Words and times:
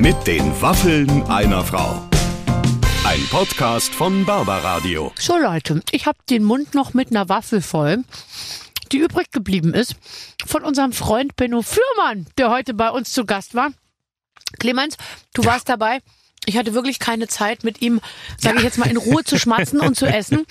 Mit 0.00 0.26
den 0.26 0.62
Waffeln 0.62 1.24
einer 1.24 1.62
Frau. 1.62 2.08
Ein 3.04 3.20
Podcast 3.30 3.94
von 3.94 4.24
Barbaradio. 4.24 5.12
So 5.18 5.36
Leute, 5.36 5.82
ich 5.90 6.06
habe 6.06 6.16
den 6.30 6.42
Mund 6.42 6.74
noch 6.74 6.94
mit 6.94 7.10
einer 7.10 7.28
Waffel 7.28 7.60
voll, 7.60 8.02
die 8.92 8.96
übrig 8.96 9.30
geblieben 9.30 9.74
ist 9.74 9.96
von 10.46 10.64
unserem 10.64 10.94
Freund 10.94 11.36
Benno 11.36 11.60
Fürmann, 11.60 12.26
der 12.38 12.48
heute 12.48 12.72
bei 12.72 12.88
uns 12.88 13.12
zu 13.12 13.26
Gast 13.26 13.54
war. 13.54 13.72
Clemens, 14.58 14.96
du 15.34 15.44
warst 15.44 15.68
dabei. 15.68 16.00
Ich 16.50 16.56
hatte 16.56 16.74
wirklich 16.74 16.98
keine 16.98 17.28
Zeit, 17.28 17.62
mit 17.64 17.80
ihm, 17.80 18.00
sage 18.36 18.58
ich 18.58 18.64
jetzt 18.64 18.76
mal, 18.78 18.88
in 18.90 18.96
Ruhe 18.96 19.22
zu 19.24 19.38
schmatzen 19.38 19.80
und 19.80 19.94
zu 19.96 20.06
essen, 20.06 20.44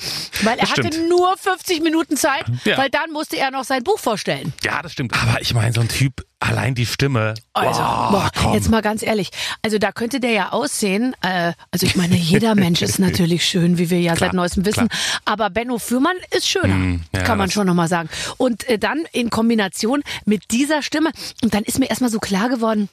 weil 0.44 0.58
er 0.58 0.70
hatte 0.70 0.90
nur 1.10 1.36
50 1.38 1.82
Minuten 1.82 2.16
Zeit, 2.18 2.46
Ja. 2.64 2.78
weil 2.78 2.90
dann 2.90 3.12
musste 3.12 3.38
er 3.38 3.52
noch 3.52 3.66
sein 3.66 3.84
Buch 3.84 4.00
vorstellen. 4.00 4.54
Ja, 4.64 4.82
das 4.82 4.94
stimmt. 4.94 5.14
Aber 5.22 5.42
ich 5.42 5.54
meine, 5.54 5.74
so 5.74 5.82
ein 5.82 5.90
Typ, 5.90 6.26
allein 6.40 6.74
die 6.74 6.86
Stimme. 6.86 7.34
Also, 7.54 7.82
Boah, 7.82 8.10
boah, 8.12 8.30
komm. 8.34 8.54
jetzt 8.54 8.70
mal 8.70 8.82
ganz 8.82 9.04
ehrlich. 9.04 9.30
Also 9.62 9.78
da 9.78 9.92
könnte 9.92 10.21
der 10.21 10.32
ja 10.32 10.50
aussehen. 10.54 11.14
Äh, 11.21 11.52
also 11.71 11.86
ich 11.86 11.98
meine, 11.98 12.16
jeder 12.16 12.56
Mensch 12.56 12.82
ist 12.82 12.98
natürlich 13.00 13.43
schön, 13.46 13.78
wie 13.78 13.90
wir 13.90 14.00
ja 14.00 14.14
Klar, 14.16 14.29
seit 14.29 14.34
neuestem 14.36 14.66
wissen. 14.66 14.88
Aber 15.26 15.50
Benno 15.50 15.79
Fürmann 15.79 16.16
ist 16.32 16.48
schöner, 16.48 16.76
Mm, 16.76 17.02
ja, 17.14 17.24
kann 17.24 17.38
man 17.38 17.52
schon 17.52 17.68
nochmal 17.68 17.90
sagen. 17.90 18.07
Und 18.38 18.68
äh, 18.70 18.79
dann 18.79 19.04
in 19.12 19.29
Kombination 19.29 20.02
mit 20.26 20.52
dieser 20.52 20.82
Stimme. 20.82 21.12
Und 21.43 21.54
dann 21.54 21.64
ist 21.64 21.78
mir 21.78 21.90
erstmal 21.90 22.10
so 22.10 22.20
klar 22.20 22.48
geworden. 22.48 22.88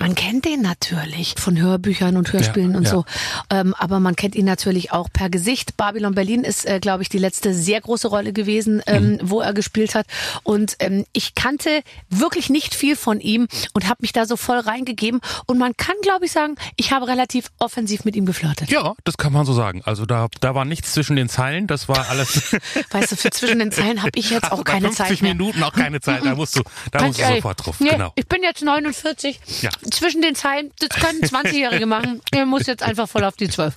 Man 0.00 0.14
kennt 0.14 0.44
den 0.44 0.62
natürlich 0.62 1.34
von 1.38 1.58
Hörbüchern 1.60 2.16
und 2.16 2.32
Hörspielen 2.32 2.72
Ja, 2.72 2.76
und 2.78 2.84
ja. 2.84 2.90
so, 2.90 3.04
ähm, 3.50 3.74
aber 3.78 4.00
man 4.00 4.16
kennt 4.16 4.34
ihn 4.34 4.44
natürlich 4.44 4.92
auch 4.92 5.08
per 5.12 5.30
Gesicht. 5.30 5.76
Babylon 5.76 6.14
Berlin 6.14 6.42
ist, 6.44 6.66
äh, 6.66 6.80
glaube 6.80 7.02
ich, 7.02 7.08
die 7.08 7.18
letzte 7.18 7.54
sehr 7.54 7.80
große 7.80 8.08
Rolle 8.08 8.32
gewesen, 8.32 8.82
ähm, 8.86 9.04
Mhm. 9.12 9.18
wo 9.24 9.40
er 9.40 9.52
gespielt 9.54 9.94
hat. 9.94 10.06
Und 10.42 10.76
ähm, 10.80 11.04
ich 11.12 11.34
kannte 11.34 11.82
wirklich 12.10 12.50
nicht 12.50 12.74
viel 12.74 12.96
von 12.96 13.20
ihm 13.20 13.46
und 13.72 13.84
habe 13.88 13.98
mich 14.00 14.12
da 14.12 14.26
so 14.26 14.36
voll 14.36 14.58
reingegeben. 14.58 15.20
Und 15.46 15.58
man 15.58 15.76
kann, 15.76 15.94
glaube 16.02 16.24
ich, 16.26 16.32
sagen, 16.32 16.56
ich 16.76 16.92
habe 16.92 17.06
relativ 17.06 17.50
offensiv 17.58 18.04
mit 18.04 18.16
ihm 18.16 18.26
geflirtet. 18.26 18.70
Ja, 18.70 18.94
das 19.04 19.16
kann 19.16 19.32
man 19.32 19.44
so 19.46 19.52
sagen. 19.52 19.82
Also 19.84 20.06
da, 20.06 20.28
da 20.40 20.54
war 20.54 20.64
nichts 20.64 20.92
zwischen 20.92 21.16
den 21.16 21.28
Zeilen, 21.28 21.66
das 21.66 21.88
war 21.88 22.08
alles. 22.08 22.54
Weißt 22.90 23.12
du, 23.12 23.16
für 23.16 23.30
zwischen 23.30 23.58
den 23.58 23.72
Zeilen 23.72 24.02
habe 24.02 24.10
ich 24.18 24.30
jetzt 24.30 24.44
Hast 24.44 24.52
auch 24.60 24.64
keine 24.64 24.88
50 24.88 25.06
Zeit 25.06 25.22
mehr. 25.22 25.34
Minuten 25.34 25.62
auch 25.62 25.72
keine 25.72 26.00
Zeit, 26.00 26.24
da 26.24 26.34
musst 26.34 26.56
du, 26.56 26.62
da 26.90 26.98
Ganz 26.98 27.06
musst 27.08 27.18
du 27.18 27.22
ehrlich. 27.22 27.38
sofort 27.42 27.64
drauf. 27.66 27.80
Nee, 27.80 27.90
Genau. 27.90 28.12
Ich 28.16 28.26
bin 28.26 28.42
jetzt 28.42 28.62
49. 28.62 29.38
Ja. 29.62 29.70
Zwischen 29.90 30.22
den 30.22 30.34
Zeilen, 30.34 30.72
das 30.78 30.90
können 30.90 31.20
20-Jährige 31.20 31.86
machen. 31.86 32.20
Ihr 32.34 32.46
muss 32.46 32.66
jetzt 32.66 32.82
einfach 32.82 33.08
voll 33.08 33.24
auf 33.24 33.36
die 33.36 33.48
12. 33.48 33.74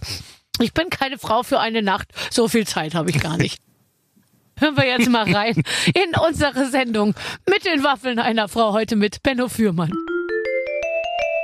Ich 0.59 0.73
bin 0.73 0.89
keine 0.89 1.17
Frau 1.17 1.43
für 1.43 1.59
eine 1.59 1.81
Nacht. 1.81 2.09
So 2.31 2.47
viel 2.47 2.65
Zeit 2.65 2.95
habe 2.95 3.09
ich 3.09 3.19
gar 3.19 3.37
nicht. 3.37 3.61
Hören 4.59 4.75
wir 4.75 4.87
jetzt 4.87 5.09
mal 5.09 5.31
rein 5.31 5.61
in 5.93 6.19
unsere 6.19 6.69
Sendung 6.69 7.13
mit 7.47 7.65
den 7.65 7.83
Waffeln 7.83 8.17
einer 8.17 8.47
Frau 8.47 8.73
heute 8.73 8.95
mit 8.95 9.21
Benno 9.21 9.49
Fürmann. 9.49 9.91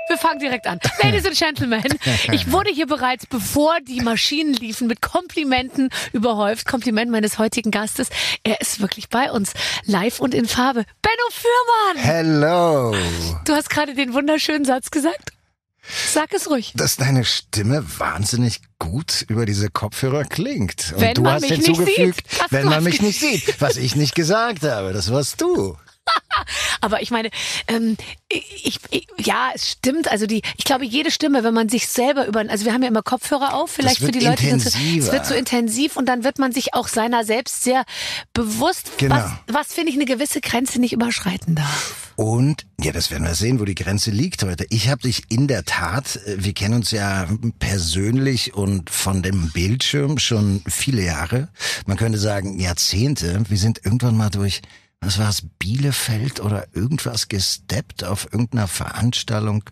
Wir 0.08 0.18
fangen 0.18 0.40
direkt 0.40 0.68
an. 0.68 0.80
Ladies 1.02 1.26
and 1.26 1.38
Gentlemen, 1.38 1.84
ich 2.32 2.52
wurde 2.52 2.72
hier 2.72 2.88
bereits, 2.88 3.26
bevor 3.26 3.80
die 3.82 4.02
Maschinen 4.02 4.54
liefen, 4.54 4.88
mit 4.88 5.02
Komplimenten 5.02 5.90
überhäuft. 6.12 6.68
Kompliment 6.68 7.09
meines 7.12 7.40
heutigen 7.40 7.72
Gastes. 7.72 8.09
Er 8.44 8.59
ist 8.62 8.81
wirklich 8.81 9.09
bei 9.09 9.31
uns, 9.31 9.54
live 9.86 10.20
und 10.20 10.34
in 10.34 10.48
Farbe. 10.48 10.86
Benno 11.02 11.30
Fürmann! 11.31 12.04
Hello. 12.04 12.96
Du 13.46 13.54
hast 13.54 13.70
gerade 13.70 13.94
den 13.96 14.14
wunderschönen 14.14 14.66
Satz 14.66 14.92
gesagt. 14.92 15.31
Sag 16.14 16.34
es 16.34 16.50
ruhig. 16.50 16.74
Dass 16.76 16.96
deine 16.96 17.26
Stimme 17.26 17.84
wahnsinnig 17.98 18.62
gut 18.80 19.26
über 19.28 19.46
diese 19.46 19.70
Kopfhörer 19.70 20.24
klingt. 20.24 20.94
Und 20.96 21.02
Wenn 21.02 21.14
du 21.14 21.22
man 21.24 21.34
hast 21.34 21.42
mich 21.42 21.52
nicht 21.52 21.66
hinzugefügt, 21.66 22.30
sieht. 22.30 22.42
Hast 22.42 22.52
wenn 22.52 22.66
man 22.66 22.78
was 22.78 22.84
mich 22.84 23.02
nicht 23.02 23.20
sieht. 23.20 23.62
Was 23.62 23.78
ich 23.78 23.96
nicht 23.96 24.16
gesagt 24.16 24.64
habe, 24.64 24.94
das 24.94 25.12
warst 25.12 25.42
du. 25.42 25.78
Aber 26.82 27.02
ich 27.02 27.12
meine, 27.12 27.30
ähm, 27.68 27.98
ich, 28.30 28.80
ich, 28.90 29.08
ja, 29.18 29.50
es 29.54 29.72
stimmt. 29.72 30.12
Also 30.12 30.26
die, 30.26 30.42
ich 30.58 30.66
glaube, 30.66 30.86
jede 30.86 31.12
Stimme, 31.12 31.44
wenn 31.44 31.54
man 31.54 31.70
sich 31.70 31.88
selber 31.88 32.28
über, 32.28 32.40
also 32.50 32.66
wir 32.66 32.73
haben 32.73 32.82
ja 32.82 32.90
immer 32.90 33.02
Kopfhörer 33.04 33.53
auf, 33.53 33.72
vielleicht 33.72 34.00
für 34.00 34.12
die 34.12 34.19
Leute, 34.19 34.44
die 34.44 34.50
intensiver. 34.50 35.06
es 35.06 35.12
wird 35.12 35.25
so 35.25 35.34
intensiv 35.34 35.96
und 35.96 36.08
dann 36.08 36.24
wird 36.24 36.40
man 36.40 36.52
sich 36.52 36.74
auch 36.74 36.88
seiner 36.88 37.24
selbst 37.24 37.63
sehr 37.63 37.86
bewusst, 38.34 38.92
Genau. 38.97 39.16
was, 39.16 39.31
was 39.47 39.74
finde 39.74 39.92
ich 39.92 39.96
eine 39.96 40.06
gewisse 40.06 40.42
Grenze 40.42 40.80
nicht 40.80 40.94
überschreiten 40.94 41.56
darf. 41.56 42.12
Und, 42.16 42.66
ja, 42.80 42.92
das 42.92 43.09
werden 43.09 43.25
wir 43.25 43.34
sehen, 43.34 43.59
wo 43.59 43.66
die 43.66 43.74
Grenze 43.75 44.12
liegt 44.12 44.44
heute. 44.44 44.66
Ich 44.69 44.90
habe 44.90 45.02
dich 45.02 45.24
in 45.31 45.47
der 45.47 45.63
Tat, 45.66 46.18
äh, 46.28 46.36
wir 46.44 46.53
kennen 46.53 46.75
uns 46.75 46.92
ja 46.92 47.28
persönlich 47.59 48.53
und 48.53 48.90
von 48.90 49.24
dem 49.24 49.50
Bildschirm 49.52 50.19
schon 50.19 50.62
viele 50.68 51.03
Jahre. 51.03 51.50
Man 51.88 51.97
könnte 51.97 52.19
sagen 52.19 52.59
Jahrzehnte. 52.59 53.44
Wir 53.47 53.58
sind 53.58 53.81
irgendwann 53.84 54.16
mal 54.16 54.30
durch, 54.30 54.62
was 55.06 55.19
war 55.19 55.30
es, 55.30 55.44
Bielefeld 55.59 56.40
oder 56.40 56.68
irgendwas 56.74 57.28
gesteppt 57.28 58.03
auf 58.03 58.31
irgendeiner 58.31 58.68
Veranstaltung. 58.68 59.64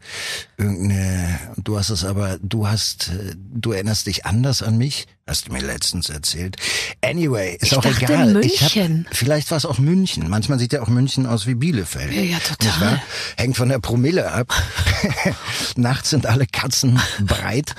Irgendeine, 0.58 1.40
du 1.58 1.78
hast 1.78 1.90
es 1.90 2.04
aber, 2.04 2.38
du 2.42 2.68
hast, 2.68 3.10
äh, 3.10 3.36
du 3.36 3.72
erinnerst 3.72 4.08
dich 4.08 4.26
anders 4.26 4.62
an 4.62 4.78
mich. 4.78 5.08
Hast 5.28 5.48
du 5.48 5.54
mir 5.54 5.62
letztens 5.62 6.10
erzählt. 6.10 6.58
Anyway, 7.04 7.56
ist 7.62 7.72
Ich 7.72 7.78
auch 7.78 7.82
dachte 7.84 8.04
egal. 8.04 8.44
Ich 8.44 8.62
hab, 8.64 8.76
München. 8.76 9.08
vielleicht 9.12 9.50
war 9.52 9.58
es 9.58 9.66
auch 9.66 9.78
München. 9.78 10.28
Manchmal 10.28 10.60
sieht 10.60 10.74
ja 10.74 10.82
auch 10.82 10.88
München 10.88 11.26
aus 11.26 11.48
wie 11.48 11.56
Bielefeld. 11.56 12.12
Ja, 12.12 12.22
ja, 12.22 12.38
total. 12.40 13.02
Hängt 13.38 13.56
von 13.56 13.70
der 13.70 13.80
Promille 13.80 14.32
ab. 14.32 14.54
Nachts 15.78 16.10
sind 16.10 16.26
alle 16.26 16.46
Katzen 16.48 17.00
breit. 17.22 17.76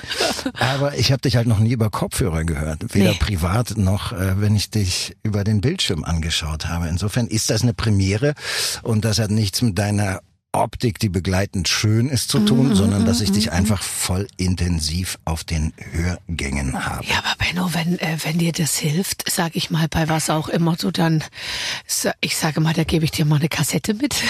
Aber 0.59 0.97
ich 0.97 1.13
habe 1.13 1.21
dich 1.21 1.37
halt 1.37 1.47
noch 1.47 1.59
nie 1.59 1.73
über 1.73 1.91
Kopfhörer 1.91 2.45
gehört. 2.45 2.95
Weder 2.95 3.11
Nee. 3.13 3.19
privat 3.19 3.77
noch, 3.77 4.13
äh, 4.13 4.41
wenn 4.41 4.55
ich 4.57 4.71
dich 4.71 5.17
über 5.23 5.45
den 5.45 5.61
Bildschirm 5.61 6.05
angeschaut 6.05 6.67
habe. 6.67 6.89
Insofern 6.89 7.27
ist 7.27 7.51
das 7.51 7.63
eine 7.63 7.75
Premiere 7.75 8.35
und 8.83 9.05
das 9.05 9.19
hat 9.19 9.31
nichts 9.31 9.61
mit 9.63 9.79
deiner 9.79 10.21
Optik, 10.53 10.99
die 10.99 11.09
begleitend 11.09 11.67
schön 11.69 12.09
ist, 12.11 12.29
zu 12.29 12.39
tun, 12.41 12.69
Mhm, 12.69 12.75
sondern 12.75 13.07
dass 13.07 13.21
ich 13.23 13.33
dich 13.33 13.53
einfach 13.53 13.83
voll 13.83 14.27
intensiv 14.37 15.19
auf 15.25 15.45
den 15.45 15.73
Hörgängen 15.93 16.85
habe. 16.85 17.07
Ja, 17.07 17.19
aber 17.19 17.37
Benno, 17.39 17.71
wenn, 17.73 17.99
äh, 17.99 18.19
wenn 18.25 18.39
dir 18.39 18.53
das 18.53 18.77
hilft, 18.77 19.31
sag 19.31 19.57
ich 19.57 19.71
mal, 19.71 19.89
bei 19.89 20.09
was 20.11 20.29
auch 20.29 20.49
immer 20.51 20.77
du 20.77 20.91
dann, 20.91 21.25
ich 22.21 22.37
sage 22.37 22.61
mal, 22.61 22.75
da 22.75 22.85
gebe 22.85 23.05
ich 23.07 23.11
dir 23.13 23.25
mal 23.25 23.37
eine 23.37 23.49
Kassette 23.49 23.95
mit. 23.95 24.15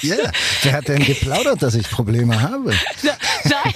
Ja, 0.00 0.16
wer 0.62 0.72
hat 0.72 0.88
denn 0.88 1.04
geplaudert, 1.04 1.62
dass 1.62 1.74
ich 1.74 1.90
Probleme 1.90 2.40
habe? 2.40 2.70
Nein, 3.02 3.12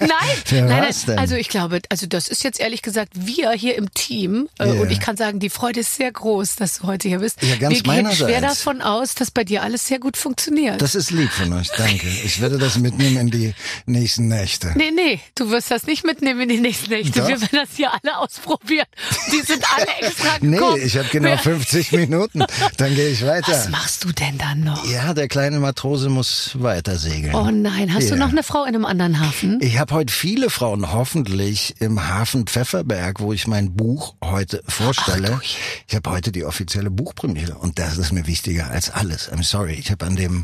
nein, 0.00 0.08
Wer 0.48 0.64
nein, 0.64 0.80
nein. 0.82 0.94
denn? 1.06 1.18
Also 1.18 1.34
ich 1.34 1.48
glaube, 1.48 1.80
also 1.88 2.06
das 2.06 2.28
ist 2.28 2.44
jetzt 2.44 2.60
ehrlich 2.60 2.82
gesagt 2.82 3.12
wir 3.14 3.50
hier 3.52 3.74
im 3.76 3.92
Team 3.94 4.48
äh, 4.60 4.66
Ja. 4.66 4.80
und 4.80 4.90
ich 4.92 5.00
kann 5.00 5.16
sagen, 5.16 5.40
die 5.40 5.50
Freude 5.50 5.80
ist 5.80 5.94
sehr 5.96 6.12
groß, 6.12 6.56
dass 6.56 6.78
du 6.78 6.84
heute 6.86 7.08
hier 7.08 7.18
bist. 7.18 7.42
Ja, 7.42 7.56
ganz 7.56 7.74
wir 7.74 7.82
gehen 7.82 8.12
schwer 8.12 8.40
davon 8.40 8.80
aus, 8.82 9.14
dass 9.16 9.30
bei 9.32 9.42
dir 9.44 9.62
alles 9.64 9.86
sehr 9.86 9.98
gut 9.98 10.16
funktioniert. 10.16 10.47
Das 10.78 10.94
ist 10.94 11.10
lieb 11.10 11.30
von 11.30 11.52
euch, 11.52 11.68
danke. 11.76 12.06
Ich 12.24 12.40
werde 12.40 12.58
das 12.58 12.78
mitnehmen 12.78 13.16
in 13.18 13.30
die 13.30 13.54
nächsten 13.86 14.28
Nächte. 14.28 14.72
Nee, 14.76 14.90
nee, 14.94 15.20
du 15.34 15.50
wirst 15.50 15.70
das 15.70 15.84
nicht 15.86 16.04
mitnehmen 16.04 16.40
in 16.42 16.48
die 16.48 16.60
nächsten 16.60 16.90
Nächte. 16.90 17.20
Doch. 17.20 17.28
Wir 17.28 17.40
werden 17.40 17.48
das 17.52 17.68
hier 17.76 17.90
alle 17.92 18.18
ausprobieren. 18.18 18.86
Die 19.32 19.40
sind 19.42 19.62
alle 19.76 19.86
extra 20.06 20.28
Nee, 20.40 20.56
gekommen. 20.56 20.80
ich 20.82 20.96
habe 20.96 21.08
genau 21.10 21.28
Wer- 21.28 21.38
50 21.38 21.92
Minuten. 21.92 22.44
Dann 22.76 22.94
gehe 22.94 23.08
ich 23.10 23.22
Was 23.22 23.28
weiter. 23.28 23.68
machst 23.70 24.04
du 24.04 24.12
denn 24.12 24.38
dann 24.38 24.60
noch? 24.64 24.84
Ja, 24.90 25.12
der 25.14 25.28
kleine 25.28 25.58
Matrose 25.60 26.08
muss 26.08 26.52
weiter 26.54 26.98
segeln. 26.98 27.34
Oh 27.34 27.50
nein, 27.50 27.92
hast 27.92 28.08
du 28.10 28.14
Ja. 28.14 28.16
noch 28.20 28.30
eine 28.30 28.42
Frau 28.42 28.62
in 28.64 28.74
einem 28.74 28.84
anderen 28.84 29.20
Hafen? 29.20 29.58
Ich 29.60 29.78
habe 29.78 29.94
heute 29.94 30.12
viele 30.12 30.50
Frauen, 30.50 30.92
hoffentlich 30.92 31.74
im 31.80 32.08
Hafen 32.08 32.46
Pfefferberg, 32.46 33.20
wo 33.20 33.32
ich 33.32 33.46
mein 33.46 33.74
Buch 33.76 34.14
heute 34.22 34.62
vorstelle. 34.66 35.32
Ach 35.36 35.40
du 35.40 35.46
ich 35.88 35.94
habe 35.94 36.10
heute 36.10 36.32
die 36.32 36.44
offizielle 36.44 36.90
Buchpremiere 36.90 37.54
und 37.56 37.78
das 37.78 37.98
ist 37.98 38.12
mir 38.12 38.26
wichtiger 38.26 38.70
als 38.70 38.90
alles. 38.90 39.30
I'm 39.32 39.42
sorry, 39.42 39.74
ich 39.74 39.90
habe 39.90 40.06
an 40.06 40.16
dem 40.16 40.37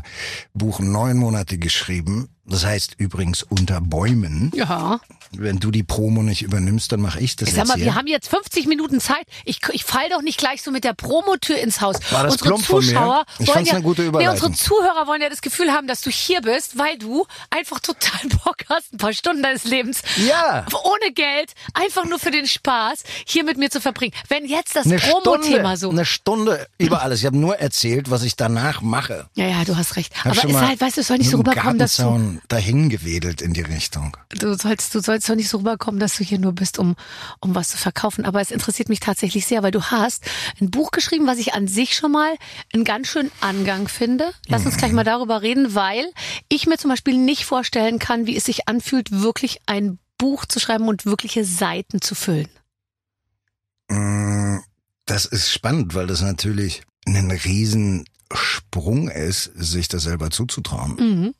Buch 0.53 0.79
neun 0.79 1.17
Monate 1.17 1.57
geschrieben. 1.57 2.34
Das 2.47 2.63
heißt 2.65 2.95
übrigens 2.99 3.43
unter 3.43 3.81
Bäumen. 3.81 4.51
Ja. 4.55 4.99
Wenn 5.31 5.59
du 5.59 5.71
die 5.71 5.81
Promo 5.83 6.21
nicht 6.21 6.43
übernimmst, 6.43 6.91
dann 6.91 7.01
mache 7.01 7.19
ich 7.19 7.35
das 7.35 7.49
Ich 7.49 7.55
sag 7.55 7.61
jetzt 7.63 7.67
mal, 7.69 7.75
hier. 7.77 7.85
wir 7.85 7.95
haben 7.95 8.07
jetzt 8.07 8.29
50 8.29 8.67
Minuten 8.67 9.01
Zeit. 9.01 9.25
Ich, 9.45 9.59
ich 9.71 9.83
fall 9.83 10.07
doch 10.09 10.21
nicht 10.21 10.37
gleich 10.37 10.61
so 10.61 10.69
mit 10.71 10.83
der 10.83 10.93
Promotür 10.93 11.57
ins 11.57 11.81
Haus. 11.81 11.97
War 12.11 12.23
das 12.23 12.33
unsere 12.33 12.49
plump 12.51 12.65
von 12.65 12.79
mir? 12.85 12.91
Zuschauer 12.93 13.25
Ich 13.39 13.47
wollen 13.47 13.55
fand's 13.55 13.69
ja, 13.69 13.75
eine 13.75 13.83
gute 13.83 14.01
nee, 14.03 14.07
Überleitung. 14.09 14.33
unsere 14.47 14.53
Zuhörer 14.53 15.07
wollen 15.07 15.21
ja 15.21 15.29
das 15.29 15.41
Gefühl 15.41 15.71
haben, 15.71 15.87
dass 15.87 16.01
du 16.01 16.09
hier 16.11 16.41
bist, 16.41 16.77
weil 16.77 16.97
du 16.99 17.25
einfach 17.49 17.79
total 17.79 18.29
Bock 18.43 18.57
hast, 18.69 18.93
ein 18.93 18.97
paar 18.97 19.13
Stunden 19.13 19.41
deines 19.41 19.63
Lebens 19.63 20.01
Ja. 20.25 20.65
ohne 20.83 21.13
Geld, 21.13 21.53
einfach 21.73 22.05
nur 22.05 22.19
für 22.19 22.31
den 22.31 22.47
Spaß, 22.47 23.03
hier 23.25 23.43
mit 23.43 23.57
mir 23.57 23.71
zu 23.71 23.81
verbringen. 23.81 24.13
Wenn 24.29 24.45
jetzt 24.45 24.75
das 24.75 24.87
Promo-Thema 24.87 25.77
so. 25.77 25.89
eine 25.89 26.05
Stunde 26.05 26.67
über 26.77 27.01
alles. 27.01 27.19
Ich 27.21 27.25
habe 27.25 27.37
nur 27.37 27.57
erzählt, 27.57 28.11
was 28.11 28.21
ich 28.23 28.35
danach 28.35 28.81
mache. 28.81 29.27
Ja, 29.33 29.47
ja, 29.47 29.63
du 29.65 29.75
hast 29.75 29.95
recht. 29.95 30.13
Hab 30.23 30.37
Aber 30.37 30.49
es 30.49 30.55
halt, 30.55 30.79
weißt 30.81 30.97
du, 30.97 31.01
es 31.01 31.07
soll 31.07 31.17
nicht 31.17 31.29
so 31.31 31.37
rüberkommen, 31.37 31.79
dass 31.79 31.97
du, 31.97 32.34
Dahin 32.47 32.89
gewedelt 32.89 33.41
in 33.41 33.53
die 33.53 33.61
Richtung. 33.61 34.15
du 34.29 34.55
sollst, 34.55 34.93
du 34.95 34.99
sollst 35.01 35.29
doch 35.29 35.35
nicht 35.35 35.49
so 35.49 35.57
rüberkommen, 35.57 35.99
dass 35.99 36.17
du 36.17 36.23
hier 36.23 36.39
nur 36.39 36.53
bist, 36.53 36.79
um, 36.79 36.95
um 37.39 37.55
was 37.55 37.69
zu 37.69 37.77
verkaufen. 37.77 38.25
Aber 38.25 38.41
es 38.41 38.51
interessiert 38.51 38.89
mich 38.89 38.99
tatsächlich 38.99 39.45
sehr, 39.45 39.63
weil 39.63 39.71
du 39.71 39.83
hast 39.83 40.23
ein 40.59 40.71
Buch 40.71 40.91
geschrieben, 40.91 41.27
was 41.27 41.37
ich 41.37 41.53
an 41.53 41.67
sich 41.67 41.95
schon 41.95 42.11
mal 42.11 42.35
einen 42.73 42.83
ganz 42.83 43.07
schönen 43.07 43.31
Angang 43.41 43.87
finde. 43.87 44.31
Lass 44.47 44.65
uns 44.65 44.77
gleich 44.77 44.91
mal 44.91 45.03
darüber 45.03 45.41
reden, 45.41 45.75
weil 45.75 46.05
ich 46.49 46.67
mir 46.67 46.77
zum 46.77 46.89
Beispiel 46.89 47.17
nicht 47.17 47.45
vorstellen 47.45 47.99
kann, 47.99 48.25
wie 48.27 48.35
es 48.35 48.45
sich 48.45 48.67
anfühlt, 48.67 49.11
wirklich 49.11 49.59
ein 49.65 49.99
Buch 50.17 50.45
zu 50.45 50.59
schreiben 50.59 50.87
und 50.87 51.05
wirkliche 51.05 51.43
Seiten 51.43 52.01
zu 52.01 52.15
füllen. 52.15 52.47
Mm, 53.89 54.59
Das 55.05 55.25
ist 55.25 55.51
spannend, 55.51 55.93
weil 55.93 56.07
das 56.07 56.21
natürlich 56.21 56.81
ein 57.05 57.29
Riesensprung 57.29 59.09
ist, 59.09 59.51
sich 59.55 59.87
das 59.87 60.03
selber 60.03 60.31
zuzutrauen. 60.31 60.95
Mhm. 60.95 61.35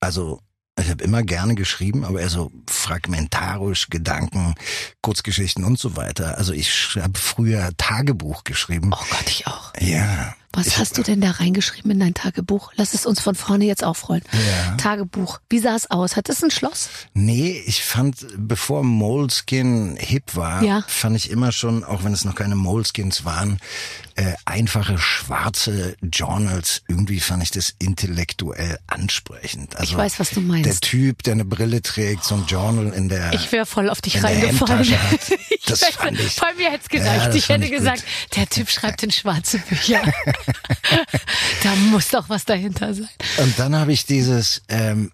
Also 0.00 0.40
Ich 0.78 0.90
habe 0.90 1.02
immer 1.04 1.22
gerne 1.22 1.54
geschrieben, 1.54 2.04
aber 2.04 2.20
eher 2.20 2.28
so 2.28 2.50
fragmentarisch, 2.68 3.88
Gedanken, 3.88 4.54
Kurzgeschichten 5.00 5.64
und 5.64 5.78
so 5.78 5.96
weiter. 5.96 6.36
Also 6.36 6.52
ich 6.52 6.96
habe 7.00 7.18
früher 7.18 7.70
Tagebuch 7.78 8.44
geschrieben. 8.44 8.90
Oh 8.92 9.04
Gott, 9.10 9.24
ich 9.28 9.46
auch. 9.46 9.72
Ja. 9.80 10.34
Was 10.52 10.66
ich, 10.68 10.78
hast 10.78 10.96
du 10.98 11.02
denn 11.02 11.20
da 11.20 11.32
reingeschrieben 11.32 11.90
in 11.90 12.00
dein 12.00 12.14
Tagebuch? 12.14 12.72
Lass 12.76 12.94
es 12.94 13.04
uns 13.06 13.20
von 13.20 13.34
vorne 13.34 13.64
jetzt 13.66 13.84
aufrollen. 13.84 14.22
Ja. 14.32 14.76
Tagebuch. 14.76 15.40
Wie 15.50 15.58
sah 15.58 15.76
es 15.76 15.90
aus? 15.90 16.16
Hat 16.16 16.28
es 16.30 16.42
ein 16.42 16.50
Schloss? 16.50 16.88
Nee, 17.14 17.62
ich 17.66 17.82
fand, 17.84 18.26
bevor 18.38 18.82
Moleskin 18.82 19.96
hip 19.98 20.34
war, 20.34 20.62
Ja. 20.62 20.82
fand 20.88 21.16
ich 21.16 21.30
immer 21.30 21.52
schon, 21.52 21.84
auch 21.84 22.04
wenn 22.04 22.12
es 22.14 22.24
noch 22.24 22.34
keine 22.34 22.56
Moleskins 22.56 23.24
waren, 23.26 23.58
äh, 24.16 24.34
einfache 24.44 24.98
schwarze 24.98 25.96
Journals. 26.02 26.82
Irgendwie 26.88 27.20
fand 27.20 27.42
ich 27.42 27.50
das 27.50 27.74
intellektuell 27.78 28.78
ansprechend. 28.86 29.76
Also 29.76 29.92
Ich 29.92 29.96
weiß, 29.96 30.18
was 30.18 30.30
du 30.30 30.40
meinst. 30.40 30.66
Der 30.66 30.80
Typ, 30.80 31.22
der 31.22 31.34
eine 31.34 31.44
Brille 31.44 31.82
trägt, 31.82 32.24
so 32.24 32.34
ein 32.34 32.46
Journal 32.46 32.92
in 32.94 33.08
der 33.08 33.32
Ich 33.34 33.52
wäre 33.52 33.66
voll 33.66 33.88
auf 33.90 34.00
dich 34.00 34.22
reingefallen. 34.22 34.84
Ich 35.50 35.62
Das 35.66 35.82
weiß, 35.82 35.94
fand 35.96 36.18
ich- 36.20 36.36
Bei 36.36 36.54
mir 36.54 36.70
hätte 36.70 36.84
es 36.90 36.92
Ja, 36.98 37.04
gereicht. 37.14 37.26
das 37.28 37.34
ich 37.36 37.48
hätte 37.48 37.64
ich 37.64 37.70
gesagt, 37.72 37.98
gut. 38.02 38.36
der 38.36 38.48
Typ 38.48 38.70
schreibt 38.70 39.02
in 39.02 39.10
schwarze 39.10 39.58
Bücher. 39.58 40.00
da 41.62 41.74
muss 41.90 42.08
doch 42.08 42.28
was 42.28 42.44
dahinter 42.44 42.94
sein. 42.94 43.08
Und 43.38 43.58
dann 43.58 43.74
habe 43.76 43.92
ich 43.92 44.06
dieses 44.06 44.62
ähm, 44.68 45.12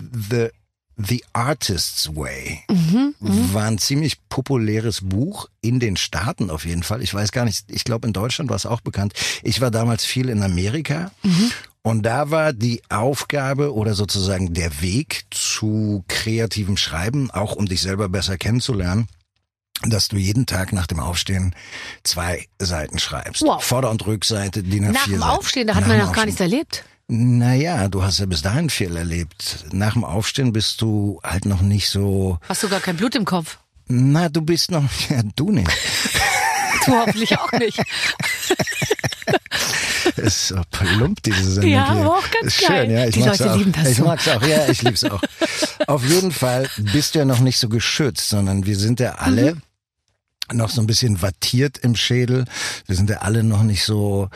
The 0.00 0.48
The 1.00 1.24
Artist's 1.32 2.10
Way 2.14 2.64
Mhm, 2.68 3.14
war 3.20 3.64
ein 3.66 3.78
ziemlich 3.78 4.16
populäres 4.28 5.00
Buch 5.02 5.48
in 5.60 5.78
den 5.80 5.96
Staaten 5.96 6.50
auf 6.50 6.64
jeden 6.64 6.82
Fall. 6.82 7.02
Ich 7.02 7.14
weiß 7.14 7.30
gar 7.32 7.44
nicht, 7.44 7.66
ich 7.70 7.84
glaube 7.84 8.06
in 8.08 8.12
Deutschland 8.12 8.50
war 8.50 8.56
es 8.56 8.66
auch 8.66 8.80
bekannt. 8.80 9.12
Ich 9.42 9.60
war 9.60 9.70
damals 9.70 10.04
viel 10.04 10.28
in 10.28 10.42
Amerika 10.42 11.12
Mhm. 11.22 11.52
und 11.82 12.02
da 12.02 12.30
war 12.32 12.52
die 12.52 12.82
Aufgabe 12.88 13.72
oder 13.74 13.94
sozusagen 13.94 14.54
der 14.54 14.80
Weg 14.82 15.26
zu 15.30 16.04
kreativem 16.08 16.76
Schreiben, 16.76 17.30
auch 17.30 17.54
um 17.54 17.66
dich 17.66 17.80
selber 17.80 18.08
besser 18.08 18.36
kennenzulernen, 18.36 19.06
dass 19.84 20.08
du 20.08 20.16
jeden 20.16 20.46
Tag 20.46 20.72
nach 20.72 20.88
dem 20.88 20.98
Aufstehen 20.98 21.54
zwei 22.02 22.46
Seiten 22.58 22.98
schreibst. 22.98 23.42
Wow. 23.42 23.62
Vorder- 23.62 23.90
und 23.90 24.04
Rückseite, 24.04 24.64
die 24.64 24.80
Nach 24.80 25.04
dem 25.06 25.22
Aufstehen, 25.22 25.68
da 25.68 25.76
hat 25.76 25.86
man 25.86 25.96
ja 25.96 26.06
noch 26.06 26.12
gar 26.12 26.26
nichts 26.26 26.40
erlebt. 26.40 26.84
Naja, 27.08 27.88
du 27.88 28.02
hast 28.02 28.18
ja 28.18 28.26
bis 28.26 28.42
dahin 28.42 28.68
viel 28.70 28.96
erlebt. 28.96 29.64
Nach 29.72 29.94
dem 29.94 30.04
Aufstehen 30.04 30.52
bist 30.52 30.80
du 30.82 31.20
halt 31.24 31.46
noch 31.46 31.62
nicht 31.62 31.88
so, 31.88 32.38
Hast 32.48 32.62
du 32.62 32.68
gar 32.68 32.80
kein 32.80 32.96
Blut 32.96 33.14
im 33.14 33.24
Kopf? 33.24 33.58
na, 33.90 34.28
du 34.28 34.42
bist 34.42 34.70
noch, 34.70 34.84
ja, 35.10 35.22
du 35.36 35.50
nicht. 35.50 35.70
Du 36.86 36.92
hoffentlich 36.94 37.36
auch 37.38 37.52
nicht. 37.52 37.78
ist 40.16 40.48
so 40.48 40.60
plump, 40.70 41.22
diese 41.22 41.52
Sendung 41.52 41.70
Ja, 41.72 41.92
hier. 41.92 42.00
aber 42.02 42.16
auch 42.18 42.30
ganz 42.30 42.46
ist 42.46 42.54
schön, 42.60 42.68
geil. 42.68 42.90
ja, 42.90 43.06
ich 43.06 43.14
Die 43.14 43.22
Leute 43.22 43.52
auch. 43.52 43.56
lieben 43.56 43.72
das 43.72 43.88
Ich 43.90 43.98
mag's 43.98 44.28
auch, 44.28 44.42
ja, 44.46 44.68
ich 44.68 44.82
lieb's 44.82 45.04
auch. 45.04 45.20
Auf 45.86 46.04
jeden 46.04 46.32
Fall 46.32 46.68
bist 46.78 47.14
du 47.14 47.20
ja 47.20 47.24
noch 47.24 47.40
nicht 47.40 47.58
so 47.58 47.68
geschützt, 47.68 48.28
sondern 48.30 48.66
wir 48.66 48.76
sind 48.76 49.00
ja 49.00 49.16
alle 49.16 49.54
Mhm. 49.56 49.62
noch 50.56 50.70
so 50.70 50.80
ein 50.80 50.86
bisschen 50.86 51.20
wattiert 51.20 51.78
im 51.78 51.94
Schädel. 51.94 52.44
Wir 52.86 52.96
sind 52.96 53.10
ja 53.10 53.18
alle 53.18 53.42
noch 53.42 53.62
nicht 53.62 53.84
so 53.84 54.28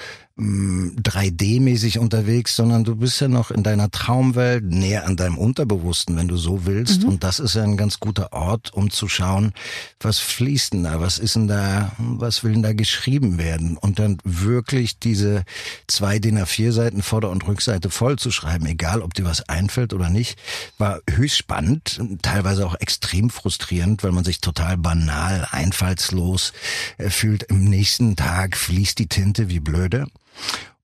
3D-mäßig 0.42 1.98
unterwegs, 1.98 2.56
sondern 2.56 2.84
du 2.84 2.96
bist 2.96 3.20
ja 3.20 3.28
noch 3.28 3.50
in 3.50 3.62
deiner 3.62 3.90
Traumwelt, 3.90 4.64
näher 4.64 5.06
an 5.06 5.16
deinem 5.16 5.38
Unterbewussten, 5.38 6.16
wenn 6.16 6.28
du 6.28 6.36
so 6.36 6.66
willst. 6.66 7.02
Mhm. 7.02 7.08
Und 7.08 7.24
das 7.24 7.38
ist 7.38 7.54
ja 7.54 7.62
ein 7.62 7.76
ganz 7.76 8.00
guter 8.00 8.32
Ort, 8.32 8.72
um 8.72 8.90
zu 8.90 9.08
schauen, 9.08 9.52
was 10.00 10.18
fließt 10.18 10.74
denn 10.74 10.84
da, 10.84 11.00
was 11.00 11.18
ist 11.18 11.36
denn 11.36 11.48
da, 11.48 11.92
was 11.98 12.44
will 12.44 12.52
denn 12.52 12.62
da 12.62 12.72
geschrieben 12.72 13.38
werden? 13.38 13.76
Und 13.76 13.98
dann 13.98 14.18
wirklich 14.24 14.98
diese 14.98 15.44
zwei 15.86 16.18
DIN 16.18 16.38
A4 16.38 16.72
Seiten 16.72 17.02
Vorder- 17.02 17.30
und 17.30 17.46
Rückseite 17.46 17.90
voll 17.90 18.18
zu 18.18 18.30
schreiben, 18.30 18.66
egal 18.66 19.02
ob 19.02 19.14
dir 19.14 19.24
was 19.24 19.48
einfällt 19.48 19.92
oder 19.94 20.10
nicht, 20.10 20.38
war 20.78 21.00
höchst 21.08 21.38
spannend, 21.38 22.00
teilweise 22.22 22.66
auch 22.66 22.74
extrem 22.80 23.30
frustrierend, 23.30 24.02
weil 24.02 24.12
man 24.12 24.24
sich 24.24 24.40
total 24.40 24.76
banal, 24.76 25.46
einfallslos 25.50 26.52
äh, 26.98 27.10
fühlt. 27.10 27.44
Im 27.44 27.64
nächsten 27.64 28.16
Tag 28.16 28.56
fließt 28.56 28.98
die 28.98 29.08
Tinte 29.08 29.48
wie 29.48 29.60
blöde. 29.60 30.06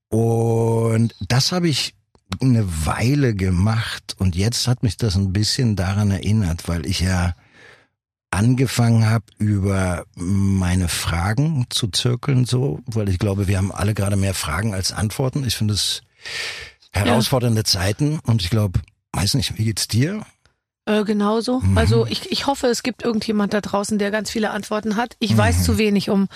Und 0.09 1.13
das 1.27 1.51
habe 1.51 1.69
ich 1.69 1.95
eine 2.41 2.65
Weile 2.85 3.35
gemacht 3.35 4.15
und 4.17 4.35
jetzt 4.35 4.67
hat 4.67 4.83
mich 4.83 4.97
das 4.97 5.15
ein 5.15 5.33
bisschen 5.33 5.75
daran 5.75 6.11
erinnert, 6.11 6.67
weil 6.67 6.85
ich 6.85 6.99
ja 6.99 7.35
angefangen 8.31 9.09
habe, 9.09 9.25
über 9.39 10.05
meine 10.15 10.87
Fragen 10.87 11.65
zu 11.69 11.87
zirkeln, 11.87 12.45
so, 12.45 12.79
weil 12.85 13.09
ich 13.09 13.17
glaube, 13.17 13.47
wir 13.47 13.57
haben 13.57 13.71
alle 13.71 13.93
gerade 13.93 14.15
mehr 14.15 14.35
Fragen 14.35 14.73
als 14.73 14.91
Antworten. 14.91 15.43
Ich 15.45 15.55
finde 15.55 15.73
es 15.73 16.01
herausfordernde 16.91 17.63
Zeiten 17.63 18.19
und 18.19 18.43
ich 18.43 18.49
glaube, 18.49 18.79
weiß 19.13 19.33
nicht, 19.33 19.57
wie 19.57 19.65
geht's 19.65 19.87
dir? 19.87 20.23
Äh, 20.89 21.03
genauso. 21.03 21.59
Mhm. 21.59 21.77
Also 21.77 22.07
ich, 22.07 22.31
ich 22.31 22.47
hoffe, 22.47 22.65
es 22.67 22.81
gibt 22.81 23.03
irgendjemand 23.03 23.53
da 23.53 23.61
draußen, 23.61 23.99
der 23.99 24.09
ganz 24.09 24.31
viele 24.31 24.49
Antworten 24.49 24.95
hat. 24.95 25.15
Ich 25.19 25.33
Mhm. 25.33 25.37
weiß 25.37 25.63
zu 25.63 25.77
wenig, 25.77 26.09
um 26.09 26.27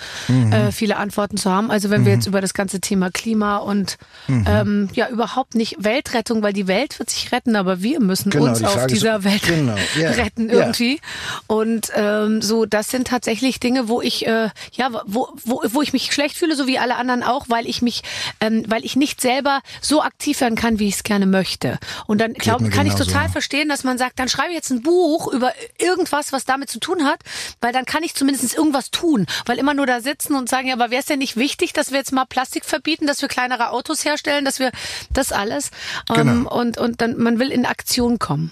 äh, 0.51 0.71
viele 0.71 0.97
Antworten 0.97 1.38
zu 1.38 1.50
haben. 1.51 1.71
Also 1.71 1.89
wenn 1.89 2.05
wir 2.05 2.13
jetzt 2.13 2.27
über 2.27 2.39
das 2.39 2.53
ganze 2.53 2.79
Thema 2.79 3.09
Klima 3.09 3.57
und 3.57 3.97
Mhm. 4.27 4.45
ähm, 4.47 4.89
ja 4.94 5.09
überhaupt 5.09 5.55
nicht 5.55 5.77
Weltrettung, 5.83 6.44
weil 6.44 6.53
die 6.53 6.67
Welt 6.67 7.00
wird 7.00 7.09
sich 7.09 7.31
retten, 7.31 7.55
aber 7.55 7.81
wir 7.81 8.00
müssen 8.00 8.29
Genau, 8.29 8.45
uns 8.50 8.59
die 8.59 8.65
auf 8.65 8.73
Frage 8.73 8.94
ist- 8.94 9.01
dieser 9.01 9.23
Welt 9.23 9.41
genau, 9.44 9.75
ja, 10.00 10.11
retten 10.11 10.50
ja. 10.50 10.53
irgendwie. 10.55 11.00
Und 11.47 11.91
ähm, 11.95 12.41
so, 12.44 12.65
das 12.65 12.89
sind 12.89 13.07
tatsächlich 13.07 13.59
Dinge, 13.59 13.88
wo 13.88 14.01
ich 14.01 14.27
äh, 14.27 14.50
ja, 14.73 14.89
wo, 15.05 15.29
wo, 15.44 15.61
wo 15.67 15.81
ich 15.81 15.94
mich 15.94 16.11
schlecht 16.13 16.38
fühle, 16.38 16.55
so 16.55 16.67
wie 16.67 16.77
alle 16.77 16.95
anderen 16.97 17.23
auch, 17.23 17.45
weil 17.50 17.65
ich 17.67 17.81
mich, 17.81 18.03
ähm, 18.39 18.63
weil 18.67 18.85
ich 18.85 18.95
nicht 18.95 19.19
selber 19.19 19.61
so 19.81 20.03
aktiv 20.03 20.41
werden 20.41 20.55
kann, 20.55 20.77
wie 20.77 20.88
ich 20.89 20.95
es 20.95 21.03
gerne 21.03 21.25
möchte. 21.25 21.79
Und 22.05 22.21
dann 22.21 22.33
glaub, 22.33 22.69
kann 22.71 22.85
ich 22.85 22.94
total 22.95 23.29
verstehen, 23.29 23.67
dass 23.69 23.83
man 23.83 23.97
sagt, 23.97 24.19
dann 24.19 24.29
schreibe 24.29 24.43
ich 24.50 24.56
jetzt 24.56 24.72
ein 24.72 24.81
Buch 24.81 25.31
über 25.31 25.51
irgendwas, 25.80 26.31
was 26.34 26.45
damit 26.45 26.69
zu 26.69 26.80
tun 26.80 27.06
hat, 27.06 27.19
weil 27.62 27.74
dann 27.74 27.86
kann 27.86 28.04
ich 28.04 28.13
zumindest 28.16 28.54
irgendwas 28.56 28.92
tun. 28.92 29.25
Weil 29.45 29.57
immer 29.57 29.74
nur 29.74 29.86
da 29.86 30.01
sitzen 30.01 30.36
und 30.36 30.50
sagen, 30.50 30.68
ja, 30.68 30.74
aber 30.75 30.92
wäre 30.92 31.01
es 31.01 31.07
denn 31.07 31.19
nicht 31.19 31.36
wichtig, 31.38 31.74
dass 31.74 31.92
wir 31.92 31.98
jetzt 32.00 32.12
mal 32.12 32.25
Plastik 32.25 32.66
verbieten, 32.66 33.07
dass 33.07 33.22
wir 33.22 33.30
kleinere 33.30 33.69
Autos 33.72 34.06
herstellen, 34.06 34.45
dass 34.45 34.60
wir 34.60 34.72
das 35.12 35.31
alles 35.31 35.72
ähm, 36.10 36.16
Genau. 36.16 36.56
und 36.56 36.78
und 36.78 37.01
dann 37.01 37.18
man 37.18 37.40
will 37.40 37.51
in 37.51 37.66
Aktion 37.66 38.19
kommen. 38.19 38.51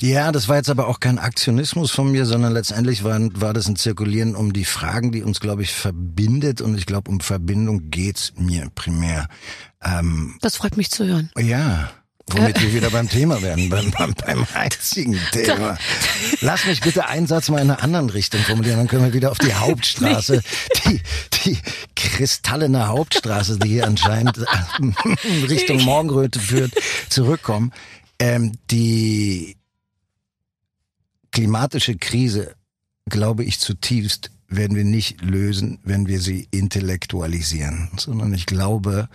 Ja, 0.00 0.32
das 0.32 0.48
war 0.48 0.56
jetzt 0.56 0.70
aber 0.70 0.86
auch 0.88 1.00
kein 1.00 1.18
Aktionismus 1.18 1.90
von 1.90 2.10
mir, 2.10 2.24
sondern 2.24 2.54
letztendlich 2.54 3.04
war, 3.04 3.18
war 3.34 3.52
das 3.52 3.68
ein 3.68 3.76
Zirkulieren 3.76 4.34
um 4.34 4.54
die 4.54 4.64
Fragen, 4.64 5.12
die 5.12 5.22
uns, 5.22 5.38
glaube 5.38 5.62
ich, 5.62 5.74
verbindet. 5.74 6.62
Und 6.62 6.78
ich 6.78 6.86
glaube, 6.86 7.10
um 7.10 7.20
Verbindung 7.20 7.90
geht's 7.90 8.32
mir 8.38 8.70
primär. 8.74 9.28
Ähm, 9.82 10.38
Das 10.40 10.56
freut 10.56 10.78
mich 10.78 10.90
zu 10.90 11.04
hören. 11.04 11.30
ja, 11.38 11.90
womit 12.30 12.60
wir 12.60 12.72
wieder 12.74 12.90
beim 12.90 13.08
Thema 13.08 13.40
werden, 13.40 13.68
beim, 13.68 13.90
beim, 13.92 14.14
beim 14.14 14.46
einzigen 14.54 15.18
Thema. 15.32 15.78
Lass 16.40 16.66
mich 16.66 16.80
bitte 16.80 17.06
einen 17.06 17.26
Satz 17.26 17.48
mal 17.48 17.60
in 17.60 17.70
einer 17.70 17.82
anderen 17.82 18.10
Richtung 18.10 18.40
formulieren, 18.40 18.78
dann 18.78 18.88
können 18.88 19.04
wir 19.04 19.12
wieder 19.12 19.30
auf 19.30 19.38
die 19.38 19.54
Hauptstraße, 19.54 20.42
die, 20.86 21.00
die 21.44 21.58
kristallene 21.94 22.88
Hauptstraße, 22.88 23.58
die 23.58 23.68
hier 23.68 23.86
anscheinend 23.86 24.38
äh, 24.38 25.46
Richtung 25.46 25.82
Morgenröte 25.82 26.40
führt, 26.40 26.72
zurückkommen. 27.08 27.72
Ähm, 28.18 28.52
die 28.70 29.56
klimatische 31.30 31.96
Krise, 31.96 32.54
glaube 33.08 33.44
ich 33.44 33.60
zutiefst, 33.60 34.30
werden 34.48 34.76
wir 34.76 34.84
nicht 34.84 35.22
lösen, 35.22 35.78
wenn 35.82 36.06
wir 36.06 36.20
sie 36.20 36.48
intellektualisieren, 36.50 37.90
sondern 37.96 38.32
ich 38.32 38.46
glaube, 38.46 39.08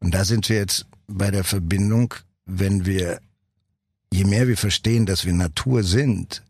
und 0.00 0.12
da 0.12 0.24
sind 0.24 0.48
wir 0.48 0.56
jetzt 0.56 0.86
bei 1.06 1.30
der 1.30 1.44
Verbindung, 1.44 2.14
wenn 2.48 2.86
wir, 2.86 3.20
je 4.12 4.24
mehr 4.24 4.48
wir 4.48 4.56
verstehen, 4.56 5.06
dass 5.06 5.24
wir 5.24 5.32
Natur 5.32 5.84
sind, 5.84 6.42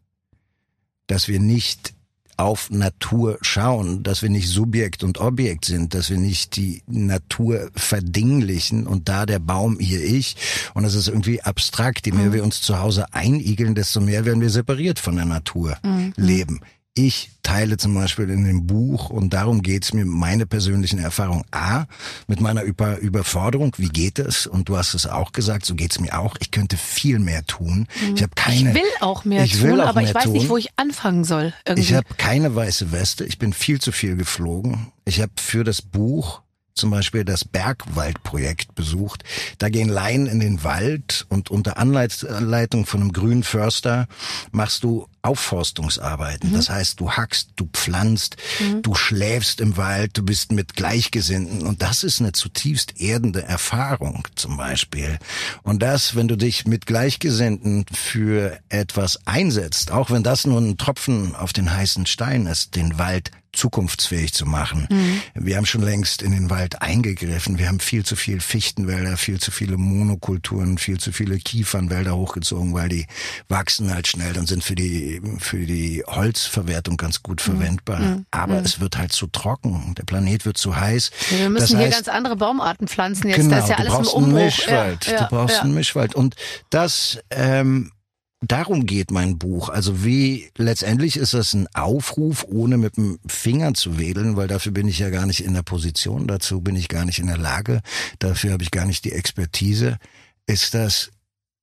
dass 1.08 1.28
wir 1.28 1.40
nicht 1.40 1.92
auf 2.36 2.70
Natur 2.70 3.38
schauen, 3.42 4.04
dass 4.04 4.22
wir 4.22 4.30
nicht 4.30 4.48
Subjekt 4.48 5.02
und 5.02 5.18
Objekt 5.18 5.64
sind, 5.64 5.92
dass 5.92 6.08
wir 6.08 6.18
nicht 6.18 6.54
die 6.54 6.82
Natur 6.86 7.68
verdinglichen 7.74 8.86
und 8.86 9.08
da 9.08 9.26
der 9.26 9.40
Baum, 9.40 9.80
hier 9.80 10.04
ich 10.04 10.36
und 10.72 10.84
das 10.84 10.94
ist 10.94 11.08
irgendwie 11.08 11.42
abstrakt. 11.42 12.06
Je 12.06 12.12
mehr 12.12 12.32
wir 12.32 12.44
uns 12.44 12.62
zu 12.62 12.78
Hause 12.78 13.12
einigeln, 13.12 13.74
desto 13.74 14.00
mehr 14.00 14.24
werden 14.24 14.40
wir 14.40 14.50
separiert 14.50 15.00
von 15.00 15.16
der 15.16 15.24
Natur 15.24 15.78
leben. 16.16 16.60
Ich 16.98 17.30
teile 17.44 17.76
zum 17.76 17.94
Beispiel 17.94 18.28
in 18.28 18.44
dem 18.44 18.66
Buch, 18.66 19.08
und 19.08 19.32
darum 19.32 19.62
geht's 19.62 19.92
mir, 19.92 20.04
meine 20.04 20.46
persönlichen 20.46 20.98
Erfahrungen. 20.98 21.44
A, 21.52 21.84
mit 22.26 22.40
meiner 22.40 22.62
Über 22.62 22.98
Überforderung, 22.98 23.72
wie 23.78 23.88
geht 23.88 24.18
es? 24.18 24.48
Und 24.48 24.68
du 24.68 24.76
hast 24.76 24.94
es 24.94 25.06
auch 25.06 25.30
gesagt, 25.30 25.64
so 25.64 25.76
geht's 25.76 26.00
mir 26.00 26.18
auch. 26.18 26.34
Ich 26.40 26.50
könnte 26.50 26.76
viel 26.76 27.20
mehr 27.20 27.46
tun. 27.46 27.86
Ich 28.16 28.20
habe 28.24 28.32
keine. 28.34 28.70
Ich 28.70 28.74
will 28.74 28.90
auch 28.98 29.24
mehr 29.24 29.44
ich 29.44 29.60
tun, 29.60 29.62
will 29.62 29.80
auch 29.80 29.86
aber 29.90 30.00
mehr 30.00 30.08
ich 30.08 30.14
weiß 30.16 30.24
tun. 30.24 30.32
nicht, 30.32 30.48
wo 30.48 30.56
ich 30.56 30.70
anfangen 30.74 31.22
soll. 31.22 31.54
Irgendwie. 31.64 31.88
Ich 31.88 31.94
habe 31.94 32.08
keine 32.16 32.56
weiße 32.56 32.90
Weste. 32.90 33.24
Ich 33.24 33.38
bin 33.38 33.52
viel 33.52 33.80
zu 33.80 33.92
viel 33.92 34.16
geflogen. 34.16 34.88
Ich 35.04 35.20
habe 35.20 35.30
für 35.36 35.62
das 35.62 35.82
Buch 35.82 36.42
zum 36.74 36.90
Beispiel 36.90 37.24
das 37.24 37.44
Bergwaldprojekt 37.44 38.74
besucht. 38.74 39.24
Da 39.58 39.68
gehen 39.68 39.88
Laien 39.88 40.26
in 40.26 40.40
den 40.40 40.64
Wald 40.64 41.26
und 41.28 41.50
unter 41.50 41.76
Anleitung 41.76 42.86
von 42.86 43.02
einem 43.02 43.12
grünen 43.12 43.42
Förster 43.42 44.06
machst 44.52 44.84
du 44.84 45.06
Aufforstungsarbeiten. 45.28 46.54
Das 46.54 46.70
heißt, 46.70 46.98
du 47.00 47.12
hackst, 47.12 47.50
du 47.56 47.68
pflanzt, 47.70 48.36
du 48.82 48.94
schläfst 48.94 49.60
im 49.60 49.76
Wald, 49.76 50.16
du 50.16 50.22
bist 50.22 50.52
mit 50.52 50.74
Gleichgesinnten 50.74 51.66
und 51.66 51.82
das 51.82 52.02
ist 52.02 52.20
eine 52.20 52.32
zutiefst 52.32 52.98
erdende 52.98 53.42
Erfahrung 53.42 54.26
zum 54.36 54.56
Beispiel. 54.56 55.18
Und 55.62 55.82
das, 55.82 56.16
wenn 56.16 56.28
du 56.28 56.36
dich 56.36 56.66
mit 56.66 56.86
Gleichgesinnten 56.86 57.84
für 57.92 58.58
etwas 58.70 59.26
einsetzt, 59.26 59.90
auch 59.92 60.10
wenn 60.10 60.22
das 60.22 60.46
nur 60.46 60.60
ein 60.60 60.78
Tropfen 60.78 61.34
auf 61.34 61.52
den 61.52 61.70
heißen 61.70 62.06
Stein 62.06 62.46
ist, 62.46 62.74
den 62.74 62.98
Wald 62.98 63.30
zukunftsfähig 63.52 64.32
zu 64.32 64.46
machen. 64.46 64.86
Wir 65.34 65.56
haben 65.56 65.66
schon 65.66 65.82
längst 65.82 66.22
in 66.22 66.32
den 66.32 66.50
Wald 66.50 66.80
eingegriffen. 66.82 67.58
Wir 67.58 67.68
haben 67.68 67.80
viel 67.80 68.04
zu 68.04 68.14
viel 68.16 68.40
Fichtenwälder, 68.40 69.16
viel 69.16 69.40
zu 69.40 69.50
viele 69.50 69.76
Monokulturen, 69.76 70.78
viel 70.78 70.98
zu 70.98 71.12
viele 71.12 71.38
Kiefernwälder 71.38 72.16
hochgezogen, 72.16 72.74
weil 72.74 72.88
die 72.88 73.06
wachsen 73.48 73.92
halt 73.92 74.06
schnell 74.06 74.36
und 74.38 74.46
sind 74.46 74.62
für 74.64 74.74
die, 74.74 75.20
für 75.38 75.64
die 75.66 76.04
Holzverwertung 76.06 76.96
ganz 76.96 77.22
gut 77.22 77.40
verwendbar. 77.40 78.20
Aber 78.30 78.60
es 78.62 78.80
wird 78.80 78.96
halt 78.98 79.12
zu 79.12 79.26
trocken. 79.26 79.94
Der 79.96 80.04
Planet 80.04 80.44
wird 80.44 80.58
zu 80.58 80.76
heiß. 80.76 81.10
Wir 81.30 81.48
müssen 81.50 81.60
Das 81.60 81.68
hier 81.70 81.88
heißt- 81.88 81.90
ganz 81.92 82.08
andere 82.08 82.36
Baumarten 82.36 82.86
pflanzen 82.88 83.28
jetzt. 83.28 83.38
Genau, 83.38 83.56
das 83.56 83.64
ist 83.64 83.70
ja 83.70 83.76
du 83.76 83.80
alles 83.82 83.92
im 83.92 83.96
brauchst 84.02 84.14
einen 84.16 84.24
Umbruch. 84.24 84.44
Mischwald. 84.44 85.06
Ja, 85.06 85.12
ja, 85.12 85.18
du 85.24 85.28
brauchst 85.36 85.60
einen 85.60 85.74
Mischwald. 85.74 86.14
Und 86.14 86.36
das, 86.70 87.18
ähm, 87.30 87.92
darum 88.40 88.86
geht 88.86 89.10
mein 89.10 89.38
Buch. 89.38 89.68
Also 89.68 90.04
wie, 90.04 90.50
letztendlich 90.56 91.16
ist 91.16 91.34
das 91.34 91.54
ein 91.54 91.66
Aufruf, 91.74 92.44
ohne 92.48 92.76
mit 92.78 92.96
dem 92.96 93.18
Finger 93.26 93.74
zu 93.74 93.98
wedeln, 93.98 94.36
weil 94.36 94.48
dafür 94.48 94.72
bin 94.72 94.88
ich 94.88 94.98
ja 94.98 95.10
gar 95.10 95.26
nicht 95.26 95.44
in 95.44 95.54
der 95.54 95.62
Position, 95.62 96.26
dazu 96.26 96.60
bin 96.60 96.76
ich 96.76 96.88
gar 96.88 97.04
nicht 97.04 97.18
in 97.18 97.26
der 97.26 97.38
Lage, 97.38 97.80
dafür 98.18 98.52
habe 98.52 98.62
ich 98.62 98.70
gar 98.70 98.86
nicht 98.86 99.04
die 99.04 99.12
Expertise. 99.12 99.98
Ist 100.46 100.74
das 100.74 101.10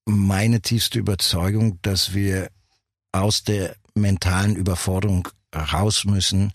meine 0.05 0.61
tiefste 0.61 0.99
Überzeugung, 0.99 1.79
dass 1.81 2.13
wir 2.13 2.49
aus 3.11 3.43
der 3.43 3.75
mentalen 3.95 4.55
Überforderung 4.55 5.27
raus 5.55 6.03
müssen 6.05 6.51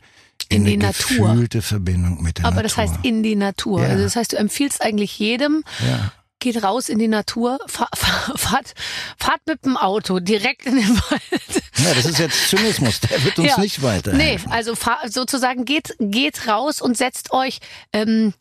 In 0.50 0.60
eine 0.62 0.70
die 0.70 0.76
Natur. 0.76 1.28
gefühlte 1.32 1.62
Verbindung 1.62 2.22
mit 2.22 2.38
der 2.38 2.44
Aber 2.44 2.56
Natur. 2.56 2.62
das 2.64 2.76
heißt 2.76 2.94
in 3.04 3.22
die 3.22 3.34
Natur. 3.34 3.82
Ja. 3.82 3.88
Also 3.88 4.04
das 4.04 4.14
heißt, 4.16 4.34
du 4.34 4.36
empfiehlst 4.36 4.82
eigentlich 4.82 5.18
jedem, 5.18 5.64
ja. 5.88 6.12
Geht 6.40 6.62
raus 6.62 6.88
in 6.88 6.98
die 6.98 7.08
Natur, 7.08 7.58
fahr, 7.66 7.88
fahr, 7.94 8.36
fahrt, 8.36 8.74
fahrt 9.18 9.40
mit 9.46 9.64
dem 9.64 9.76
Auto 9.76 10.18
direkt 10.20 10.66
in 10.66 10.76
den 10.76 10.88
Wald. 10.88 11.62
Ja, 11.78 11.94
das 11.94 12.04
ist 12.06 12.18
jetzt 12.18 12.48
Zynismus, 12.48 13.00
der 13.00 13.22
wird 13.24 13.38
uns 13.38 13.48
Ja. 13.48 13.58
nicht 13.60 13.82
weiter. 13.82 14.12
Nee, 14.12 14.38
also 14.50 14.74
fahr, 14.74 14.98
sozusagen 15.08 15.64
geht, 15.64 15.94
geht 16.00 16.46
raus 16.48 16.80
und 16.82 16.96
setzt 16.96 17.32
euch. 17.32 17.60
Ähm, 17.92 18.34
äh, 18.34 18.40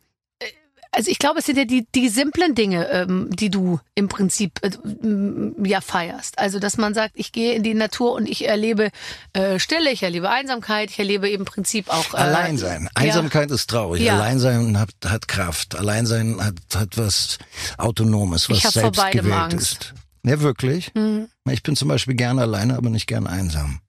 also 0.92 1.12
ich 1.12 1.20
glaube, 1.20 1.40
es 1.40 1.46
sind 1.46 1.58
ja 1.58 1.66
die, 1.66 1.88
die 1.94 2.10
simplen 2.10 2.56
Dinge, 2.56 2.90
ähm, 2.90 3.30
die 3.32 3.50
du 3.50 3.80
im 3.96 4.08
Prinzip 4.08 4.60
äh, 4.64 4.72
ja 5.64 5.82
feierst. 5.82 6.40
Also 6.40 6.60
dass 6.60 6.78
man 6.78 6.94
sagt, 6.94 7.12
ich 7.16 7.32
gehe 7.32 7.54
in 7.54 7.64
die 7.64 7.74
Natur 7.74 8.14
und 8.14 8.28
ich 8.28 8.48
erlebe 8.48 8.90
äh, 9.34 9.60
Stille, 9.60 9.92
ich 9.92 10.04
erlebe 10.04 10.30
Einsamkeit, 10.30 10.90
ich 10.90 11.00
erlebe 11.00 11.30
im 11.30 11.46
Prinzip 11.46 11.90
auch 11.90 12.14
äh, 12.14 12.18
Alleinsein. 12.18 12.90
Einsamkeit 12.96 13.52
ist 13.52 13.70
traurig. 13.70 14.02
Ja. 14.02 14.16
Alleinsein 14.16 14.80
hat, 14.80 14.90
hat 15.06 15.28
Kraft. 15.28 15.76
Alleinsein 15.76 16.44
hat, 16.44 16.56
hat 16.76 16.98
was 16.98 17.38
Autonomes, 17.78 18.50
was 18.50 18.62
selbstgewählt 18.62 19.54
ist. 19.54 19.94
Ja, 20.24 20.42
wirklich? 20.42 20.94
Mhm. 20.96 21.28
Ich 21.50 21.64
bin 21.64 21.76
zum 21.76 21.88
Beispiel 21.88 22.16
gerne 22.16 22.42
alleine, 22.42 22.76
aber 22.76 22.90
nicht 22.90 23.08
gern 23.08 23.28
einsam. 23.28 23.80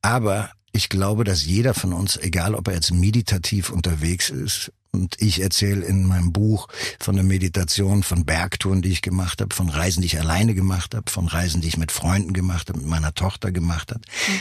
Aber 0.00 0.50
ich 0.72 0.88
glaube, 0.88 1.24
dass 1.24 1.44
jeder 1.44 1.74
von 1.74 1.92
uns, 1.92 2.16
egal 2.16 2.54
ob 2.54 2.68
er 2.68 2.74
jetzt 2.74 2.92
meditativ 2.92 3.70
unterwegs 3.70 4.30
ist, 4.30 4.72
und 4.92 5.20
ich 5.20 5.40
erzähle 5.40 5.84
in 5.84 6.04
meinem 6.06 6.32
Buch 6.32 6.66
von 6.98 7.14
der 7.14 7.24
Meditation, 7.24 8.02
von 8.02 8.24
Bergtouren, 8.24 8.82
die 8.82 8.90
ich 8.90 9.02
gemacht 9.02 9.40
habe, 9.40 9.54
von 9.54 9.68
Reisen, 9.68 10.00
die 10.00 10.06
ich 10.06 10.18
alleine 10.18 10.54
gemacht 10.54 10.94
habe, 10.94 11.10
von 11.10 11.28
Reisen, 11.28 11.60
die 11.60 11.68
ich 11.68 11.76
mit 11.76 11.92
Freunden 11.92 12.32
gemacht 12.32 12.68
habe, 12.68 12.80
mit 12.80 12.88
meiner 12.88 13.14
Tochter 13.14 13.52
gemacht 13.52 13.90
habe. 13.92 14.00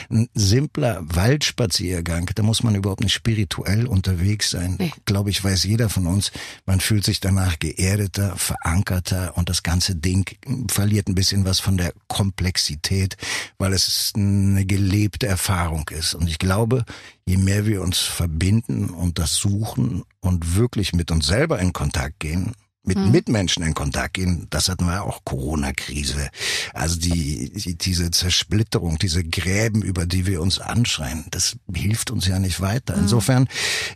Ein 0.10 0.28
simpler 0.34 1.02
Waldspaziergang, 1.04 2.32
da 2.34 2.44
muss 2.44 2.64
man 2.64 2.76
überhaupt 2.76 3.02
nicht 3.02 3.14
spirituell 3.14 3.86
unterwegs 3.86 4.50
sein. 4.50 4.76
Nee. 4.80 4.92
Glaube 5.06 5.30
ich, 5.30 5.44
weiß 5.44 5.64
jeder 5.64 5.90
von 5.90 6.08
uns. 6.08 6.32
Man 6.66 6.80
fühlt 6.80 7.04
sich 7.04 7.20
danach 7.20 7.60
geerdeter, 7.60 8.36
verankerter 8.36 9.38
und 9.38 9.50
das 9.50 9.62
ganze 9.62 9.96
Ding 9.96 10.30
verliert 10.70 11.08
ein 11.08 11.16
bisschen 11.16 11.46
was 11.46 11.60
von 11.60 11.78
der 11.78 11.94
Komplexität, 12.08 13.18
weil 13.60 13.74
es 13.74 14.14
eine 14.16 14.66
gelebte 14.66 15.28
Erfahrung 15.28 15.90
ist. 15.90 16.16
Und 16.16 16.28
ich 16.28 16.40
glaube, 16.40 16.86
je 17.30 17.38
mehr 17.38 17.68
wir 17.68 17.84
uns 17.84 18.00
verbinden 18.00 18.90
und 18.90 19.20
das 19.20 19.36
suchen 19.36 20.04
und 20.20 20.56
wirklich 20.56 20.94
mit 20.94 21.12
uns 21.12 21.28
selber 21.28 21.60
in 21.60 21.74
Kontakt 21.74 22.20
gehen, 22.20 22.54
mit 22.82 22.98
Mitmenschen 22.98 23.64
in 23.64 23.76
Kontakt 23.76 24.16
gehen, 24.16 24.48
das 24.50 24.68
hatten 24.68 24.86
wir 24.86 24.94
ja 24.94 25.02
auch 25.04 25.24
Corona-Krise. 25.26 26.30
Also 26.74 27.00
die, 27.00 27.52
die, 27.54 27.78
diese 27.78 28.10
Zersplitterung, 28.10 28.98
diese 28.98 29.24
Gräben, 29.24 29.84
über 29.84 30.08
die 30.08 30.26
wir 30.26 30.42
uns 30.42 30.58
anschreien, 30.58 31.26
das 31.30 31.58
hilft 31.72 32.10
uns 32.10 32.26
ja 32.26 32.40
nicht 32.40 32.62
weiter. 32.62 32.96
Insofern 32.96 33.48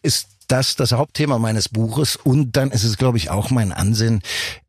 ist 0.03 0.27
das 0.47 0.75
das 0.75 0.91
Hauptthema 0.91 1.39
meines 1.39 1.69
Buches. 1.69 2.15
Und 2.15 2.55
dann 2.55 2.71
ist 2.71 2.83
es, 2.83 2.97
glaube 2.97 3.17
ich, 3.17 3.29
auch 3.29 3.50
mein 3.50 3.71
Ansinnen, 3.71 4.21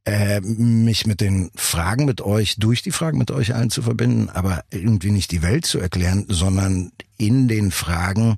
äh, 0.05 0.41
mich 0.41 1.07
mit 1.07 1.21
den 1.21 1.51
Fragen 1.55 2.05
mit 2.05 2.21
euch, 2.21 2.57
durch 2.59 2.83
die 2.83 2.91
Fragen 2.91 3.19
mit 3.19 3.31
euch 3.31 3.55
allen 3.55 3.71
zu 3.71 3.83
verbinden, 3.83 4.29
aber 4.29 4.65
irgendwie 4.71 5.11
nicht 5.11 5.31
die 5.31 5.43
Welt 5.43 5.67
zu 5.67 5.79
erklären, 5.79 6.27
sondern 6.29 6.93
in 7.17 7.49
den 7.49 7.71
Fragen, 7.71 8.37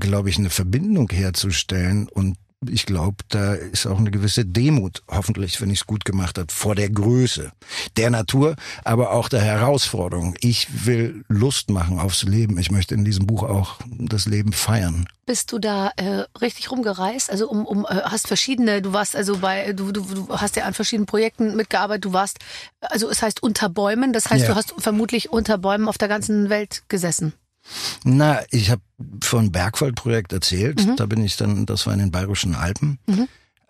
glaube 0.00 0.28
ich, 0.28 0.38
eine 0.38 0.50
Verbindung 0.50 1.08
herzustellen 1.10 2.08
und 2.08 2.36
ich 2.66 2.86
glaube, 2.86 3.16
da 3.28 3.54
ist 3.54 3.86
auch 3.86 3.98
eine 3.98 4.10
gewisse 4.10 4.44
Demut, 4.44 5.02
hoffentlich, 5.08 5.60
wenn 5.60 5.70
ich 5.70 5.80
es 5.80 5.86
gut 5.86 6.04
gemacht 6.04 6.38
habe, 6.38 6.52
vor 6.52 6.74
der 6.74 6.90
Größe 6.90 7.52
der 7.96 8.10
Natur, 8.10 8.56
aber 8.84 9.12
auch 9.12 9.28
der 9.28 9.40
Herausforderung. 9.40 10.34
Ich 10.40 10.86
will 10.86 11.24
Lust 11.28 11.70
machen 11.70 12.00
aufs 12.00 12.24
Leben. 12.24 12.58
Ich 12.58 12.70
möchte 12.70 12.94
in 12.94 13.04
diesem 13.04 13.26
Buch 13.26 13.44
auch 13.44 13.76
das 13.86 14.26
Leben 14.26 14.52
feiern. 14.52 15.06
Bist 15.24 15.52
du 15.52 15.58
da 15.58 15.92
äh, 15.96 16.24
richtig 16.40 16.70
rumgereist? 16.70 17.30
Also 17.30 17.48
um, 17.48 17.64
um 17.64 17.84
äh, 17.84 18.00
hast 18.02 18.26
verschiedene, 18.26 18.82
du 18.82 18.92
warst 18.92 19.14
also 19.14 19.38
bei, 19.38 19.72
du, 19.72 19.92
du, 19.92 20.00
du 20.02 20.28
hast 20.30 20.56
ja 20.56 20.64
an 20.64 20.74
verschiedenen 20.74 21.06
Projekten 21.06 21.54
mitgearbeitet, 21.54 22.06
du 22.06 22.12
warst, 22.12 22.38
also 22.80 23.08
es 23.08 23.22
heißt 23.22 23.42
unter 23.42 23.68
Bäumen, 23.68 24.12
das 24.12 24.30
heißt, 24.30 24.42
Ja. 24.42 24.48
du 24.48 24.56
hast 24.56 24.74
vermutlich 24.78 25.30
unter 25.30 25.58
Bäumen 25.58 25.88
auf 25.88 25.98
der 25.98 26.08
ganzen 26.08 26.48
Welt 26.48 26.82
gesessen. 26.88 27.34
Na, 28.04 28.40
ich 28.50 28.70
habe 28.70 28.82
von 29.22 29.52
Bergwaldprojekt 29.52 30.32
erzählt. 30.32 30.86
Da 30.96 31.06
bin 31.06 31.24
ich 31.24 31.36
dann, 31.36 31.66
das 31.66 31.86
war 31.86 31.92
in 31.94 32.00
den 32.00 32.10
Bayerischen 32.10 32.54
Alpen, 32.54 32.98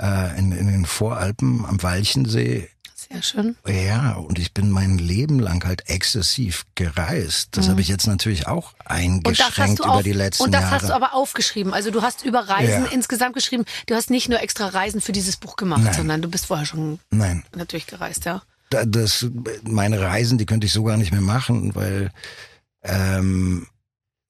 äh, 0.01 0.39
in, 0.39 0.53
in 0.53 0.67
den 0.69 0.85
Voralpen 0.87 1.65
am 1.67 1.83
Walchensee. 1.83 2.69
Sehr 3.11 3.23
schön. 3.23 3.57
Ja, 3.67 4.13
und 4.17 4.39
ich 4.39 4.53
bin 4.53 4.71
mein 4.71 4.99
Leben 4.99 5.39
lang 5.39 5.65
halt 5.65 5.89
exzessiv 5.89 6.67
gereist. 6.75 7.49
Das 7.57 7.69
habe 7.69 7.81
ich 7.81 7.89
jetzt 7.89 8.07
natürlich 8.07 8.47
auch 8.47 8.75
eingeschränkt 8.85 9.79
über 9.81 9.91
auf, 9.93 10.03
die 10.03 10.13
letzten 10.13 10.43
und 10.45 10.53
das 10.53 10.63
Jahre. 10.63 10.75
hast 10.75 10.89
du 10.91 10.93
aber 10.95 11.15
aufgeschrieben. 11.15 11.73
Also 11.73 11.91
du 11.91 12.03
hast 12.03 12.25
über 12.27 12.41
Reisen 12.49 12.85
Ja. 12.85 12.91
insgesamt 12.91 13.35
geschrieben. 13.35 13.65
Du 13.87 13.95
hast 13.95 14.11
nicht 14.11 14.29
nur 14.29 14.41
extra 14.43 14.67
Reisen 14.67 15.01
für 15.01 15.13
dieses 15.13 15.37
Buch 15.39 15.57
gemacht, 15.57 15.85
Nein. 15.85 15.95
sondern 15.95 16.21
du 16.23 16.29
bist 16.29 16.47
vorher 16.47 16.67
schon 16.67 16.99
Nein, 17.11 17.45
natürlich 17.57 17.87
gereist, 17.87 18.27
ja. 18.27 18.43
da- 18.69 18.85
das, 18.85 19.27
meine 19.63 20.01
Reisen, 20.03 20.37
die 20.37 20.45
könnte 20.47 20.67
ich 20.67 20.73
so 20.75 20.85
gar 20.85 20.99
nicht 20.99 21.13
mehr 21.13 21.23
machen, 21.23 21.75
weil 21.75 22.11
ähm, 22.83 23.67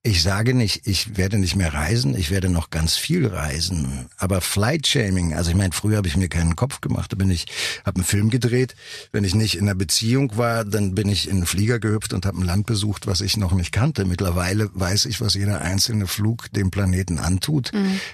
ich 0.01 0.23
sage 0.23 0.53
nicht, 0.53 0.87
ich 0.87 1.17
werde 1.17 1.37
nicht 1.37 1.57
mehr 1.57 1.73
reisen, 1.73 2.15
ich 2.15 2.31
werde 2.31 2.49
noch 2.49 2.69
ganz 2.69 2.95
viel 2.95 3.27
reisen. 3.27 4.07
Aber 4.17 4.39
Flight 4.39 4.87
Shaming, 4.87 5.33
also 5.33 5.51
ich 5.51 5.57
meine, 5.57 5.73
früher 5.73 5.97
habe 5.97 6.07
ich 6.07 6.15
mir 6.15 6.29
keinen 6.29 6.55
Kopf 6.55 6.79
gemacht, 6.79 7.11
da 7.11 7.17
bin 7.17 7.29
ich, 7.29 7.47
habe 7.85 7.97
einen 7.97 8.05
Film 8.05 8.29
gedreht. 8.29 8.75
Wenn 9.11 9.25
ich 9.25 9.35
nicht 9.35 9.55
in 9.55 9.63
einer 9.63 9.75
Beziehung 9.75 10.37
war, 10.37 10.63
dann 10.63 10.95
bin 10.95 11.09
ich 11.09 11.27
in 11.27 11.37
einen 11.37 11.45
Flieger 11.45 11.79
gehüpft 11.79 12.13
und 12.13 12.25
habe 12.25 12.37
ein 12.39 12.45
Land 12.45 12.65
besucht, 12.65 13.07
was 13.07 13.19
ich 13.19 13.35
noch 13.35 13.51
nicht 13.51 13.73
kannte. 13.73 14.05
Mittlerweile 14.05 14.69
weiß 14.73 15.05
ich, 15.05 15.19
was 15.19 15.33
jeder 15.33 15.59
einzelne 15.59 16.07
Flug 16.07 16.49
dem 16.53 16.71
Planeten 16.71 17.19
antut. 17.19 17.71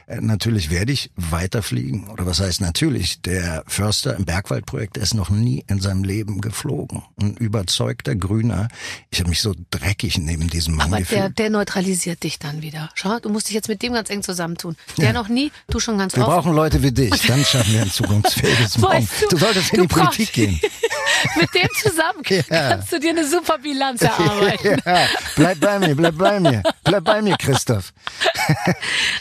Äh, 0.07 0.21
natürlich 0.21 0.71
werde 0.71 0.91
ich 0.91 1.11
weiterfliegen. 1.15 2.09
Oder 2.09 2.25
was 2.25 2.39
heißt 2.39 2.61
natürlich? 2.61 3.21
Der 3.21 3.63
Förster 3.67 4.15
im 4.15 4.25
Bergwaldprojekt 4.25 4.97
ist 4.97 5.13
noch 5.13 5.29
nie 5.29 5.63
in 5.67 5.79
seinem 5.81 6.03
Leben 6.03 6.41
geflogen. 6.41 7.03
Ein 7.21 7.37
überzeugter 7.37 8.15
Grüner. 8.15 8.69
Ich 9.11 9.19
habe 9.19 9.29
mich 9.29 9.41
so 9.41 9.53
dreckig 9.69 10.17
neben 10.17 10.49
diesem 10.49 10.73
Mann 10.73 10.87
Aber 10.87 10.97
gefühlt. 10.97 11.19
der, 11.21 11.29
der 11.29 11.49
neutralisiert 11.75 12.23
dich 12.23 12.39
dann 12.39 12.61
wieder. 12.61 12.89
Schau, 12.93 13.19
du 13.19 13.29
musst 13.29 13.47
dich 13.47 13.53
jetzt 13.55 13.67
mit 13.67 13.81
dem 13.81 13.93
ganz 13.93 14.09
eng 14.09 14.23
zusammentun. 14.23 14.77
Der 14.97 15.11
noch 15.13 15.27
nie, 15.27 15.51
du 15.69 15.79
schon 15.79 15.97
ganz 15.97 16.15
Wir 16.15 16.23
oft. 16.25 16.31
brauchen 16.31 16.53
Leute 16.53 16.81
wie 16.81 16.91
dich, 16.91 17.09
dann 17.27 17.43
schaffen 17.43 17.73
wir 17.73 17.81
ein 17.81 17.91
zukunftsfähiges 17.91 18.77
Morgen. 18.79 19.07
Du, 19.21 19.27
Du 19.29 19.37
solltest 19.37 19.71
in 19.73 19.77
du 19.77 19.81
die 19.83 19.87
Politik 19.93 20.31
gehen. 20.33 20.59
mit 21.39 21.53
dem 21.53 21.67
zusammen 21.81 22.23
Ja. 22.49 22.69
kannst 22.69 22.91
du 22.93 22.99
dir 22.99 23.09
eine 23.09 23.27
super 23.27 23.57
Bilanz 23.57 24.01
erarbeiten. 24.03 24.81
Ja, 24.85 25.07
bleib 25.35 25.59
bei 25.59 25.79
mir, 25.79 25.95
bleib 25.95 26.17
bei 26.17 26.39
mir, 26.39 26.63
bleib 26.83 27.03
bei 27.03 27.21
mir, 27.21 27.35
Christoph. 27.37 27.91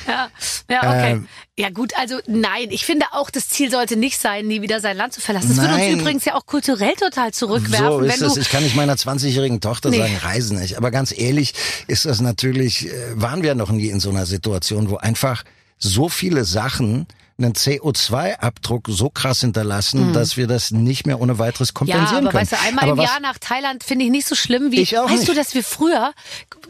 Ja, 0.07 0.29
ja 0.71 0.79
okay. 0.81 1.13
Ähm. 1.13 1.29
Ja 1.57 1.71
gut, 1.71 1.93
also 1.97 2.19
nein, 2.27 2.69
ich 2.71 2.85
finde 2.85 3.07
auch, 3.13 3.31
das 3.31 3.49
Ziel 3.49 3.71
sollte 3.71 3.97
nicht 3.97 4.21
sein, 4.21 4.47
nie 4.47 4.61
wieder 4.61 4.81
sein 4.81 4.97
Land 4.97 5.13
zu 5.13 5.21
verlassen. 5.21 5.49
Das 5.51 5.59
würde 5.59 5.75
uns 5.75 6.01
übrigens 6.01 6.25
ja 6.25 6.35
auch 6.35 6.47
kulturell 6.47 6.95
total 6.95 7.33
zurückwerfen, 7.33 7.87
So 7.87 8.01
ist 8.01 8.21
wenn 8.21 8.29
du 8.29 8.41
Ich 8.41 8.49
kann 8.51 8.65
nicht 8.65 8.75
meiner 8.75 8.97
20-jährigen 8.97 9.61
Tochter 9.61 9.91
Nee. 9.91 9.99
sagen, 9.99 10.17
reisen 10.17 10.59
nicht. 10.59 10.77
Aber 10.77 10.91
ganz 10.91 11.17
ehrlich 11.17 11.55
ist 11.87 12.07
das 12.07 12.21
natürlich, 12.21 12.89
äh, 12.89 12.93
waren 13.15 13.45
wir 13.45 13.55
noch 13.55 13.71
nie 13.71 13.89
in 13.89 14.01
so 14.01 14.11
einer 14.11 14.27
Situation, 14.27 14.91
wo 14.91 14.97
einfach 14.97 15.45
so 15.79 16.09
viele 16.09 16.45
Sachen 16.45 17.07
einen 17.37 17.53
CO2-Abdruck 17.55 18.89
so 18.89 19.11
krass 19.11 19.41
hinterlassen, 19.41 20.13
dass 20.13 20.37
wir 20.37 20.47
das 20.47 20.71
nicht 20.71 21.07
mehr 21.07 21.21
ohne 21.21 21.39
weiteres 21.39 21.71
Mhm. 21.75 21.87
Ja, 21.89 21.95
kompensieren 21.97 22.27
aber 22.27 22.31
können. 22.31 22.43
weißt 22.43 22.53
du, 22.53 22.61
einmal 22.67 22.85
Aber 22.85 22.93
im 22.93 22.99
was- 22.99 23.11
Jahr 23.11 23.21
nach 23.21 23.39
Thailand 23.39 23.83
finde 23.85 24.05
ich 24.05 24.11
nicht 24.11 24.27
so 24.27 24.35
schlimm 24.35 24.71
wie. 24.71 24.81
Ich 24.81 24.97
auch 24.99 25.05
weißt 25.07 25.19
nicht. 25.21 25.29
du, 25.29 25.35
dass 25.35 25.55
wir 25.55 25.65
früher 25.65 26.13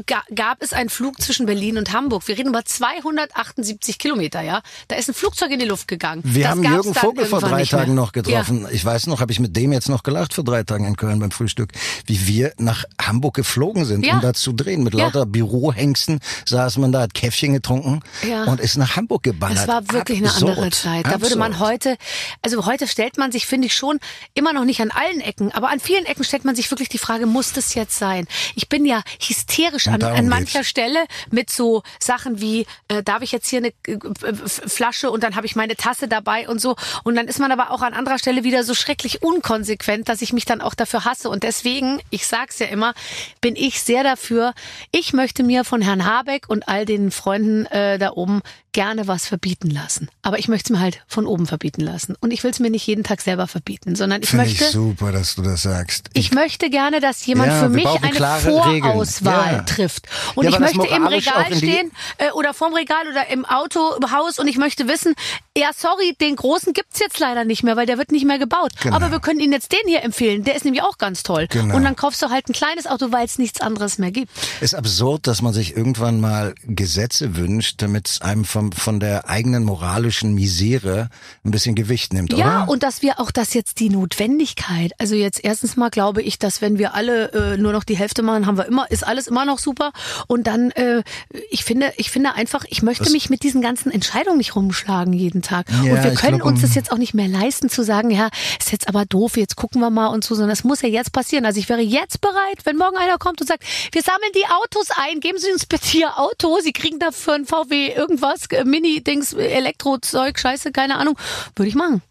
ga, 0.06 0.22
gab 0.34 0.62
es 0.62 0.72
einen 0.72 0.88
Flug 0.88 1.20
zwischen 1.20 1.46
Berlin 1.46 1.76
und 1.78 1.92
Hamburg. 1.92 2.26
Wir 2.28 2.38
reden 2.38 2.48
über 2.48 2.64
278 2.64 3.98
Kilometer, 3.98 4.40
ja. 4.40 4.62
Da 4.88 4.96
ist 4.96 5.08
ein 5.08 5.14
Flugzeug 5.14 5.50
in 5.50 5.58
die 5.58 5.64
Luft 5.66 5.88
gegangen. 5.88 6.22
Wir 6.24 6.44
das 6.44 6.50
haben 6.52 6.62
Jürgen 6.64 6.94
Vogel 6.94 7.26
vor 7.26 7.40
drei. 7.40 7.64
Tagen 7.64 7.94
noch 7.94 8.12
getroffen. 8.12 8.66
Ich 8.72 8.84
weiß 8.84 9.06
noch, 9.06 9.20
habe 9.20 9.32
ich 9.32 9.40
mit 9.40 9.56
dem 9.56 9.72
jetzt 9.72 9.88
noch 9.88 10.02
gelacht 10.02 10.34
vor 10.34 10.44
drei 10.44 10.62
Tagen 10.62 10.86
in 10.86 10.96
Köln 10.96 11.18
beim 11.18 11.30
Frühstück, 11.30 11.72
wie 12.06 12.26
wir 12.26 12.52
nach 12.58 12.84
Hamburg 13.00 13.34
geflogen 13.34 13.84
sind, 13.84 14.04
Ja. 14.04 14.14
um 14.14 14.20
da 14.20 14.34
zu 14.34 14.52
drehen. 14.52 14.82
Mit 14.82 14.94
Ja. 14.94 15.04
lauter 15.04 15.26
Bürohengsten 15.26 16.20
saß 16.46 16.78
man 16.78 16.92
da, 16.92 17.02
hat 17.02 17.14
Käffchen 17.14 17.52
getrunken 17.54 18.00
Ja. 18.28 18.44
und 18.44 18.60
ist 18.60 18.76
nach 18.76 18.96
Hamburg 18.96 19.22
geballert. 19.22 19.58
Das 19.58 19.68
war 19.68 19.92
wirklich 19.92 20.18
eine 20.18 20.28
Absurd. 20.30 20.53
Andere 20.54 20.70
Zeit. 20.70 21.06
Da 21.06 21.20
würde 21.20 21.36
man 21.36 21.58
heute, 21.58 21.96
also 22.42 22.66
heute 22.66 22.86
stellt 22.86 23.18
man 23.18 23.32
sich, 23.32 23.46
finde 23.46 23.66
ich 23.66 23.74
schon, 23.74 23.98
immer 24.34 24.52
noch 24.52 24.64
nicht 24.64 24.80
an 24.80 24.90
allen 24.90 25.20
Ecken, 25.20 25.52
aber 25.52 25.70
an 25.70 25.80
vielen 25.80 26.06
Ecken 26.06 26.24
stellt 26.24 26.44
man 26.44 26.54
sich 26.54 26.70
wirklich 26.70 26.88
die 26.88 26.98
Frage, 26.98 27.26
muss 27.26 27.52
das 27.52 27.74
jetzt 27.74 27.98
sein? 27.98 28.26
Ich 28.54 28.68
bin 28.68 28.84
ja 28.84 29.02
hysterisch 29.20 29.88
an, 29.88 30.02
an 30.02 30.28
mancher 30.28 30.60
geht's. 30.60 30.68
Stelle 30.68 31.04
mit 31.30 31.50
so 31.50 31.82
Sachen 32.00 32.40
wie, 32.40 32.66
äh, 32.88 33.02
darf 33.02 33.22
ich 33.22 33.32
jetzt 33.32 33.48
hier 33.48 33.58
eine 33.58 33.72
äh, 33.86 34.34
Flasche 34.46 35.10
und 35.10 35.22
dann 35.22 35.36
habe 35.36 35.46
ich 35.46 35.56
meine 35.56 35.76
Tasse 35.76 36.08
dabei 36.08 36.48
und 36.48 36.60
so. 36.60 36.76
Und 37.02 37.16
dann 37.16 37.28
ist 37.28 37.38
man 37.38 37.52
aber 37.52 37.70
auch 37.70 37.82
an 37.82 37.94
anderer 37.94 38.18
Stelle 38.18 38.44
wieder 38.44 38.64
so 38.64 38.74
schrecklich 38.74 39.22
unkonsequent, 39.22 40.08
dass 40.08 40.22
ich 40.22 40.32
mich 40.32 40.44
dann 40.44 40.60
auch 40.60 40.74
dafür 40.74 41.04
hasse. 41.04 41.28
Und 41.28 41.42
deswegen, 41.42 42.00
ich 42.10 42.26
sag's 42.26 42.58
ja 42.58 42.66
immer, 42.66 42.94
bin 43.40 43.56
ich 43.56 43.82
sehr 43.82 44.02
dafür. 44.02 44.54
Ich 44.92 45.12
möchte 45.12 45.42
mir 45.42 45.64
von 45.64 45.82
Herrn 45.82 46.04
Habeck 46.04 46.48
und 46.48 46.68
all 46.68 46.84
den 46.84 47.10
Freunden 47.10 47.66
äh, 47.66 47.98
da 47.98 48.12
oben 48.12 48.42
gerne 48.74 49.08
was 49.08 49.26
verbieten 49.26 49.70
lassen. 49.70 50.10
Aber 50.20 50.38
ich 50.38 50.48
möchte 50.48 50.72
es 50.72 50.76
mir 50.78 50.82
halt 50.84 51.02
von 51.06 51.26
oben 51.26 51.46
verbieten 51.46 51.80
lassen. 51.80 52.14
Und 52.20 52.32
ich 52.32 52.44
will 52.44 52.50
es 52.50 52.58
mir 52.60 52.70
nicht 52.70 52.86
jeden 52.86 53.04
Tag 53.04 53.22
selber 53.22 53.46
verbieten, 53.46 53.96
sondern 53.96 54.22
ich 54.22 54.28
Finde 54.28 54.44
möchte. 54.44 54.64
ich 54.64 54.70
super, 54.70 55.12
dass 55.12 55.36
du 55.36 55.42
das 55.42 55.62
sagst. 55.62 56.10
Ich 56.12 56.32
möchte 56.32 56.68
gerne, 56.68 57.00
dass 57.00 57.24
jemand 57.24 57.48
Ja, 57.52 57.60
für 57.60 57.68
mich 57.70 57.86
eine 57.86 58.12
Vorauswahl. 58.40 59.52
Ja. 59.52 59.62
trifft. 59.62 60.06
Und 60.34 60.44
Ja, 60.44 60.50
ich 60.50 60.58
möchte 60.58 60.86
im 60.88 61.06
Regal 61.06 61.54
stehen 61.56 61.90
äh, 62.18 62.30
oder 62.32 62.52
vorm 62.52 62.74
Regal 62.74 63.06
oder 63.10 63.28
im 63.28 63.44
Auto, 63.44 63.94
im 64.00 64.10
Haus 64.10 64.38
und 64.38 64.48
ich 64.48 64.56
möchte 64.58 64.88
wissen, 64.88 65.14
ja 65.56 65.70
sorry, 65.76 66.16
den 66.20 66.36
großen 66.36 66.72
gibt's 66.72 66.98
jetzt 66.98 67.18
leider 67.20 67.44
nicht 67.44 67.62
mehr, 67.62 67.76
weil 67.76 67.86
der 67.86 67.96
wird 67.96 68.10
nicht 68.10 68.26
mehr 68.26 68.38
gebaut. 68.38 68.72
Genau. 68.82 68.96
Aber 68.96 69.10
wir 69.12 69.20
können 69.20 69.40
Ihnen 69.40 69.52
jetzt 69.52 69.70
den 69.72 69.86
hier 69.86 70.02
empfehlen, 70.02 70.42
der 70.44 70.56
ist 70.56 70.64
nämlich 70.64 70.82
auch 70.82 70.98
ganz 70.98 71.22
toll. 71.22 71.46
Genau. 71.48 71.76
Und 71.76 71.84
dann 71.84 71.94
kaufst 71.96 72.20
du 72.22 72.30
halt 72.30 72.48
ein 72.48 72.52
kleines 72.52 72.86
Auto, 72.88 73.12
weil 73.12 73.24
es 73.24 73.38
nichts 73.38 73.60
anderes 73.60 73.98
mehr 73.98 74.10
gibt. 74.10 74.32
ist 74.60 74.74
absurd, 74.74 75.26
dass 75.28 75.42
man 75.42 75.52
sich 75.52 75.76
irgendwann 75.76 76.20
mal 76.20 76.54
Gesetze 76.66 77.36
wünscht, 77.36 77.80
damit 77.82 78.08
es 78.08 78.20
einem 78.20 78.44
vom, 78.44 78.63
von 78.72 79.00
der 79.00 79.28
eigenen 79.28 79.64
moralischen 79.64 80.34
Misere 80.34 81.08
ein 81.44 81.50
bisschen 81.50 81.74
Gewicht 81.74 82.12
nimmt, 82.12 82.32
Ja, 82.32 82.62
oder? 82.64 82.68
und 82.72 82.82
dass 82.82 83.02
wir 83.02 83.20
auch 83.20 83.30
das 83.30 83.54
jetzt 83.54 83.80
die 83.80 83.90
Notwendigkeit, 83.90 84.92
also 84.98 85.14
jetzt 85.14 85.42
erstens 85.44 85.76
mal 85.76 85.90
glaube 85.90 86.22
ich, 86.22 86.38
dass 86.38 86.60
wenn 86.62 86.78
wir 86.78 86.94
alle 86.94 87.32
äh, 87.32 87.56
nur 87.56 87.72
noch 87.72 87.84
die 87.84 87.96
Hälfte 87.96 88.22
machen, 88.22 88.46
haben 88.46 88.56
wir 88.56 88.66
immer, 88.66 88.90
ist 88.90 89.06
alles 89.06 89.26
immer 89.26 89.44
noch 89.44 89.58
super. 89.58 89.92
Und 90.26 90.46
dann, 90.46 90.70
äh, 90.72 91.02
ich 91.50 91.64
finde, 91.64 91.92
ich 91.96 92.10
finde 92.10 92.34
einfach, 92.34 92.64
ich 92.68 92.82
möchte 92.82 93.04
Das- 93.04 93.12
mich 93.12 93.30
mit 93.30 93.42
diesen 93.42 93.60
ganzen 93.62 93.90
Entscheidungen 93.90 94.38
nicht 94.38 94.56
rumschlagen 94.56 95.12
jeden 95.12 95.42
Tag. 95.42 95.66
Ja, 95.70 95.92
und 95.94 96.04
wir 96.04 96.14
können 96.14 96.38
glaub, 96.38 96.48
uns 96.48 96.60
das 96.62 96.70
um- 96.70 96.76
jetzt 96.76 96.92
auch 96.92 96.98
nicht 96.98 97.14
mehr 97.14 97.28
leisten 97.28 97.68
zu 97.68 97.82
sagen, 97.84 98.10
ja, 98.10 98.28
ist 98.58 98.72
jetzt 98.72 98.88
aber 98.88 99.04
doof, 99.04 99.36
jetzt 99.36 99.56
gucken 99.56 99.80
wir 99.80 99.90
mal 99.90 100.06
und 100.08 100.24
so, 100.24 100.34
sondern 100.34 100.52
es 100.52 100.64
muss 100.64 100.82
ja 100.82 100.88
jetzt 100.88 101.12
passieren. 101.12 101.44
Also 101.46 101.58
ich 101.60 101.68
wäre 101.68 101.80
jetzt 101.80 102.20
bereit, 102.20 102.58
wenn 102.64 102.76
morgen 102.76 102.96
einer 102.96 103.18
kommt 103.18 103.40
und 103.40 103.46
sagt, 103.46 103.62
wir 103.92 104.02
sammeln 104.02 104.32
die 104.34 104.46
Autos 104.46 104.88
ein, 104.96 105.20
geben 105.20 105.38
Sie 105.38 105.50
uns 105.52 105.66
bitte 105.66 105.96
Ihr 105.98 106.18
Auto, 106.18 106.58
Sie 106.62 106.72
kriegen 106.72 106.98
dafür 106.98 107.34
ein 107.34 107.44
VW 107.46 107.88
irgendwas, 107.94 108.48
Mini-Dings, 108.64 109.32
Elektrozeug, 109.32 110.38
Scheiße, 110.38 110.72
keine 110.72 110.98
Ahnung, 110.98 111.18
würde 111.56 111.68
ich 111.68 111.74
machen. 111.74 112.02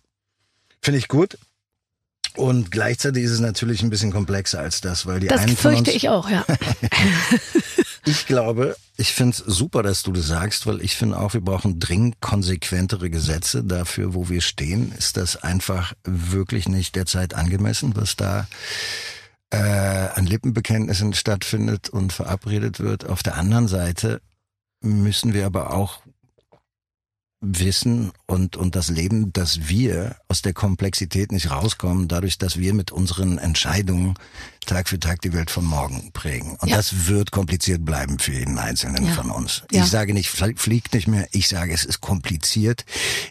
Finde 0.81 0.97
ich 0.99 1.07
gut. 1.07 1.37
Und 2.35 2.71
gleichzeitig 2.71 3.23
ist 3.23 3.31
es 3.31 3.39
natürlich 3.39 3.83
ein 3.83 3.91
bisschen 3.91 4.11
komplexer 4.11 4.59
als 4.59 4.81
das, 4.81 5.05
weil 5.05 5.19
die 5.19 5.27
Das 5.27 5.41
einen 5.41 5.55
fürchte 5.55 5.91
ich 5.91 6.09
auch, 6.09 6.29
ja. 6.29 6.45
Ich 8.05 8.25
glaube, 8.25 8.75
ich 8.97 9.13
finde 9.13 9.31
es 9.31 9.37
super, 9.37 9.81
dass 9.81 10.03
du 10.03 10.11
das 10.11 10.27
sagst, 10.27 10.67
weil 10.67 10.81
ich 10.81 10.95
finde 10.95 11.17
auch, 11.17 11.33
wir 11.33 11.41
brauchen 11.41 11.79
dringend 11.79 12.19
konsequentere 12.19 13.09
Gesetze 13.09 13.63
dafür, 13.63 14.13
wo 14.13 14.27
wir 14.27 14.41
stehen. 14.41 14.93
Ist 14.97 15.15
das 15.15 15.41
einfach 15.41 15.93
wirklich 16.03 16.67
nicht 16.67 16.95
derzeit 16.95 17.33
angemessen, 17.33 17.95
was 17.95 18.17
da 18.17 18.47
äh, 19.51 19.57
an 19.57 20.25
Lippenbekenntnissen 20.25 21.13
stattfindet 21.13 21.89
und 21.89 22.11
verabredet 22.11 22.81
wird. 22.81 23.05
Auf 23.05 23.23
der 23.23 23.35
anderen 23.35 23.69
Seite 23.69 24.21
müssen 24.81 25.33
wir 25.33 25.45
aber 25.45 25.73
auch 25.73 26.01
wissen 27.43 28.13
und, 28.25 28.55
und 28.55 28.75
das 28.75 28.89
Leben, 28.89 29.33
dass 29.33 29.67
wir 29.67 30.15
aus 30.29 30.41
der 30.41 30.53
Komplexität 30.53 31.33
nicht 31.33 31.51
rauskommen, 31.51 32.07
dadurch, 32.07 32.37
dass 32.37 32.57
wir 32.57 32.73
mit 32.73 32.91
unseren 32.91 33.37
Entscheidungen 33.37 34.15
Tag 34.65 34.89
für 34.89 34.99
Tag 34.99 35.21
die 35.21 35.33
Welt 35.33 35.49
von 35.51 35.65
morgen 35.65 36.11
prägen. 36.13 36.55
Und 36.59 36.69
Ja. 36.69 36.77
das 36.77 37.07
wird 37.07 37.31
kompliziert 37.31 37.83
bleiben 37.85 38.19
für 38.19 38.31
jeden 38.33 38.57
Einzelnen 38.57 39.05
Ja. 39.05 39.13
von 39.13 39.29
uns. 39.31 39.63
Ja. 39.71 39.83
Ich 39.83 39.89
sage 39.89 40.13
nicht, 40.13 40.29
flie- 40.29 40.55
fliegt 40.57 40.93
nicht 40.93 41.07
mehr, 41.07 41.27
ich 41.31 41.47
sage, 41.47 41.73
es 41.73 41.83
ist 41.85 42.01
kompliziert. 42.01 42.85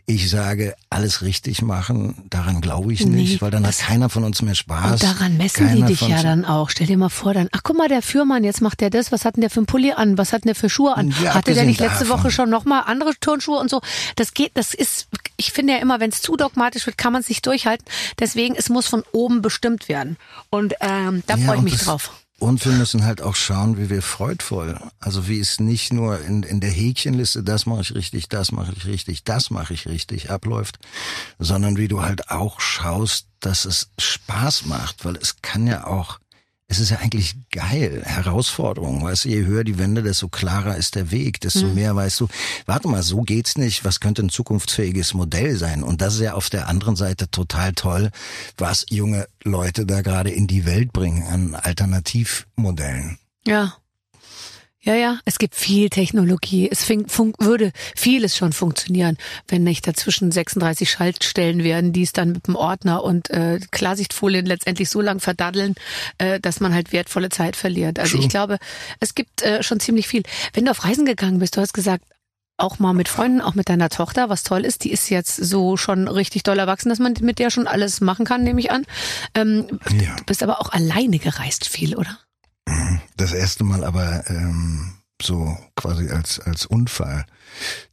Ich 0.06 0.30
sage, 0.30 0.74
alles 0.90 1.22
richtig 1.22 1.62
machen, 1.62 2.14
daran 2.30 2.60
glaube 2.60 2.92
ich 2.92 3.06
nicht, 3.06 3.32
Nee, 3.34 3.40
weil 3.40 3.50
dann 3.50 3.66
hat 3.66 3.78
keiner 3.78 4.08
von 4.08 4.24
uns 4.24 4.42
mehr 4.42 4.54
Spaß. 4.54 5.02
Und 5.02 5.02
daran 5.02 5.36
messen 5.36 5.68
die 5.68 5.74
Keiner 5.74 5.86
dich 5.86 5.98
von 6.00 6.10
ja 6.10 6.22
dann 6.22 6.44
auch. 6.44 6.70
Stell 6.70 6.86
dir 6.86 6.96
mal 6.98 7.08
vor, 7.08 7.34
dann, 7.34 7.48
ach 7.52 7.60
guck 7.62 7.76
mal, 7.78 7.88
der 7.88 8.02
Führmann, 8.02 8.44
jetzt 8.44 8.60
macht 8.60 8.80
der 8.80 8.90
das, 8.90 9.12
was 9.12 9.24
hat 9.24 9.36
denn 9.36 9.40
der 9.42 9.50
für 9.50 9.60
einen 9.60 9.66
Pulli 9.66 9.92
an, 9.92 10.18
was 10.18 10.32
hat 10.32 10.44
denn 10.44 10.48
der 10.48 10.54
für 10.54 10.68
Schuhe 10.70 10.96
an? 10.96 11.12
Hatte 11.32 11.54
der 11.54 11.64
nicht 11.64 11.80
letzte 11.80 12.04
davon. 12.04 12.20
Woche 12.24 12.30
schon 12.30 12.50
nochmal 12.50 12.82
andere 12.86 13.12
Turnschuhe 13.20 13.58
und 13.58 13.70
so? 13.70 13.80
Das 14.16 14.34
geht, 14.34 14.52
das 14.54 14.74
ist, 14.74 15.08
ich 15.36 15.52
finde 15.52 15.74
ja 15.74 15.78
immer, 15.80 16.00
wenn 16.00 16.10
es 16.10 16.20
zu 16.22 16.36
dogmatisch 16.36 16.86
wird, 16.86 16.98
kann 16.98 17.12
man 17.12 17.22
es 17.22 17.28
nicht 17.28 17.46
durchhalten. 17.46 17.86
Deswegen, 18.18 18.54
es 18.56 18.68
muss 18.68 18.86
von 18.86 19.02
oben 19.12 19.42
bestimmt 19.42 19.88
werden. 19.88 20.16
Und 20.50 20.74
ähm, 20.80 21.21
da 21.26 21.36
Ja, 21.36 21.44
freue 21.46 21.54
ich 21.54 21.58
und 21.58 21.64
mich 21.64 21.72
das- 21.74 21.84
drauf. 21.84 22.10
Und 22.38 22.64
wir 22.64 22.72
müssen 22.72 23.04
halt 23.04 23.22
auch 23.22 23.36
schauen, 23.36 23.78
wie 23.78 23.88
wir 23.88 24.02
freudvoll, 24.02 24.76
also 24.98 25.28
wie 25.28 25.38
es 25.38 25.60
nicht 25.60 25.92
nur 25.92 26.20
in, 26.22 26.42
in 26.42 26.58
der 26.58 26.70
Häkchenliste, 26.72 27.44
das 27.44 27.66
mache 27.66 27.82
ich 27.82 27.94
richtig, 27.94 28.28
das 28.28 28.50
mache 28.50 28.72
ich 28.76 28.84
richtig, 28.86 29.22
das 29.22 29.50
mache 29.50 29.72
ich 29.74 29.86
richtig 29.86 30.28
abläuft, 30.30 30.80
sondern 31.38 31.76
wie 31.76 31.86
du 31.86 32.02
halt 32.02 32.30
auch 32.32 32.58
schaust, 32.58 33.26
dass 33.38 33.64
es 33.64 33.90
Spaß 33.96 34.64
macht, 34.66 35.04
weil 35.04 35.14
es 35.18 35.36
kann 35.40 35.68
ja 35.68 35.86
auch, 35.86 36.18
es 36.72 36.78
ist 36.80 36.88
ja 36.90 36.98
eigentlich 37.00 37.36
geil, 37.50 38.02
Herausforderung, 38.02 39.04
weißt 39.04 39.26
du, 39.26 39.28
je 39.28 39.44
höher 39.44 39.62
die 39.62 39.78
Wände, 39.78 40.02
desto 40.02 40.28
klarer 40.28 40.76
ist 40.76 40.94
der 40.94 41.10
Weg, 41.10 41.38
desto 41.42 41.66
Mhm. 41.66 41.74
mehr 41.74 41.94
weißt 41.94 42.18
du, 42.20 42.28
warte 42.64 42.88
mal, 42.88 43.02
so 43.02 43.20
geht's 43.20 43.58
nicht, 43.58 43.84
was 43.84 44.00
könnte 44.00 44.22
ein 44.22 44.30
zukunftsfähiges 44.30 45.12
Modell 45.12 45.56
sein? 45.58 45.82
Und 45.82 46.00
das 46.00 46.14
ist 46.14 46.20
ja 46.20 46.32
auf 46.32 46.48
der 46.48 46.68
anderen 46.68 46.96
Seite 46.96 47.30
total 47.30 47.74
toll, 47.74 48.10
was 48.56 48.86
junge 48.88 49.26
Leute 49.44 49.84
da 49.84 50.00
gerade 50.00 50.30
in 50.30 50.46
die 50.46 50.64
Welt 50.64 50.94
bringen 50.94 51.22
an 51.24 51.54
Alternativmodellen. 51.54 53.18
Ja. 53.46 53.74
Ja, 54.84 54.94
ja, 54.96 55.20
es 55.24 55.38
gibt 55.38 55.54
viel 55.54 55.90
Technologie. 55.90 56.68
Es 56.68 56.82
fing, 56.82 57.06
fun 57.06 57.34
würde 57.38 57.70
vieles 57.94 58.36
schon 58.36 58.52
funktionieren, 58.52 59.16
wenn 59.46 59.62
nicht 59.62 59.86
dazwischen 59.86 60.32
36 60.32 60.90
Schaltstellen 60.90 61.62
wären, 61.62 61.92
die 61.92 62.02
es 62.02 62.12
dann 62.12 62.32
mit 62.32 62.48
dem 62.48 62.56
Ordner 62.56 63.04
und 63.04 63.30
äh, 63.30 63.60
Klarsichtfolien 63.70 64.44
letztendlich 64.44 64.90
so 64.90 65.00
lang 65.00 65.20
verdaddeln, 65.20 65.76
äh, 66.18 66.40
dass 66.40 66.58
man 66.58 66.74
halt 66.74 66.92
wertvolle 66.92 67.28
Zeit 67.28 67.54
verliert. 67.54 68.00
Also 68.00 68.16
True. 68.16 68.24
ich 68.24 68.28
glaube, 68.28 68.58
es 68.98 69.14
gibt 69.14 69.42
äh, 69.42 69.62
schon 69.62 69.78
ziemlich 69.78 70.08
viel. 70.08 70.24
Wenn 70.52 70.64
du 70.64 70.72
auf 70.72 70.84
Reisen 70.84 71.04
gegangen 71.04 71.38
bist, 71.38 71.56
du 71.56 71.60
hast 71.60 71.74
gesagt, 71.74 72.04
auch 72.56 72.80
mal 72.80 72.92
mit 72.92 73.08
Freunden, 73.08 73.40
auch 73.40 73.54
mit 73.54 73.68
deiner 73.68 73.88
Tochter, 73.88 74.28
was 74.28 74.42
toll 74.42 74.64
ist, 74.64 74.82
die 74.82 74.90
ist 74.90 75.10
jetzt 75.10 75.36
so 75.36 75.76
schon 75.76 76.08
richtig 76.08 76.42
doll 76.42 76.58
erwachsen, 76.58 76.88
dass 76.88 76.98
man 76.98 77.14
mit 77.20 77.38
der 77.38 77.50
schon 77.50 77.68
alles 77.68 78.00
machen 78.00 78.24
kann, 78.24 78.42
nehme 78.42 78.60
ich 78.60 78.72
an. 78.72 78.84
Ähm, 79.34 79.78
Ja. 80.00 80.16
Du 80.16 80.24
bist 80.24 80.42
aber 80.42 80.60
auch 80.60 80.70
alleine 80.70 81.18
gereist 81.18 81.68
viel, 81.68 81.96
oder? 81.96 82.18
Das 83.16 83.32
erste 83.32 83.64
Mal 83.64 83.84
aber 83.84 84.28
ähm, 84.30 84.94
so 85.20 85.56
quasi 85.76 86.10
als 86.10 86.40
als 86.40 86.66
Unfall. 86.66 87.26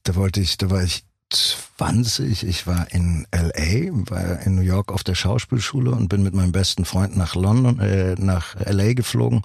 Da 0.04 0.16
wollte 0.16 0.40
ich, 0.42 0.58
da 0.58 0.70
war 0.70 0.84
ich 0.84 1.04
20, 1.30 2.44
ich 2.44 2.66
war 2.66 2.92
in 2.92 3.28
LA, 3.32 3.92
war 4.10 4.42
in 4.42 4.56
New 4.56 4.62
York 4.62 4.92
auf 4.92 5.04
der 5.04 5.16
Schauspielschule 5.16 5.92
und 5.92 6.10
bin 6.10 6.24
mit 6.24 6.34
meinem 6.34 6.52
besten 6.52 6.86
Freund 6.86 7.16
nach 7.16 7.36
London, 7.36 7.80
äh, 7.80 8.16
nach 8.16 8.56
LA 8.56 8.94
geflogen 8.94 9.44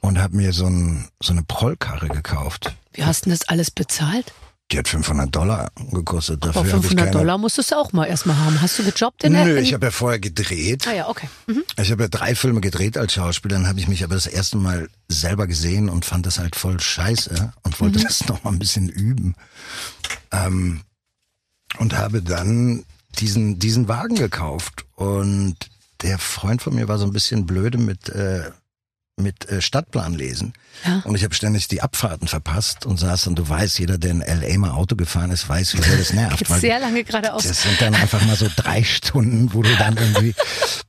und 0.00 0.18
habe 0.18 0.36
mir 0.36 0.52
so, 0.52 0.66
ein, 0.66 1.08
so 1.22 1.32
eine 1.32 1.42
Prollkarre 1.42 2.08
gekauft. 2.08 2.74
Wie 2.92 3.04
hast 3.04 3.26
du 3.26 3.30
das 3.30 3.48
alles 3.48 3.70
bezahlt? 3.70 4.32
Die 4.70 4.78
hat 4.78 4.86
500 4.86 5.34
Dollar 5.34 5.70
gekostet. 5.92 6.44
Dafür 6.44 6.60
Aber 6.60 6.72
hab 6.72 6.76
ich 6.80 6.88
500 6.88 7.06
keine, 7.06 7.18
Dollar 7.18 7.38
musstest 7.38 7.70
du 7.70 7.76
auch 7.76 7.92
mal 7.92 8.04
erstmal 8.04 8.36
haben. 8.36 8.60
Hast 8.60 8.78
du 8.78 8.84
gejobbt 8.84 9.24
in 9.24 9.32
der 9.32 9.46
Nö, 9.46 9.58
ich 9.58 9.72
habe 9.72 9.86
ja 9.86 9.90
vorher 9.90 10.18
gedreht. 10.18 10.86
Ah 10.86 10.92
ja, 10.92 11.08
okay. 11.08 11.28
Mhm. 11.46 11.62
Ich 11.80 11.90
habe 11.90 12.02
ja 12.02 12.08
drei 12.08 12.34
Filme 12.34 12.60
gedreht 12.60 12.98
als 12.98 13.14
Schauspieler, 13.14 13.56
dann 13.56 13.66
habe 13.66 13.80
ich 13.80 13.88
mich 13.88 14.04
aber 14.04 14.14
das 14.14 14.26
erste 14.26 14.58
Mal 14.58 14.90
selber 15.08 15.46
gesehen 15.46 15.88
und 15.88 16.04
fand 16.04 16.26
das 16.26 16.38
halt 16.38 16.54
voll 16.54 16.78
scheiße 16.80 17.52
und 17.62 17.80
wollte 17.80 18.00
das 18.00 18.26
noch 18.28 18.44
mal 18.44 18.50
ein 18.50 18.58
bisschen 18.58 18.90
üben. 18.90 19.36
Ähm, 20.32 20.82
und 21.78 21.96
habe 21.96 22.20
dann 22.22 22.84
diesen, 23.18 23.58
diesen 23.58 23.88
Wagen 23.88 24.16
gekauft 24.16 24.84
und 24.94 25.56
der 26.02 26.18
Freund 26.18 26.62
von 26.62 26.74
mir 26.74 26.88
war 26.88 26.98
so 26.98 27.04
ein 27.04 27.12
bisschen 27.12 27.46
blöde 27.46 27.78
mit, 27.78 28.08
äh, 28.10 28.50
mit 29.20 29.48
äh, 29.48 29.60
Stadtplan 29.60 30.14
lesen. 30.14 30.52
Ja. 30.84 31.02
Und 31.04 31.14
ich 31.16 31.24
habe 31.24 31.34
ständig 31.34 31.68
die 31.68 31.82
Abfahrten 31.82 32.28
verpasst 32.28 32.86
und 32.86 32.98
saß 32.98 33.26
und 33.26 33.38
du 33.38 33.48
weißt, 33.48 33.78
jeder, 33.78 33.98
der 33.98 34.12
in 34.12 34.22
L.A. 34.22 34.58
mal 34.58 34.70
Auto 34.70 34.96
gefahren 34.96 35.30
ist, 35.30 35.48
weiß, 35.48 35.74
wie 35.74 35.82
sehr 35.82 35.96
das 35.96 36.12
nervt. 36.12 36.38
Geht 36.38 36.50
weil 36.50 36.60
sehr 36.60 36.78
lange 36.78 37.04
geradeaus. 37.04 37.42
Das 37.42 37.62
sind 37.62 37.80
dann 37.80 37.94
einfach 37.94 38.24
mal 38.24 38.36
so 38.36 38.46
drei 38.54 38.84
Stunden, 38.84 39.52
wo 39.52 39.62
du 39.62 39.74
dann 39.76 39.96
irgendwie 39.96 40.34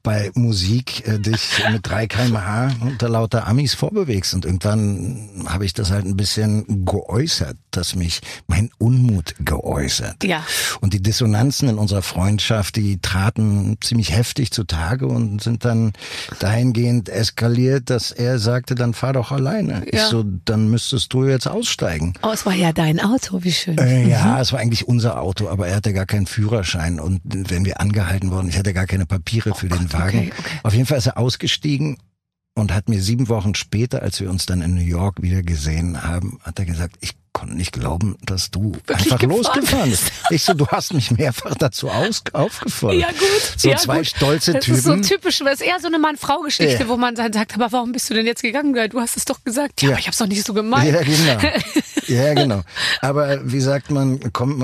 bei 0.03 0.31
Musik 0.35 1.07
äh, 1.07 1.19
dich 1.19 1.63
mit 1.71 1.87
3 1.87 2.07
kmh 2.07 2.71
unter 2.81 3.09
lauter 3.09 3.47
Amis 3.47 3.73
vorbewegst. 3.73 4.33
Und 4.33 4.45
irgendwann 4.45 5.45
habe 5.47 5.65
ich 5.65 5.73
das 5.73 5.91
halt 5.91 6.05
ein 6.05 6.15
bisschen 6.15 6.85
geäußert, 6.85 7.57
dass 7.71 7.95
mich 7.95 8.21
mein 8.47 8.69
Unmut 8.77 9.35
geäußert. 9.39 10.23
Ja. 10.23 10.45
Und 10.81 10.93
die 10.93 11.01
Dissonanzen 11.01 11.69
in 11.69 11.77
unserer 11.77 12.01
Freundschaft, 12.01 12.75
die 12.75 12.99
traten 13.01 13.77
ziemlich 13.81 14.11
heftig 14.11 14.51
zutage 14.51 15.07
und 15.07 15.41
sind 15.41 15.65
dann 15.65 15.93
dahingehend 16.39 17.09
eskaliert, 17.09 17.89
dass 17.89 18.11
er 18.19 18.37
sagte, 18.37 18.75
dann 18.75 18.93
fahr 18.93 19.13
doch 19.13 19.31
alleine. 19.31 19.83
Ich 19.85 19.93
Ja. 19.97 20.07
so, 20.07 20.23
dann 20.45 20.69
müsstest 20.69 21.13
du 21.13 21.25
jetzt 21.25 21.47
aussteigen. 21.47 22.13
Oh, 22.21 22.31
es 22.33 22.45
war 22.45 22.53
ja 22.53 22.73
dein 22.73 22.99
Auto, 22.99 23.43
wie 23.43 23.51
schön. 23.51 23.77
Äh, 23.77 24.07
ja, 24.07 24.39
es 24.41 24.51
war 24.51 24.59
eigentlich 24.59 24.87
unser 24.87 25.21
Auto, 25.21 25.47
aber 25.47 25.67
er 25.67 25.77
hatte 25.77 25.93
gar 25.93 26.05
keinen 26.05 26.27
Führerschein 26.27 26.99
und 26.99 27.21
wenn 27.23 27.63
wir 27.65 27.79
angehalten 27.79 28.31
wurden, 28.31 28.49
ich 28.49 28.57
hatte 28.57 28.73
gar 28.73 28.85
keine 28.87 29.05
Papiere 29.05 29.55
für 29.55 29.69
den 29.69 29.91
Wagen. 29.93 30.19
okay, 30.19 30.33
okay. 30.37 30.59
Auf 30.63 30.73
jeden 30.73 30.85
Fall 30.85 30.97
ist 30.97 31.07
er 31.07 31.17
ausgestiegen 31.17 31.97
und 32.59 32.73
hat 32.73 32.89
mir 32.89 33.01
sieben 33.01 33.29
Wochen 33.29 33.55
später, 33.55 34.01
als 34.01 34.19
wir 34.19 34.29
uns 34.29 34.45
dann 34.45 34.61
in 34.61 34.75
New 34.75 34.81
York 34.81 35.21
wieder 35.21 35.41
gesehen 35.41 36.03
haben, 36.03 36.39
hat 36.43 36.59
er 36.59 36.65
gesagt, 36.65 36.95
ich 37.01 37.11
konnte 37.31 37.55
nicht 37.55 37.71
glauben, 37.71 38.17
dass 38.25 38.51
du 38.51 38.73
Wirklich 38.87 38.97
einfach 39.13 39.19
gefahren 39.19 39.37
losgefahren 39.37 39.89
bist. 39.91 40.11
Ich 40.31 40.43
so, 40.43 40.53
du 40.53 40.67
hast 40.67 40.93
mich 40.93 41.11
mehrfach 41.11 41.55
dazu 41.55 41.89
aus, 41.89 42.21
aufgefordert. 42.33 42.99
Ja, 42.99 43.07
gut. 43.09 43.53
So 43.57 43.69
ja, 43.69 43.77
zwei 43.77 43.97
gut. 43.99 44.07
stolze 44.07 44.53
das 44.53 44.65
Typen. 44.65 44.77
ist 44.77 44.83
so 44.83 44.95
typisch, 44.97 45.39
das 45.39 45.61
ist 45.61 45.61
eher 45.61 45.79
so 45.79 45.87
eine 45.87 45.99
Mann-Frau-Geschichte, 45.99 46.83
Ja. 46.83 46.89
wo 46.89 46.97
man 46.97 47.15
dann 47.15 47.31
sagt, 47.31 47.53
aber 47.55 47.71
warum 47.71 47.91
bist 47.93 48.09
du 48.09 48.13
denn 48.15 48.25
jetzt 48.25 48.41
gegangen? 48.41 48.73
Du 48.89 48.99
hast 48.99 49.15
es 49.15 49.25
doch 49.25 49.43
gesagt. 49.43 49.81
Ja, 49.81 49.89
Ja. 49.89 49.93
aber 49.93 49.99
ich 50.01 50.07
hab's 50.07 50.17
doch 50.17 50.27
nicht 50.27 50.45
so 50.45 50.53
gemeint. 50.53 50.91
Ja, 50.91 51.01
genau. 51.01 51.55
Ja, 52.07 52.33
genau. 52.33 52.61
Aber 53.01 53.39
wie 53.51 53.59
sagt 53.61 53.91
man, 53.91 54.33
Kon 54.33 54.59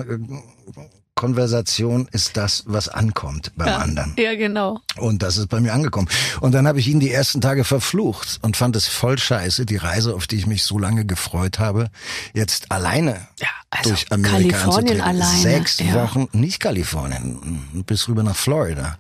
Konversation 1.16 2.10
ist 2.12 2.36
das, 2.36 2.64
was 2.66 2.90
ankommt 2.90 3.54
beim 3.56 3.68
ja. 3.68 3.78
anderen. 3.78 4.14
Ja, 4.18 4.36
genau. 4.36 4.82
Und 4.98 5.24
das 5.24 5.38
ist 5.38 5.48
bei 5.48 5.62
mir 5.62 5.74
angekommen. 5.74 6.10
Und 6.42 6.52
dann 6.52 6.68
habe 6.68 6.80
ich 6.80 6.90
ihn 6.90 7.00
die 7.00 7.10
ersten 7.10 7.40
Tage 7.40 7.64
verflucht 7.64 8.40
und 8.42 8.58
fand 8.58 8.76
es 8.76 8.88
voll 8.88 9.18
scheiße, 9.18 9.66
die 9.66 9.78
Reise, 9.78 10.14
auf 10.14 10.28
die 10.28 10.36
ich 10.36 10.46
mich 10.46 10.64
so 10.64 10.78
lange 10.78 11.06
gefreut 11.06 11.58
habe, 11.58 11.90
jetzt 12.34 12.70
alleine 12.70 13.28
Ja, 13.40 13.48
also 13.70 13.92
durch 13.92 14.12
Amerika 14.12 14.58
Kalifornien 14.58 15.00
alleine, 15.00 15.42
Sechs 15.42 15.80
ja. 15.80 15.94
Wochen, 15.94 16.28
nicht 16.34 16.60
Kalifornien, 16.60 17.84
bis 17.88 18.10
rüber 18.10 18.24
nach 18.24 18.36
Florida. 18.36 18.98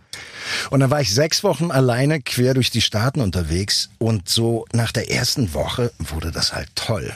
Und 0.69 0.79
dann 0.79 0.91
war 0.91 1.01
ich 1.01 1.13
sechs 1.13 1.43
Wochen 1.43 1.69
alleine 1.69 2.21
quer 2.21 2.53
durch 2.53 2.71
die 2.71 2.81
Staaten 2.81 3.19
unterwegs 3.19 3.89
und 3.97 4.29
so 4.29 4.65
nach 4.71 4.93
der 4.93 5.11
ersten 5.11 5.53
Woche 5.53 5.91
wurde 5.99 6.31
das 6.31 6.53
halt 6.53 6.69
toll. 6.75 7.11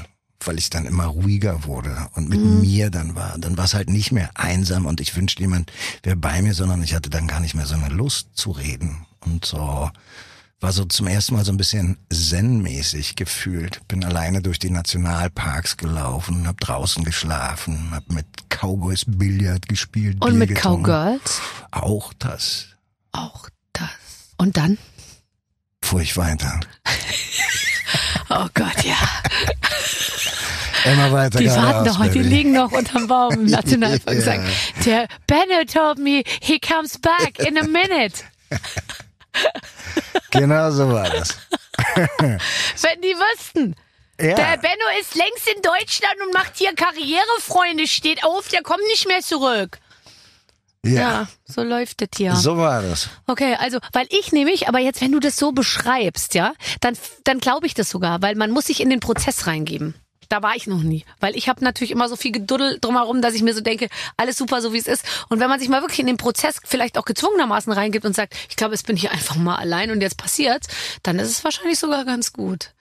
Weil 0.45 0.57
ich 0.57 0.69
dann 0.69 0.85
immer 0.85 1.05
ruhiger 1.05 1.65
wurde 1.65 2.07
und 2.15 2.29
mit 2.29 2.39
Mhm. 2.39 2.61
mir 2.61 2.89
dann 2.89 3.15
war. 3.15 3.37
Dann 3.37 3.57
war 3.57 3.65
es 3.65 3.73
halt 3.73 3.89
nicht 3.89 4.11
mehr 4.13 4.29
einsam 4.35 4.85
und 4.85 5.01
ich 5.01 5.15
wünschte, 5.15 5.41
jemand 5.41 5.71
wäre 6.03 6.15
bei 6.15 6.41
mir, 6.41 6.53
sondern 6.53 6.81
ich 6.81 6.93
hatte 6.93 7.09
dann 7.09 7.27
gar 7.27 7.41
nicht 7.41 7.55
mehr 7.55 7.65
so 7.65 7.75
eine 7.75 7.89
Lust 7.89 8.29
zu 8.35 8.51
reden. 8.51 9.05
Und 9.19 9.43
so 9.43 9.91
war 10.61 10.71
so 10.73 10.85
zum 10.85 11.07
ersten 11.07 11.35
Mal 11.35 11.43
so 11.45 11.51
ein 11.51 11.57
bisschen 11.57 11.97
zen-mäßig 12.09 13.15
gefühlt. 13.17 13.81
Bin 13.89 14.03
alleine 14.05 14.41
durch 14.41 14.59
die 14.59 14.69
Nationalparks 14.69 15.75
gelaufen, 15.77 16.47
hab 16.47 16.59
draußen 16.61 17.03
geschlafen, 17.03 17.91
hab 17.91 18.09
mit 18.09 18.25
Cowboys 18.49 19.03
Billard 19.07 19.67
gespielt. 19.67 20.17
Und 20.21 20.29
Bier 20.31 20.39
mit 20.39 20.49
getrunken. 20.49 20.83
Cowgirls 20.83 21.41
Auch 21.71 22.13
das. 22.19 22.65
auch 23.11 23.49
das. 23.73 23.89
Und 24.37 24.55
dann? 24.57 24.77
Fuhr 25.81 26.01
ich 26.01 26.15
weiter. 26.17 26.59
Oh 28.29 28.45
Gott, 28.53 28.83
ja. 28.83 28.95
Immer 30.85 31.11
weiter 31.11 31.39
Die 31.39 31.49
warten 31.49 31.85
noch, 31.87 32.01
die 32.03 32.19
Baby. 32.19 32.19
liegen 32.29 32.51
noch 32.53 32.71
unterm 32.71 33.07
Baum 33.07 33.33
im 33.33 33.45
Nationalpark. 33.47 34.15
Ja. 34.17 34.21
Sagen, 34.23 34.47
Der 34.85 35.07
Benno 35.27 35.63
told 35.65 35.97
me 35.97 36.23
he 36.41 36.59
comes 36.59 36.97
back 36.99 37.39
in 37.39 37.57
a 37.57 37.63
minute. 37.63 38.23
Genau 40.31 40.69
so 40.71 40.89
war 40.91 41.09
das. 41.09 41.37
Wenn 42.19 43.01
die 43.01 43.15
wüssten. 43.15 43.75
Ja. 44.19 44.35
Der 44.35 44.57
Benno 44.57 44.85
ist 44.99 45.15
längst 45.15 45.47
in 45.55 45.61
Deutschland 45.61 46.15
und 46.25 46.33
macht 46.33 46.53
hier 46.57 46.73
Karriere, 46.75 47.23
Freunde. 47.39 47.87
Steht 47.87 48.23
auf, 48.25 48.47
der 48.49 48.61
kommt 48.63 48.83
nicht 48.87 49.07
mehr 49.07 49.21
zurück. 49.21 49.79
Ja. 50.85 50.91
Ja, 50.91 51.27
so 51.45 51.63
läuft 51.63 52.01
das 52.01 52.09
hier. 52.15 52.35
So 52.35 52.57
war 52.57 52.81
das. 52.81 53.09
Okay, 53.27 53.55
also, 53.59 53.79
weil 53.91 54.07
ich 54.09 54.31
nämlich, 54.31 54.67
aber 54.67 54.79
jetzt, 54.79 55.01
wenn 55.01 55.11
du 55.11 55.19
das 55.19 55.35
so 55.35 55.51
beschreibst, 55.51 56.35
ja, 56.35 56.53
dann, 56.79 56.97
dann 57.25 57.39
glaube 57.39 57.67
ich 57.67 57.73
das 57.73 57.89
sogar, 57.89 58.21
weil 58.21 58.35
man 58.35 58.51
muss 58.51 58.67
sich 58.67 58.81
in 58.81 58.89
den 58.89 58.99
Prozess 58.99 59.45
reingeben. 59.47 59.95
Da 60.29 60.43
war 60.43 60.55
ich 60.55 60.67
noch 60.67 60.83
nie, 60.83 61.05
weil 61.19 61.35
ich 61.35 61.49
habe 61.49 61.63
natürlich 61.63 61.89
immer 61.89 62.07
so 62.07 62.15
viel 62.15 62.31
Geduddel 62.31 62.77
drumherum, 62.79 63.21
dass 63.21 63.33
ich 63.33 63.41
mir 63.41 63.55
so 63.55 63.61
denke, 63.61 63.89
alles 64.15 64.37
super, 64.37 64.61
so 64.61 64.73
wie 64.73 64.77
es 64.77 64.85
ist. 64.85 65.03
Und 65.27 65.39
wenn 65.39 65.49
man 65.49 65.59
sich 65.59 65.69
mal 65.69 65.81
wirklich 65.81 65.99
in 65.99 66.05
den 66.05 66.17
Prozess 66.17 66.59
vielleicht 66.63 66.99
auch 66.99 67.05
gezwungenermaßen 67.05 67.73
reingibt 67.73 68.05
und 68.05 68.15
sagt, 68.15 68.35
ich 68.47 68.55
glaube, 68.55 68.75
jetzt 68.75 68.85
bin 68.85 68.95
ich 68.95 69.09
einfach 69.09 69.37
mal 69.37 69.55
allein 69.55 69.89
und 69.89 70.01
jetzt 70.01 70.17
passiert's, 70.17 70.67
dann 71.01 71.17
ist 71.17 71.29
es 71.29 71.43
wahrscheinlich 71.43 71.79
sogar 71.79 72.05
ganz 72.05 72.31
gut. 72.31 72.73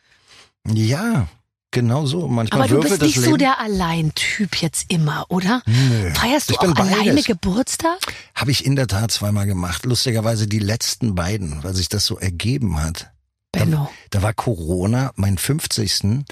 Ja, 0.66 1.26
genau 1.70 2.06
so. 2.06 2.28
Manchmal 2.28 2.62
Aber 2.62 2.68
du 2.68 2.80
bist 2.80 3.02
nicht 3.02 3.16
Leben. 3.16 3.30
so 3.30 3.36
der 3.36 3.60
Alleintyp 3.60 4.56
jetzt 4.62 4.90
immer, 4.92 5.26
oder? 5.28 5.62
Nö. 5.66 6.10
Feierst 6.14 6.48
du 6.50 6.54
Ich 6.54 6.60
auch 6.60 6.74
alleine 6.76 7.10
beides. 7.10 7.26
Geburtstag? 7.26 7.98
Habe 8.34 8.50
ich 8.50 8.64
in 8.64 8.76
der 8.76 8.86
Tat 8.86 9.10
zweimal 9.10 9.46
gemacht. 9.46 9.84
Lustigerweise 9.84 10.46
die 10.46 10.58
letzten 10.58 11.14
beiden, 11.14 11.62
weil 11.64 11.74
sich 11.74 11.88
das 11.88 12.04
so 12.04 12.18
ergeben 12.18 12.80
hat. 12.82 13.10
Benno. 13.52 13.90
Da 14.10 14.22
war 14.22 14.34
Corona, 14.34 15.12
mein 15.16 15.38
50. 15.38 16.24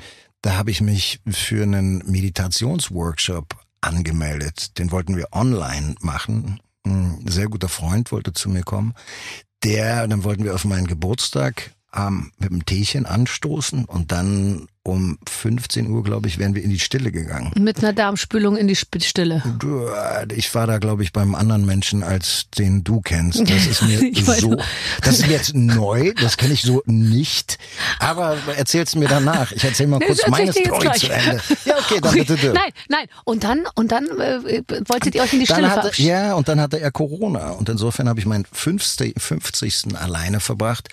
Da 0.43 0.55
habe 0.57 0.71
ich 0.71 0.81
mich 0.81 1.21
für 1.29 1.63
einen 1.63 1.99
Meditationsworkshop 2.07 3.57
angemeldet. 3.81 4.79
Den 4.79 4.91
wollten 4.91 5.17
wir 5.17 5.29
online 5.33 5.95
machen. 6.01 6.61
Ein 6.85 7.25
sehr 7.29 7.47
guter 7.49 7.69
Freund 7.69 8.13
wollte 8.13 8.33
zu 8.33 8.49
mir 8.49 8.63
kommen. 8.63 8.95
Der, 9.65 10.07
dann 10.07 10.25
wollten 10.25 10.45
wir 10.45 10.55
auf 10.55 10.65
meinen 10.65 10.87
Geburtstag 10.87 11.73
ähm, 11.95 12.33
mit 12.39 12.51
einem 12.51 12.65
Teechen 12.65 13.07
anstoßen 13.07 13.85
und 13.87 14.13
dann 14.13 14.69
um 14.87 15.19
15 15.29 15.91
Uhr, 15.91 16.03
glaube 16.05 16.29
ich, 16.29 16.39
wären 16.39 16.55
wir 16.55 16.63
in 16.63 16.71
die 16.71 16.79
Stille 16.79 17.11
gegangen. 17.11 17.53
Mit 17.59 17.79
einer 17.79 17.93
Darmspülung 17.93 18.57
in 18.57 18.69
die 18.69 18.77
Stille. 18.77 19.43
Äh, 19.45 20.35
Ich 20.35 20.55
war 20.55 20.67
da, 20.67 20.79
glaube 20.79 21.03
ich, 21.03 21.13
beim 21.13 21.35
anderen 21.35 21.67
Menschen, 21.67 22.03
als 22.03 22.47
den 22.57 22.85
du 22.85 23.01
kennst. 23.01 23.41
Das 23.41 23.67
ist 23.67 23.83
mir 23.83 23.99
so, 24.41 24.57
das 25.03 25.19
ist 25.19 25.27
mir 25.27 25.33
jetzt 25.33 25.55
neu, 25.55 26.13
das 26.21 26.37
kenne 26.37 26.55
ich 26.55 26.63
so 26.63 26.83
nicht. 26.87 27.59
Aber 27.99 28.37
erzähl's 28.57 28.95
mir 28.95 29.09
danach. 29.09 29.53
Ich 29.53 29.65
erzähl 29.65 29.87
mal 29.89 29.99
kurz 30.01 30.19
Das 30.21 30.29
erzähl 30.29 30.31
meine 30.31 30.53
Story 30.53 30.91
zu 30.99 31.09
Ende. 31.13 31.41
Ja, 31.65 31.75
okay, 31.79 31.99
dann 32.01 32.15
bitte 32.15 32.37
du. 32.37 32.53
Nein, 32.53 32.71
nein. 32.89 33.07
Und 33.25 33.45
dann, 33.45 33.65
und 33.75 33.91
dann 33.93 34.07
äh, 34.21 34.63
wolltet 34.89 35.15
ihr 35.15 35.23
euch 35.23 35.33
in 35.33 35.41
die 35.41 35.47
Stille 35.47 35.63
Dann 35.63 35.71
hatte, 35.71 35.81
verabschieden. 35.83 36.09
ja, 36.09 36.35
und 36.35 36.49
dann 36.49 36.61
hatte 36.61 36.81
er 36.81 36.91
Corona. 36.93 37.51
Und 37.51 37.69
insofern 37.69 38.09
habe 38.09 38.21
ich 38.21 38.27
meinen 38.27 38.47
50. 38.51 39.15
50. 39.21 39.97
alleine 39.97 40.41
verbracht. 40.41 40.89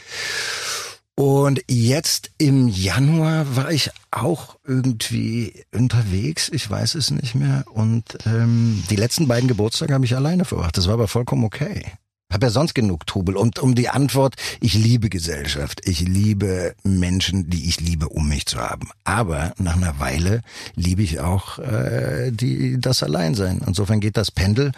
Und 1.15 1.63
jetzt 1.69 2.31
im 2.39 2.67
Januar 2.67 3.55
war 3.55 3.71
ich 3.71 3.91
auch 4.09 4.57
irgendwie 4.65 5.63
unterwegs, 5.71 6.49
ich 6.49 6.67
weiß 6.67 6.95
es 6.95 7.11
nicht 7.11 7.35
mehr. 7.35 7.65
Und 7.71 8.17
ähm, 8.25 8.83
die 8.89 8.95
letzten 8.95 9.27
beiden 9.27 9.47
Geburtstage 9.47 9.93
habe 9.93 10.05
ich 10.05 10.15
alleine 10.15 10.43
verbracht. 10.43 10.77
Das 10.77 10.87
war 10.87 10.95
aber 10.95 11.07
vollkommen 11.07 11.43
okay. 11.43 11.85
Hab 12.33 12.41
ja 12.41 12.49
sonst 12.49 12.73
genug 12.73 13.05
Trubel. 13.05 13.37
Und 13.37 13.59
um 13.59 13.75
die 13.75 13.89
Antwort, 13.89 14.35
ich 14.59 14.73
liebe 14.73 15.09
Gesellschaft. 15.09 15.81
Ich 15.87 16.01
liebe 16.01 16.73
Menschen, 16.83 17.49
die 17.49 17.69
ich 17.69 17.79
liebe, 17.79 18.09
um 18.09 18.27
mich 18.27 18.47
zu 18.47 18.57
haben. 18.57 18.89
Aber 19.03 19.53
nach 19.59 19.75
einer 19.75 19.99
Weile 19.99 20.41
liebe 20.75 21.03
ich 21.03 21.19
auch 21.19 21.59
äh, 21.59 22.31
die, 22.31 22.79
das 22.79 23.03
Alleinsein. 23.03 23.61
Insofern 23.65 23.99
geht 23.99 24.17
das 24.17 24.31
Pendel 24.31 24.71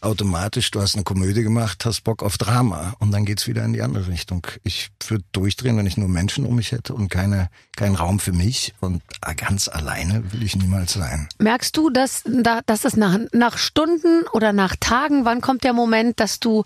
automatisch. 0.00 0.70
Du 0.70 0.80
hast 0.80 0.94
eine 0.94 1.02
Komödie 1.02 1.42
gemacht, 1.42 1.84
hast 1.84 2.04
Bock 2.04 2.22
auf 2.22 2.38
Drama. 2.38 2.94
Und 3.00 3.10
dann 3.10 3.24
geht's 3.24 3.48
wieder 3.48 3.64
in 3.64 3.72
die 3.72 3.82
andere 3.82 4.06
Richtung. 4.06 4.46
Ich 4.62 4.90
würde 5.08 5.24
durchdrehen, 5.32 5.76
wenn 5.76 5.86
ich 5.86 5.96
nur 5.96 6.08
Menschen 6.08 6.46
um 6.46 6.54
mich 6.54 6.70
hätte 6.70 6.94
und 6.94 7.08
keine, 7.08 7.50
keinen 7.80 7.96
Raum 7.96 8.20
für 8.20 8.32
mich. 8.32 8.74
Und 8.80 9.02
ganz 9.36 9.66
alleine 9.68 10.22
will 10.32 10.42
ich 10.42 10.54
niemals 10.54 10.92
sein. 10.92 11.28
Merkst 11.38 11.74
du, 11.76 11.88
dass, 11.88 12.22
da, 12.26 12.60
dass 12.66 12.82
das 12.82 12.96
nach, 12.96 13.18
nach 13.32 13.56
Stunden 13.56 14.24
oder 14.32 14.52
nach 14.52 14.76
Tagen, 14.78 15.24
wann 15.24 15.40
kommt 15.40 15.64
der 15.64 15.72
Moment, 15.72 16.20
dass 16.20 16.40
du, 16.40 16.64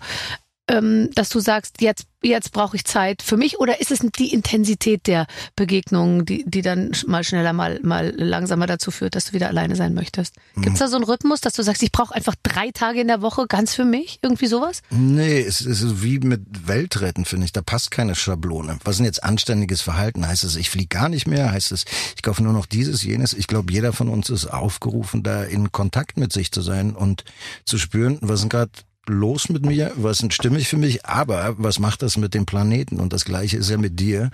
ähm, 0.67 1.09
dass 1.13 1.29
du 1.29 1.39
sagst, 1.39 1.81
jetzt, 1.81 2.07
jetzt 2.23 2.51
brauche 2.51 2.75
ich 2.75 2.85
Zeit 2.85 3.21
für 3.21 3.37
mich? 3.37 3.59
Oder 3.59 3.81
ist 3.81 3.91
es 3.91 3.99
die 4.17 4.33
Intensität 4.33 5.05
der 5.05 5.27
Begegnungen, 5.55 6.25
die, 6.25 6.43
die 6.47 6.61
dann 6.61 6.91
mal 7.05 7.23
schneller, 7.23 7.53
mal, 7.53 7.79
mal 7.83 8.13
langsamer 8.15 8.65
dazu 8.65 8.89
führt, 8.89 9.15
dass 9.15 9.25
du 9.25 9.33
wieder 9.33 9.47
alleine 9.47 9.75
sein 9.75 9.93
möchtest? 9.93 10.35
Gibt's 10.55 10.79
da 10.79 10.87
so 10.87 10.95
einen 10.95 11.05
Rhythmus, 11.05 11.41
dass 11.41 11.53
du 11.53 11.61
sagst, 11.61 11.83
ich 11.83 11.91
brauche 11.91 12.15
einfach 12.15 12.35
drei 12.41 12.71
Tage 12.71 13.01
in 13.01 13.07
der 13.07 13.21
Woche 13.21 13.45
ganz 13.47 13.75
für 13.75 13.85
mich? 13.85 14.19
Irgendwie 14.21 14.47
sowas? 14.47 14.81
Nee, 14.89 15.39
es 15.39 15.61
ist 15.61 16.01
wie 16.01 16.19
mit 16.19 16.67
Weltretten, 16.67 17.25
finde 17.25 17.45
ich. 17.45 17.51
Da 17.51 17.61
passt 17.61 17.91
keine 17.91 18.15
Schablone. 18.15 18.79
Was 18.83 18.93
ist 18.93 18.97
denn 18.99 19.05
jetzt 19.05 19.23
anständiges 19.23 19.81
Verhalten? 19.81 20.27
Heißt 20.27 20.43
es, 20.43 20.55
ich 20.55 20.69
fliege 20.69 20.87
gar 20.87 21.09
nicht 21.09 21.27
mehr? 21.27 21.51
Heißt 21.51 21.71
es, 21.71 21.85
ich 22.15 22.23
kaufe 22.23 22.41
nur 22.41 22.53
noch 22.53 22.65
dieses, 22.65 23.03
jenes? 23.03 23.33
Ich 23.33 23.47
glaube, 23.47 23.71
jeder 23.71 23.93
von 23.93 24.09
uns 24.09 24.29
ist 24.29 24.47
aufgerufen, 24.47 25.21
da 25.21 25.43
in 25.43 25.71
Kontakt 25.71 26.17
mit 26.17 26.33
sich 26.33 26.51
zu 26.51 26.61
sein 26.61 26.95
und 26.95 27.23
zu 27.65 27.77
spüren, 27.77 28.17
was 28.21 28.39
sind 28.39 28.49
gerade 28.49 28.71
los 29.09 29.49
mit 29.49 29.65
mir? 29.65 29.91
Was 29.95 30.19
sind 30.19 30.33
stimmig 30.33 30.67
für 30.67 30.77
mich? 30.77 31.05
Aber 31.05 31.55
was 31.57 31.79
macht 31.79 32.01
das 32.01 32.17
mit 32.17 32.33
dem 32.33 32.45
Planeten? 32.45 32.99
Und 32.99 33.13
das 33.13 33.25
Gleiche 33.25 33.57
ist 33.57 33.69
ja 33.69 33.77
mit 33.77 33.99
dir. 33.99 34.31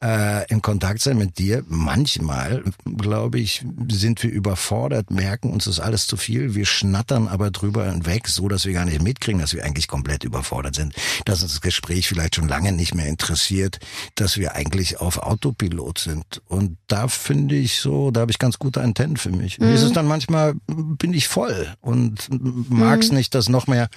Äh, 0.00 0.48
in 0.48 0.62
Kontakt 0.62 1.00
sein 1.00 1.18
mit 1.18 1.38
dir. 1.38 1.64
Manchmal, 1.66 2.62
glaube 2.84 3.40
ich, 3.40 3.64
sind 3.90 4.22
wir 4.22 4.30
überfordert, 4.30 5.10
merken 5.10 5.52
uns 5.52 5.64
das 5.64 5.80
alles 5.80 6.06
zu 6.06 6.16
viel. 6.16 6.54
Wir 6.54 6.66
schnattern 6.66 7.26
aber 7.26 7.50
drüber 7.50 7.90
hinweg, 7.90 8.28
so 8.28 8.46
dass 8.46 8.64
wir 8.64 8.74
gar 8.74 8.84
nicht 8.84 9.02
mitkriegen, 9.02 9.40
dass 9.40 9.54
wir 9.54 9.64
eigentlich 9.64 9.88
komplett 9.88 10.22
überfordert 10.22 10.76
sind. 10.76 10.94
Dass 11.24 11.42
uns 11.42 11.50
das 11.52 11.60
Gespräch 11.60 12.06
vielleicht 12.06 12.36
schon 12.36 12.46
lange 12.46 12.70
nicht 12.70 12.94
mehr 12.94 13.06
interessiert, 13.06 13.80
dass 14.14 14.36
wir 14.36 14.54
eigentlich 14.54 15.00
auf 15.00 15.18
Autopilot 15.18 15.98
sind. 15.98 16.42
Und 16.46 16.76
da 16.86 17.08
finde 17.08 17.56
ich 17.56 17.80
so, 17.80 18.12
da 18.12 18.20
habe 18.20 18.30
ich 18.30 18.38
ganz 18.38 18.60
gute 18.60 18.80
Antennen 18.80 19.16
für 19.16 19.30
mich. 19.30 19.58
Mir 19.58 19.74
ist 19.74 19.82
es 19.82 19.92
dann 19.92 20.06
manchmal, 20.06 20.54
bin 20.68 21.12
ich 21.12 21.26
voll 21.26 21.74
und 21.80 22.28
mag's 22.30 23.10
nicht, 23.10 23.34
dass 23.34 23.48
noch 23.48 23.66
mehr 23.66 23.88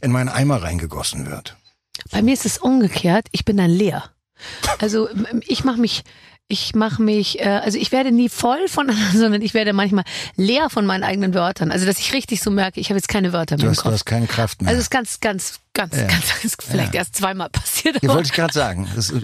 in 0.00 0.10
meinen 0.12 0.28
Eimer 0.28 0.62
reingegossen 0.62 1.30
wird. 1.30 1.56
Bei 2.10 2.22
mir 2.22 2.34
ist 2.34 2.44
es 2.46 2.58
umgekehrt. 2.58 3.26
Ich 3.32 3.44
bin 3.44 3.56
dann 3.56 3.70
leer. 3.70 4.10
Also 4.80 5.08
ich 5.46 5.64
mache 5.64 5.78
mich, 5.78 6.02
ich 6.48 6.74
mache 6.74 7.00
mich, 7.00 7.40
äh, 7.40 7.44
also 7.64 7.78
ich 7.78 7.92
werde 7.92 8.12
nie 8.12 8.28
voll 8.28 8.68
von 8.68 8.90
anderen, 8.90 9.12
sondern 9.18 9.42
ich 9.42 9.54
werde 9.54 9.72
manchmal 9.72 10.04
leer 10.36 10.68
von 10.70 10.84
meinen 10.84 11.02
eigenen 11.04 11.32
Wörtern. 11.34 11.70
Also 11.70 11.86
dass 11.86 11.98
ich 11.98 12.12
richtig 12.12 12.42
so 12.42 12.50
merke, 12.50 12.80
ich 12.80 12.90
habe 12.90 12.98
jetzt 12.98 13.08
keine 13.08 13.32
Wörter 13.32 13.56
mehr 13.56 13.64
Du 13.66 13.70
hast, 13.70 13.84
du 13.84 13.90
hast 13.90 14.04
keine 14.04 14.26
Kraft 14.26 14.60
mehr. 14.60 14.68
Also 14.68 14.78
es 14.80 14.86
ist 14.86 14.90
ganz, 14.90 15.20
ganz, 15.20 15.60
ganz, 15.72 15.96
Ja. 15.96 16.06
ganz, 16.06 16.26
ganz 16.42 16.56
vielleicht 16.60 16.94
erst 16.94 17.16
zweimal 17.16 17.48
passiert. 17.48 18.02
ja, 18.02 18.08
wollte 18.10 18.26
ich 18.26 18.32
gerade 18.32 18.52
sagen. 18.52 18.88
Das, 18.94 19.10
äh, 19.10 19.20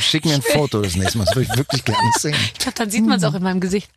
schick 0.00 0.24
mir 0.24 0.34
ein 0.34 0.42
Foto 0.54 0.80
das 0.80 0.96
nächste 0.96 1.18
Mal. 1.18 1.24
Das 1.24 1.34
würde 1.36 1.48
ich 1.52 1.58
wirklich 1.58 1.84
gerne 1.84 2.00
sehen. 2.18 2.36
Ich 2.54 2.58
glaube, 2.60 2.76
dann 2.78 2.88
sieht 2.90 3.04
man 3.04 3.18
es 3.18 3.24
auch 3.24 3.34
in 3.34 3.42
meinem 3.42 3.60
Gesicht. 3.60 3.90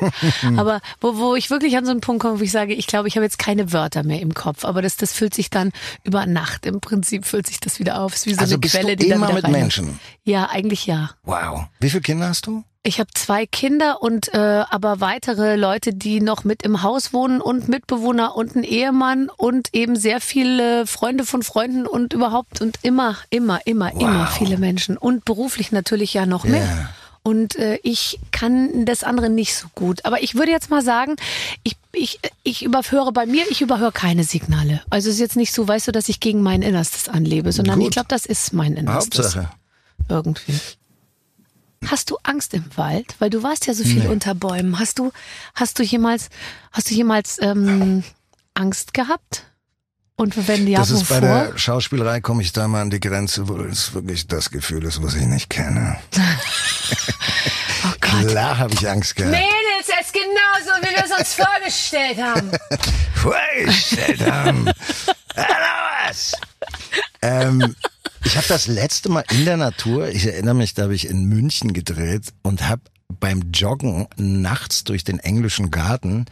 aber 0.56 0.80
wo, 1.00 1.16
wo 1.16 1.34
ich 1.34 1.50
wirklich 1.50 1.76
an 1.76 1.84
so 1.84 1.90
einen 1.90 2.00
Punkt 2.00 2.22
komme, 2.22 2.40
wo 2.40 2.44
ich 2.44 2.52
sage, 2.52 2.74
ich 2.74 2.86
glaube, 2.86 3.08
ich 3.08 3.16
habe 3.16 3.24
jetzt 3.24 3.38
keine 3.38 3.72
Wörter 3.72 4.02
mehr 4.02 4.20
im 4.20 4.34
Kopf, 4.34 4.64
aber 4.64 4.82
das, 4.82 4.96
das 4.96 5.12
füllt 5.12 5.34
sich 5.34 5.50
dann 5.50 5.72
über 6.02 6.26
Nacht. 6.26 6.66
Im 6.66 6.80
Prinzip 6.80 7.24
füllt 7.24 7.46
sich 7.46 7.60
das 7.60 7.78
wieder 7.78 8.00
auf. 8.00 8.14
Es 8.14 8.20
ist 8.20 8.26
wie 8.26 8.34
so 8.34 8.40
Also 8.40 8.54
eine 8.54 8.60
bist 8.60 8.74
Quelle, 8.74 8.96
du 8.96 9.04
die 9.04 9.08
dann 9.08 9.18
immer 9.18 9.28
wieder 9.28 9.36
mit 9.36 9.44
rein. 9.44 9.52
Menschen. 9.52 10.00
Ja, 10.24 10.48
eigentlich 10.50 10.86
ja. 10.86 11.10
Wow. 11.24 11.66
Wie 11.80 11.90
viele 11.90 12.02
Kinder 12.02 12.28
hast 12.28 12.46
du? 12.46 12.64
Ich 12.86 13.00
habe 13.00 13.08
zwei 13.14 13.46
Kinder 13.46 14.02
und 14.02 14.34
äh, 14.34 14.36
aber 14.68 15.00
weitere 15.00 15.56
Leute, 15.56 15.94
die 15.94 16.20
noch 16.20 16.44
mit 16.44 16.62
im 16.62 16.82
Haus 16.82 17.14
wohnen 17.14 17.40
und 17.40 17.66
Mitbewohner 17.66 18.36
und 18.36 18.56
ein 18.56 18.62
Ehemann 18.62 19.30
und 19.34 19.72
eben 19.72 19.96
sehr 19.96 20.20
viele 20.20 20.86
Freunde 20.86 21.24
von 21.24 21.42
Freunden 21.42 21.86
und 21.86 22.12
überhaupt 22.12 22.60
und 22.60 22.78
immer, 22.82 23.16
immer, 23.30 23.66
immer, 23.66 23.90
immer 23.90 24.26
viele 24.26 24.58
Menschen 24.58 24.98
und 24.98 25.24
beruflich 25.24 25.72
natürlich 25.72 26.12
ja 26.12 26.26
noch 26.26 26.44
mehr. 26.44 26.90
Und 27.26 27.56
äh, 27.56 27.78
ich 27.82 28.20
kann 28.32 28.84
das 28.84 29.02
andere 29.02 29.30
nicht 29.30 29.54
so 29.56 29.66
gut. 29.74 30.04
Aber 30.04 30.22
ich 30.22 30.34
würde 30.34 30.52
jetzt 30.52 30.68
mal 30.68 30.82
sagen, 30.82 31.16
ich, 31.62 31.76
ich, 31.92 32.20
ich 32.42 32.62
überhöre 32.62 33.12
bei 33.12 33.24
mir, 33.24 33.44
ich 33.50 33.62
überhöre 33.62 33.92
keine 33.92 34.24
Signale. 34.24 34.82
Also 34.90 35.08
es 35.08 35.14
ist 35.14 35.20
jetzt 35.20 35.36
nicht 35.36 35.52
so, 35.54 35.66
weißt 35.66 35.88
du, 35.88 35.92
dass 35.92 36.10
ich 36.10 36.20
gegen 36.20 36.42
mein 36.42 36.60
Innerstes 36.60 37.08
anlebe, 37.08 37.50
sondern 37.50 37.78
Gut. 37.78 37.88
ich 37.88 37.92
glaube, 37.94 38.08
das 38.08 38.26
ist 38.26 38.52
mein 38.52 38.74
Innerstes. 38.76 39.36
Hauptsache. 39.36 39.50
Irgendwie. 40.10 40.54
Hast 41.86 42.10
du 42.10 42.18
Angst 42.24 42.52
im 42.52 42.64
Wald? 42.76 43.14
Weil 43.20 43.30
du 43.30 43.42
warst 43.42 43.66
ja 43.66 43.72
so 43.74 43.84
viel 43.84 44.02
Nee. 44.04 44.08
unter 44.08 44.34
Bäumen. 44.34 44.78
Hast 44.78 44.98
du, 44.98 45.10
hast 45.54 45.78
du 45.78 45.82
jemals, 45.82 46.28
hast 46.72 46.90
du 46.90 46.94
jemals 46.94 47.38
ähm, 47.40 48.04
Angst 48.52 48.92
gehabt? 48.92 49.44
Und 50.16 50.46
wenn 50.46 50.66
ja, 50.68 50.78
das 50.78 50.90
ist 50.90 51.08
bei 51.08 51.16
wovor? 51.16 51.28
der 51.48 51.58
Schauspielerei, 51.58 52.20
komme 52.20 52.42
ich 52.42 52.52
da 52.52 52.68
mal 52.68 52.82
an 52.82 52.90
die 52.90 53.00
Grenze, 53.00 53.48
wo 53.48 53.56
es 53.56 53.94
wirklich 53.94 54.28
das 54.28 54.50
Gefühl 54.50 54.84
ist, 54.84 55.02
was 55.02 55.16
ich 55.16 55.26
nicht 55.26 55.50
kenne. 55.50 55.96
oh 57.84 57.92
Gott. 58.00 58.28
Klar 58.28 58.58
habe 58.58 58.74
ich 58.74 58.88
Angst 58.88 59.16
gehabt. 59.16 59.32
Mädels, 59.32 59.88
es 60.00 60.06
ist 60.06 60.12
genauso, 60.12 60.80
wie 60.82 60.94
wir 60.94 61.04
es 61.04 61.18
uns 61.18 61.34
vorgestellt 61.44 62.22
haben. 62.22 62.52
vorgestellt 63.14 64.30
haben. 64.30 64.70
Hallo 65.36 66.06
was? 66.06 66.32
Ähm, 67.20 67.74
ich 68.22 68.36
habe 68.36 68.46
das 68.46 68.68
letzte 68.68 69.08
Mal 69.08 69.24
in 69.32 69.44
der 69.44 69.56
Natur, 69.56 70.08
ich 70.08 70.26
erinnere 70.26 70.54
mich, 70.54 70.74
da 70.74 70.84
habe 70.84 70.94
ich 70.94 71.08
in 71.08 71.24
München 71.24 71.72
gedreht 71.72 72.32
und 72.42 72.68
habe 72.68 72.82
beim 73.08 73.50
Joggen 73.52 74.06
nachts 74.16 74.84
durch 74.84 75.02
den 75.02 75.18
englischen 75.18 75.72
Garten, 75.72 76.26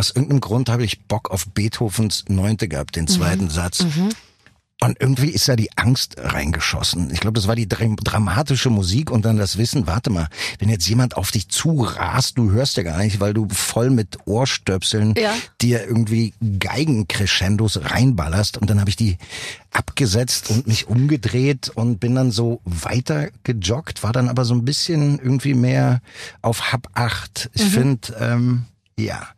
aus 0.00 0.10
irgendeinem 0.10 0.40
Grund 0.40 0.70
habe 0.70 0.82
ich 0.82 1.04
Bock 1.04 1.30
auf 1.30 1.46
Beethovens 1.48 2.24
Neunte 2.28 2.68
gehabt, 2.68 2.96
den 2.96 3.06
zweiten 3.06 3.50
Satz. 3.50 3.84
Und 4.82 4.96
irgendwie 4.98 5.28
ist 5.28 5.46
da 5.46 5.56
die 5.56 5.68
Angst 5.76 6.14
reingeschossen. 6.16 7.10
Ich 7.12 7.20
glaube, 7.20 7.34
das 7.38 7.46
war 7.46 7.54
die 7.54 7.66
dra- 7.68 7.96
dramatische 8.02 8.70
Musik 8.70 9.10
und 9.10 9.26
dann 9.26 9.36
das 9.36 9.58
Wissen, 9.58 9.86
warte 9.86 10.08
mal, 10.08 10.28
wenn 10.58 10.70
jetzt 10.70 10.88
jemand 10.88 11.18
auf 11.18 11.30
dich 11.30 11.48
zurast, 11.50 12.38
du 12.38 12.50
hörst 12.50 12.78
ja 12.78 12.82
gar 12.82 12.96
nicht, 12.96 13.20
weil 13.20 13.34
du 13.34 13.46
voll 13.50 13.90
mit 13.90 14.16
Ohrstöpseln 14.24 15.12
Ja. 15.18 15.34
dir 15.60 15.86
irgendwie 15.86 16.32
Geigencrescendos 16.58 17.78
reinballerst. 17.90 18.56
Und 18.56 18.70
dann 18.70 18.80
habe 18.80 18.88
ich 18.88 18.96
die 18.96 19.18
abgesetzt 19.70 20.48
und 20.48 20.66
mich 20.66 20.88
umgedreht 20.88 21.68
und 21.74 22.00
bin 22.00 22.14
dann 22.14 22.30
so 22.30 22.62
weiter 22.64 23.28
gejoggt, 23.44 24.02
war 24.02 24.12
dann 24.14 24.30
aber 24.30 24.46
so 24.46 24.54
ein 24.54 24.64
bisschen 24.64 25.18
irgendwie 25.18 25.52
mehr 25.52 26.00
auf 26.40 26.72
Hab 26.72 26.88
acht. 26.94 27.50
Ich 27.52 27.64
finde, 27.64 28.14
ähm, 28.18 28.64
ja, 29.04 29.28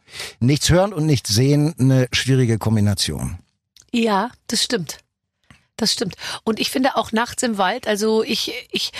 nichts 0.41 0.71
hören 0.71 0.93
und 0.93 1.07
nichts 1.07 1.31
sehen, 1.31 1.75
eine 1.79 2.09
schwierige 2.13 2.59
Kombination. 2.59 3.39
Ja, 3.93 4.31
das 4.47 4.63
stimmt. 4.63 4.99
Das 5.77 5.93
stimmt. 5.93 6.17
Und 6.45 6.61
ich 6.61 6.71
finde 6.71 6.97
auch 6.97 7.13
nachts 7.13 7.43
im 7.43 7.59
Wald, 7.59 7.89
also 7.89 8.23
ich, 8.23 8.53
ich, 8.71 8.93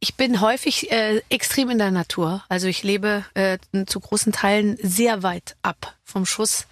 ich 0.00 0.16
bin 0.16 0.40
häufig 0.40 0.90
äh, 0.92 1.22
extrem 1.30 1.70
in 1.70 1.78
der 1.78 1.90
Natur. 1.90 2.44
Also 2.48 2.66
ich 2.66 2.82
lebe 2.82 3.24
äh, 3.34 3.58
zu 3.86 4.00
großen 4.00 4.32
Teilen 4.32 4.76
sehr 4.82 5.22
weit 5.22 5.56
ab 5.62 5.96
vom 6.02 6.26
Schuss. 6.26 6.66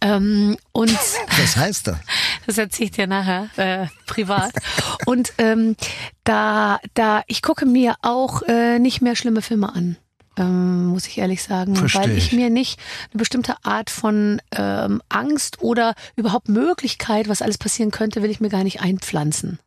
Ähm, 0.00 0.56
und 0.72 0.92
Was 1.38 1.56
heißt 1.56 1.86
das? 1.86 1.98
das 2.46 2.58
erzähle 2.58 2.86
ich 2.86 2.90
dir 2.90 3.06
nachher 3.06 3.50
äh, 3.56 3.86
privat. 4.06 4.52
Und 5.06 5.32
ähm, 5.38 5.76
da, 6.24 6.80
da, 6.94 7.22
ich 7.28 7.42
gucke 7.42 7.66
mir 7.66 7.94
auch 8.02 8.42
äh, 8.42 8.78
nicht 8.80 9.00
mehr 9.00 9.14
schlimme 9.14 9.42
Filme 9.42 9.72
an. 9.72 9.96
Ähm, 10.38 10.86
muss 10.86 11.06
ich 11.06 11.18
ehrlich 11.18 11.42
sagen, 11.42 11.76
Versteh 11.76 11.98
weil 12.00 12.16
ich 12.16 12.32
mir 12.32 12.48
nicht 12.48 12.80
eine 13.12 13.18
bestimmte 13.18 13.56
Art 13.64 13.90
von 13.90 14.40
ähm, 14.56 15.02
Angst 15.08 15.60
oder 15.60 15.94
überhaupt 16.16 16.48
Möglichkeit, 16.48 17.28
was 17.28 17.42
alles 17.42 17.58
passieren 17.58 17.90
könnte, 17.90 18.22
will 18.22 18.30
ich 18.30 18.40
mir 18.40 18.48
gar 18.48 18.64
nicht 18.64 18.80
einpflanzen. 18.80 19.58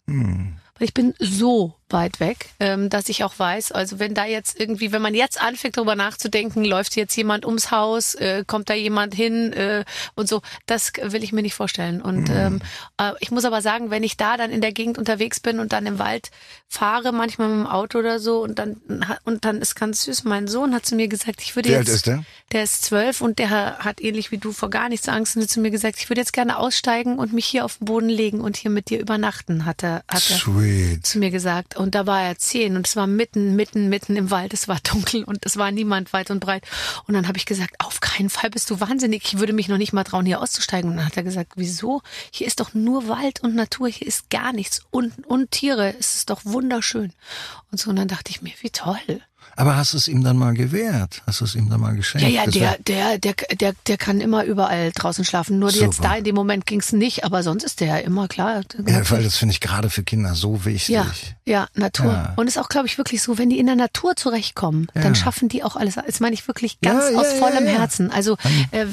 Weil 0.77 0.87
ich 0.87 0.93
bin 0.93 1.13
so 1.19 1.75
weit 1.89 2.19
weg, 2.19 2.49
ähm, 2.59 2.89
dass 2.89 3.09
ich 3.09 3.23
auch 3.23 3.37
weiß, 3.37 3.71
also 3.71 3.99
wenn 3.99 4.13
da 4.15 4.25
jetzt 4.25 4.59
irgendwie, 4.59 4.91
wenn 4.91 5.01
man 5.01 5.13
jetzt 5.13 5.39
anfängt 5.39 5.77
darüber 5.77 5.95
nachzudenken, 5.95 6.65
läuft 6.65 6.95
jetzt 6.95 7.15
jemand 7.15 7.45
ums 7.45 7.69
Haus, 7.69 8.15
äh, 8.15 8.43
kommt 8.45 8.69
da 8.69 8.73
jemand 8.73 9.13
hin 9.13 9.53
äh, 9.53 9.85
und 10.15 10.27
so, 10.27 10.41
das 10.65 10.93
will 10.99 11.23
ich 11.23 11.31
mir 11.31 11.43
nicht 11.43 11.53
vorstellen. 11.53 12.01
Und 12.01 12.29
ähm, 12.29 12.61
äh, 12.99 13.11
ich 13.19 13.29
muss 13.29 13.45
aber 13.45 13.61
sagen, 13.61 13.91
wenn 13.91 14.03
ich 14.03 14.17
da 14.17 14.35
dann 14.35 14.51
in 14.51 14.61
der 14.61 14.71
Gegend 14.71 14.97
unterwegs 14.97 15.39
bin 15.39 15.59
und 15.59 15.73
dann 15.73 15.85
im 15.85 15.99
Wald 15.99 16.31
fahre, 16.67 17.11
manchmal 17.11 17.49
mit 17.49 17.65
dem 17.65 17.67
Auto 17.67 17.99
oder 17.99 18.19
so, 18.19 18.41
und 18.41 18.57
dann 18.57 18.77
und 19.23 19.45
dann 19.45 19.61
ist 19.61 19.75
ganz 19.75 20.03
süß. 20.03 20.23
Mein 20.23 20.47
Sohn 20.47 20.73
hat 20.73 20.85
zu 20.85 20.95
mir 20.95 21.07
gesagt, 21.07 21.41
ich 21.41 21.55
würde 21.55 21.69
Wie 21.69 21.75
alt 21.75 21.87
jetzt, 21.87 21.95
ist 21.95 22.07
der? 22.07 22.23
der 22.51 22.63
ist 22.63 22.83
zwölf 22.83 23.21
und 23.21 23.37
der 23.37 23.49
hat 23.49 24.01
ähnlich 24.01 24.31
wie 24.31 24.37
du 24.37 24.51
vor 24.51 24.69
gar 24.69 24.89
nichts 24.89 25.07
Angst 25.07 25.35
und 25.35 25.43
hat 25.43 25.49
zu 25.49 25.59
mir 25.59 25.71
gesagt, 25.71 25.97
ich 25.99 26.09
würde 26.09 26.21
jetzt 26.21 26.33
gerne 26.33 26.57
aussteigen 26.57 27.19
und 27.19 27.31
mich 27.31 27.45
hier 27.45 27.63
auf 27.63 27.77
den 27.77 27.85
Boden 27.85 28.09
legen 28.09 28.41
und 28.41 28.57
hier 28.57 28.71
mit 28.71 28.89
dir 28.89 28.99
übernachten, 28.99 29.65
hat 29.65 29.83
er, 29.83 30.03
hat 30.07 30.29
er 30.29 30.37
Sweet. 30.37 31.05
zu 31.05 31.19
mir 31.19 31.29
gesagt. 31.29 31.74
Und 31.77 31.95
da 31.95 32.05
war 32.05 32.21
er 32.21 32.37
zehn 32.37 32.75
und 32.75 32.87
es 32.87 32.95
war 32.95 33.07
mitten, 33.07 33.55
mitten, 33.55 33.89
mitten 33.89 34.15
im 34.15 34.31
Wald. 34.31 34.53
Es 34.53 34.67
war 34.67 34.79
dunkel 34.83 35.23
und 35.23 35.45
es 35.45 35.57
war 35.57 35.71
niemand 35.71 36.13
weit 36.13 36.31
und 36.31 36.39
breit. 36.39 36.65
Und 37.07 37.13
dann 37.13 37.27
habe 37.27 37.37
ich 37.37 37.45
gesagt, 37.45 37.75
auf 37.79 37.99
keinen 37.99 38.29
Fall 38.29 38.49
bist 38.49 38.69
du 38.69 38.79
wahnsinnig. 38.79 39.23
Ich 39.25 39.39
würde 39.39 39.53
mich 39.53 39.67
noch 39.67 39.77
nicht 39.77 39.93
mal 39.93 40.03
trauen, 40.03 40.25
hier 40.25 40.41
auszusteigen. 40.41 40.91
Und 40.91 40.97
dann 40.97 41.05
hat 41.05 41.17
er 41.17 41.23
gesagt, 41.23 41.53
wieso? 41.55 42.01
Hier 42.31 42.47
ist 42.47 42.59
doch 42.59 42.73
nur 42.73 43.07
Wald 43.07 43.41
und 43.41 43.55
Natur. 43.55 43.87
Hier 43.87 44.07
ist 44.07 44.29
gar 44.29 44.53
nichts. 44.53 44.81
Und, 44.91 45.25
und 45.25 45.51
Tiere. 45.51 45.95
Es 45.99 46.15
ist 46.15 46.29
doch 46.29 46.41
wunderschön. 46.43 47.13
Und 47.71 47.79
so, 47.79 47.89
und 47.89 47.97
dann 47.97 48.07
dachte 48.07 48.31
ich 48.31 48.41
mir, 48.41 48.53
wie 48.61 48.69
toll. 48.69 49.21
Aber 49.57 49.75
hast 49.77 49.93
du 49.93 49.97
es 49.97 50.07
ihm 50.07 50.23
dann 50.23 50.37
mal 50.37 50.53
gewährt? 50.53 51.21
Hast 51.25 51.41
du 51.41 51.45
es 51.45 51.55
ihm 51.55 51.69
dann 51.69 51.79
mal 51.79 51.95
geschenkt? 51.95 52.27
Ja, 52.27 52.43
ja, 52.45 52.51
der, 52.51 52.77
der, 52.79 53.17
der, 53.19 53.33
der, 53.55 53.73
der 53.87 53.97
kann 53.97 54.19
immer 54.21 54.43
überall 54.43 54.91
draußen 54.93 55.23
schlafen. 55.23 55.59
Nur 55.59 55.69
jetzt 55.71 56.03
da 56.03 56.15
in 56.15 56.23
dem 56.23 56.35
Moment 56.35 56.65
ging's 56.65 56.91
nicht, 56.91 57.23
aber 57.23 57.41
sonst 57.43 57.63
ist 57.63 57.79
der 57.79 57.87
ja 57.87 57.97
immer 57.97 58.27
klar. 58.27 58.61
Ja, 58.85 59.09
weil 59.09 59.23
das 59.23 59.37
finde 59.37 59.53
ich 59.53 59.61
gerade 59.61 59.89
für 59.89 60.03
Kinder 60.03 60.35
so 60.35 60.65
wichtig. 60.65 60.89
Ja, 60.93 61.05
ja, 61.45 61.67
Natur. 61.73 62.11
Ja. 62.11 62.33
Und 62.35 62.47
ist 62.47 62.57
auch, 62.57 62.69
glaube 62.69 62.87
ich, 62.87 62.97
wirklich 62.97 63.21
so, 63.21 63.37
wenn 63.37 63.49
die 63.49 63.59
in 63.59 63.65
der 63.67 63.75
Natur 63.75 64.15
zurechtkommen, 64.15 64.87
Ja. 64.93 65.01
dann 65.01 65.15
schaffen 65.15 65.47
die 65.49 65.63
auch 65.63 65.75
alles. 65.75 65.95
Das 65.95 66.19
meine 66.19 66.33
ich 66.33 66.47
wirklich 66.47 66.81
ganz 66.81 67.15
aus 67.15 67.33
vollem. 67.33 67.65
Herzen. 67.65 68.11
Also, 68.11 68.37
äh, 68.71 68.85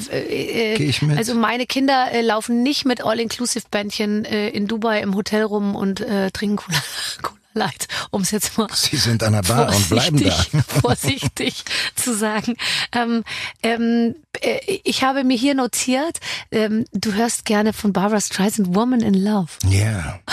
äh, 0.77 0.93
also 1.15 1.35
meine 1.35 1.65
Kinder 1.65 2.07
äh, 2.11 2.21
laufen 2.21 2.63
nicht 2.63 2.85
mit 2.85 3.03
All-Inclusive-Bändchen 3.03 4.25
äh, 4.25 4.49
in 4.49 4.67
Dubai 4.67 5.01
im 5.01 5.15
Hotel 5.15 5.43
rum 5.43 5.75
und 5.75 6.01
äh, 6.01 6.31
trinken 6.31 6.55
Cola, 6.57 6.77
Cola 7.21 7.37
Light, 7.53 7.87
um 8.11 8.21
es 8.21 8.31
jetzt 8.31 8.57
mal 8.57 8.67
Sie 8.73 8.97
sind 8.97 9.23
an 9.23 9.33
der 9.33 9.41
Bar 9.43 9.73
und 9.75 9.89
bleiben 9.89 10.23
da. 10.23 10.31
vorsichtig, 10.81 11.63
zu 11.95 12.15
sagen. 12.15 12.55
Ähm, 12.91 13.23
ähm, 13.61 14.15
äh, 14.41 14.59
ich 14.83 15.03
habe 15.03 15.23
mir 15.23 15.37
hier 15.37 15.55
notiert, 15.55 16.19
ähm, 16.51 16.85
du 16.91 17.13
hörst 17.13 17.45
gerne 17.45 17.73
von 17.73 17.93
Barbara 17.93 18.21
Streisand 18.21 18.75
Woman 18.75 19.01
in 19.01 19.13
Love. 19.13 19.51
Ja, 19.69 20.19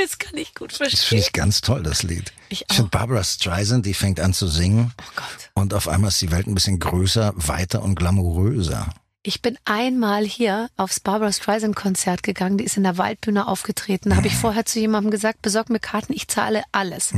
Das 0.00 0.18
kann 0.18 0.36
ich 0.36 0.54
gut 0.54 0.70
das 0.70 0.76
finde 0.78 0.90
verstehen. 0.96 1.18
ich 1.18 1.32
ganz 1.32 1.60
toll, 1.60 1.82
das 1.82 2.02
Lied. 2.04 2.32
Ich 2.50 2.64
Ich 2.68 2.76
finde. 2.76 2.90
Barbara 2.90 3.24
Streisand, 3.24 3.84
die 3.84 3.94
fängt 3.94 4.20
an 4.20 4.32
zu 4.32 4.46
singen 4.46 4.92
Oh 4.96 5.02
Gott. 5.16 5.50
und 5.54 5.74
auf 5.74 5.88
einmal 5.88 6.08
ist 6.08 6.20
die 6.20 6.30
Welt 6.30 6.46
ein 6.46 6.54
bisschen 6.54 6.78
größer, 6.78 7.32
weiter 7.36 7.82
und 7.82 7.96
glamouröser. 7.96 8.92
Ich 9.28 9.42
bin 9.42 9.58
einmal 9.66 10.24
hier 10.24 10.70
aufs 10.78 11.00
Barbara 11.00 11.30
Streisand 11.32 11.76
Konzert 11.76 12.22
gegangen. 12.22 12.56
Die 12.56 12.64
ist 12.64 12.78
in 12.78 12.82
der 12.82 12.96
Waldbühne 12.96 13.46
aufgetreten. 13.46 14.08
Da 14.08 14.16
habe 14.16 14.26
ich 14.26 14.34
vorher 14.34 14.64
zu 14.64 14.80
jemandem 14.80 15.10
gesagt, 15.10 15.42
besorg 15.42 15.68
mir 15.68 15.80
Karten, 15.80 16.14
ich 16.14 16.28
zahle 16.28 16.62
alles. 16.72 17.12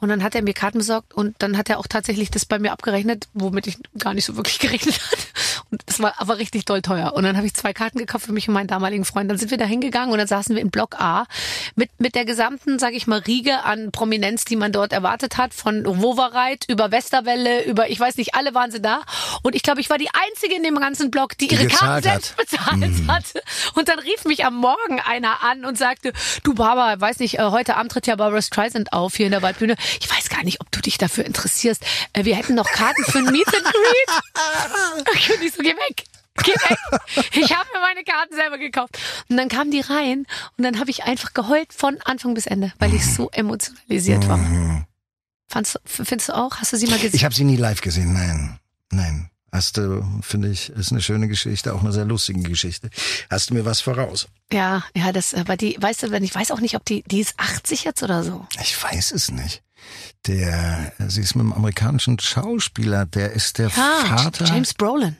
Und 0.00 0.08
dann 0.08 0.22
hat 0.22 0.34
er 0.34 0.40
mir 0.40 0.54
Karten 0.54 0.78
besorgt 0.78 1.12
und 1.12 1.36
dann 1.40 1.58
hat 1.58 1.68
er 1.68 1.78
auch 1.78 1.86
tatsächlich 1.86 2.30
das 2.30 2.46
bei 2.46 2.58
mir 2.58 2.72
abgerechnet, 2.72 3.28
womit 3.34 3.66
ich 3.66 3.76
gar 3.98 4.14
nicht 4.14 4.24
so 4.24 4.36
wirklich 4.36 4.58
gerechnet 4.58 5.02
hatte. 5.02 5.22
Und 5.70 5.82
es 5.86 6.00
war 6.00 6.14
aber 6.16 6.38
richtig 6.38 6.64
doll 6.64 6.80
teuer. 6.80 7.12
Und 7.12 7.24
dann 7.24 7.36
habe 7.36 7.46
ich 7.46 7.52
zwei 7.52 7.74
Karten 7.74 7.98
gekauft 7.98 8.24
für 8.24 8.32
mich 8.32 8.48
und 8.48 8.54
meinen 8.54 8.66
damaligen 8.66 9.04
Freund. 9.04 9.30
Dann 9.30 9.36
sind 9.36 9.50
wir 9.50 9.58
da 9.58 9.66
hingegangen 9.66 10.12
und 10.12 10.18
dann 10.18 10.26
saßen 10.26 10.54
wir 10.56 10.62
in 10.62 10.70
Block 10.70 10.98
A 10.98 11.26
mit, 11.74 11.90
mit 11.98 12.14
der 12.14 12.24
gesamten, 12.24 12.78
sage 12.78 12.96
ich 12.96 13.06
mal, 13.06 13.18
Riege 13.18 13.64
an 13.64 13.92
Prominenz, 13.92 14.46
die 14.46 14.56
man 14.56 14.72
dort 14.72 14.94
erwartet 14.94 15.36
hat. 15.36 15.52
Von 15.52 15.84
Wovereit 15.84 16.64
über 16.68 16.90
Westerwelle, 16.90 17.64
über, 17.64 17.90
ich 17.90 18.00
weiß 18.00 18.16
nicht, 18.16 18.34
alle 18.34 18.54
waren 18.54 18.70
sie 18.70 18.80
da. 18.80 19.02
Und 19.42 19.54
ich 19.54 19.62
glaube, 19.62 19.82
ich 19.82 19.90
war 19.90 19.98
die 19.98 20.08
Einzige 20.08 20.56
in 20.56 20.62
dem 20.62 20.76
ganzen 20.76 21.10
Block, 21.10 21.36
die, 21.36 21.49
ihre 21.52 21.66
Karten 21.68 22.02
selbst 22.02 22.36
bezahlt 22.36 23.08
hatte. 23.08 23.42
Und 23.74 23.88
dann 23.88 23.98
rief 23.98 24.24
mich 24.24 24.44
am 24.44 24.54
Morgen 24.56 25.00
einer 25.00 25.42
an 25.42 25.64
und 25.64 25.76
sagte, 25.78 26.12
du 26.42 26.54
Barbara, 26.54 27.00
weiß 27.00 27.18
nicht, 27.18 27.38
äh, 27.38 27.42
heute 27.50 27.76
Abend 27.76 27.92
tritt 27.92 28.06
ja 28.06 28.16
Barbara 28.16 28.42
Streisand 28.42 28.92
auf 28.92 29.14
hier 29.16 29.26
in 29.26 29.32
der 29.32 29.42
Waldbühne. 29.42 29.76
Ich 30.00 30.10
weiß 30.10 30.28
gar 30.28 30.42
nicht, 30.44 30.60
ob 30.60 30.70
du 30.72 30.80
dich 30.80 30.98
dafür 30.98 31.24
interessierst. 31.24 31.82
Äh, 32.12 32.24
Wir 32.24 32.36
hätten 32.36 32.54
noch 32.54 32.70
Karten 32.70 33.04
für 33.04 33.18
ein 33.18 33.24
Meet 33.26 33.46
and 33.48 33.64
Greet. 33.64 35.36
Und 35.38 35.44
ich 35.44 35.52
so, 35.52 35.62
geh 35.62 35.70
weg. 35.70 36.04
Geh 36.42 36.52
weg. 36.52 36.78
Ich 37.32 37.54
habe 37.54 37.68
mir 37.74 37.80
meine 37.80 38.02
Karten 38.04 38.34
selber 38.34 38.56
gekauft. 38.58 38.98
Und 39.28 39.36
dann 39.36 39.48
kamen 39.48 39.70
die 39.70 39.80
rein 39.80 40.26
und 40.56 40.64
dann 40.64 40.78
habe 40.80 40.90
ich 40.90 41.04
einfach 41.04 41.34
geheult 41.34 41.72
von 41.74 41.98
Anfang 42.04 42.34
bis 42.34 42.46
Ende, 42.46 42.72
weil 42.78 42.94
ich 42.94 43.04
so 43.04 43.28
emotionalisiert 43.30 44.26
war. 44.28 44.38
Fandst, 45.48 45.74
du- 45.74 45.80
findest 46.04 46.28
du 46.30 46.36
auch? 46.36 46.56
Hast 46.58 46.72
du 46.72 46.76
sie 46.76 46.86
mal 46.86 46.94
gesehen? 46.98 47.14
Ich 47.16 47.24
habe 47.24 47.34
sie 47.34 47.44
nie 47.44 47.56
live 47.56 47.80
gesehen, 47.80 48.12
nein. 48.12 48.58
Nein. 48.90 49.29
Hast 49.52 49.76
du, 49.76 50.04
finde 50.22 50.48
ich, 50.50 50.70
ist 50.70 50.92
eine 50.92 51.02
schöne 51.02 51.26
Geschichte, 51.28 51.74
auch 51.74 51.80
eine 51.82 51.92
sehr 51.92 52.04
lustige 52.04 52.40
Geschichte. 52.42 52.88
Hast 53.28 53.50
du 53.50 53.54
mir 53.54 53.64
was 53.64 53.80
voraus? 53.80 54.28
Ja, 54.52 54.84
ja, 54.94 55.12
das, 55.12 55.34
aber 55.34 55.56
die, 55.56 55.76
weißt 55.80 56.04
du, 56.04 56.10
wenn 56.12 56.22
ich 56.24 56.34
weiß 56.34 56.50
auch 56.52 56.60
nicht, 56.60 56.76
ob 56.76 56.84
die, 56.84 57.02
die 57.04 57.20
ist 57.20 57.34
80 57.36 57.84
jetzt 57.84 58.02
oder 58.02 58.22
so. 58.22 58.46
Ich 58.62 58.80
weiß 58.82 59.12
es 59.12 59.30
nicht. 59.30 59.62
Der, 60.26 60.92
sie 61.08 61.22
ist 61.22 61.34
mit 61.34 61.42
einem 61.44 61.52
amerikanischen 61.52 62.18
Schauspieler, 62.18 63.06
der 63.06 63.32
ist 63.32 63.58
der 63.58 63.68
Ja, 63.68 64.04
Vater. 64.06 64.44
James 64.44 64.74
Brolin. 64.74 65.16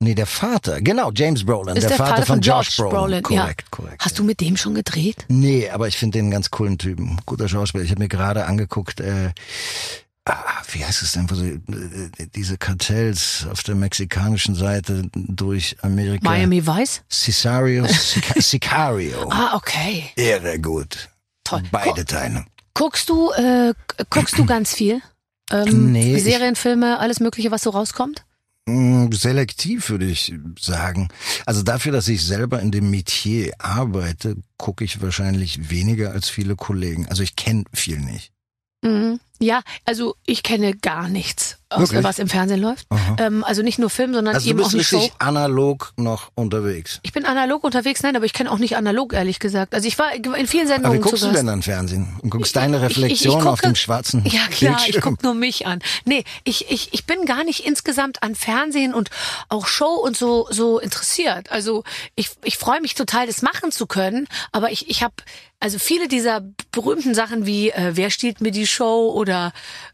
Nee, 0.00 0.14
der 0.16 0.26
Vater, 0.26 0.80
genau, 0.80 1.12
James 1.14 1.46
Brolin, 1.46 1.76
Ist 1.76 1.88
der, 1.88 1.96
Vater, 1.96 2.26
von 2.26 2.40
Josh 2.40 2.76
Brolin. 2.76 3.22
ja. 3.30 3.42
Korrekt, 3.42 3.70
korrekt. 3.70 4.04
Hast 4.04 4.18
du 4.18 4.24
mit 4.24 4.40
dem 4.40 4.56
schon 4.56 4.74
gedreht? 4.74 5.24
Nee, 5.28 5.70
aber 5.70 5.86
ich 5.86 5.96
finde 5.96 6.18
den 6.18 6.24
einen 6.24 6.32
ganz 6.32 6.50
coolen 6.50 6.76
Typen. 6.76 7.20
Guter 7.24 7.48
Schauspieler. 7.48 7.84
Ich 7.84 7.90
habe 7.92 8.02
mir 8.02 8.08
gerade 8.08 8.46
angeguckt, 8.46 8.98
äh, 9.00 9.30
ah, 10.26 10.62
wie 10.72 10.84
heißt 10.84 11.02
es 11.02 11.12
denn, 11.12 11.28
wo 11.30 11.34
sie, 11.34 11.60
äh, 12.18 12.26
diese 12.34 12.56
Kartells 12.58 13.46
auf 13.50 13.62
der 13.62 13.74
mexikanischen 13.74 14.54
Seite 14.54 15.08
durch 15.14 15.76
Amerika. 15.82 16.28
Miami 16.28 16.66
Vice? 16.66 17.02
Cesario, 17.10 17.84
Sica- 17.86 18.40
Sicario. 18.42 19.28
Ah, 19.30 19.56
okay. 19.56 20.04
Irre 20.16 20.58
gut. 20.60 21.08
Toll. 21.44 21.62
Beide 21.70 22.04
Teile. 22.04 22.44
Guckst 22.74 23.08
du, 23.08 23.30
äh, 23.32 23.74
guckst 24.10 24.38
du 24.38 24.46
ganz 24.46 24.74
viel? 24.74 25.02
Ähm, 25.50 25.92
Nee, 25.92 26.16
ich- 26.16 26.24
Serien, 26.24 26.56
Filme, 26.56 26.98
alles 26.98 27.20
Mögliche, 27.20 27.50
was 27.50 27.62
so 27.62 27.70
rauskommt? 27.70 28.24
Mm, 28.66 29.10
Selektiv 29.10 29.90
würde 29.90 30.06
ich 30.06 30.32
sagen. 30.58 31.08
Also 31.46 31.62
dafür, 31.64 31.90
dass 31.90 32.06
ich 32.06 32.24
selber 32.24 32.60
in 32.60 32.70
dem 32.70 32.90
Metier 32.90 33.52
arbeite, 33.58 34.36
gucke 34.56 34.84
ich 34.84 35.02
wahrscheinlich 35.02 35.68
weniger 35.68 36.12
als 36.12 36.28
viele 36.28 36.54
Kollegen. 36.54 37.08
Also 37.08 37.24
ich 37.24 37.34
kenne 37.34 37.64
viel 37.74 37.98
nicht. 37.98 38.30
Mhm. 38.84 39.18
Ja, 39.42 39.62
also 39.84 40.14
ich 40.24 40.42
kenne 40.44 40.74
gar 40.76 41.08
nichts, 41.08 41.58
aus, 41.68 41.92
was 41.92 42.18
im 42.20 42.28
Fernsehen 42.28 42.60
läuft. 42.60 42.86
Ähm, 43.18 43.42
also 43.44 43.62
nicht 43.62 43.78
nur 43.80 43.90
Film, 43.90 44.14
sondern 44.14 44.34
Also 44.36 44.44
du 44.44 44.50
eben 44.50 44.60
auch 44.60 44.64
bist 44.64 44.74
eine 44.74 44.84
Show. 44.84 44.98
richtig 44.98 45.20
analog 45.20 45.92
noch 45.96 46.30
unterwegs. 46.36 47.00
Ich 47.02 47.12
bin 47.12 47.24
analog 47.24 47.64
unterwegs, 47.64 48.02
nein, 48.04 48.14
aber 48.14 48.24
ich 48.24 48.32
kenne 48.34 48.50
auch 48.52 48.58
nicht 48.58 48.76
analog, 48.76 49.12
ehrlich 49.14 49.40
gesagt. 49.40 49.74
Also 49.74 49.88
ich 49.88 49.98
war 49.98 50.14
in 50.14 50.22
vielen 50.46 50.66
Aber 50.66 50.74
Sendungen 50.74 50.98
wie 50.98 51.02
guckst 51.02 51.22
zu 51.22 51.28
du 51.28 51.34
denn 51.34 51.46
dann 51.46 51.62
Fernsehen? 51.62 52.16
Und 52.22 52.30
guckst 52.30 52.54
deine 52.54 52.76
Ich- 52.76 52.82
ich- 52.84 52.90
ich 52.90 52.96
Reflexion 53.02 53.46
auf 53.48 53.58
gucke- 53.60 53.68
dem 53.70 53.74
schwarzen 53.74 54.24
Ja 54.26 54.46
klar, 54.48 54.76
ich 54.78 54.92
Bildschirm? 54.92 55.02
guck 55.16 55.22
nur 55.24 55.34
mich 55.34 55.66
an. 55.66 55.80
Nee, 56.04 56.22
ich, 56.44 56.70
ich, 56.70 56.92
ich 56.94 57.04
bin 57.06 57.24
gar 57.26 57.42
nicht 57.42 57.66
insgesamt 57.66 58.22
an 58.22 58.34
Fernsehen 58.36 58.94
und 58.94 59.10
auch 59.48 59.66
Show 59.66 59.94
und 60.04 60.16
so 60.16 60.46
so 60.50 60.78
interessiert. 60.78 61.50
Also 61.50 61.82
ich, 62.14 62.30
ich 62.44 62.58
freue 62.58 62.80
mich 62.80 62.94
total, 62.94 63.26
das 63.26 63.42
machen 63.42 63.72
zu 63.72 63.86
können, 63.86 64.28
aber 64.52 64.70
ich, 64.70 64.88
ich 64.88 65.02
habe 65.02 65.14
also 65.58 65.78
viele 65.78 66.08
dieser 66.08 66.42
berühmten 66.72 67.14
Sachen 67.14 67.46
wie 67.46 67.70
äh, 67.70 67.92
Wer 67.94 68.10
stiehlt 68.10 68.40
mir 68.40 68.50
die 68.50 68.66
Show 68.66 69.12
oder 69.14 69.31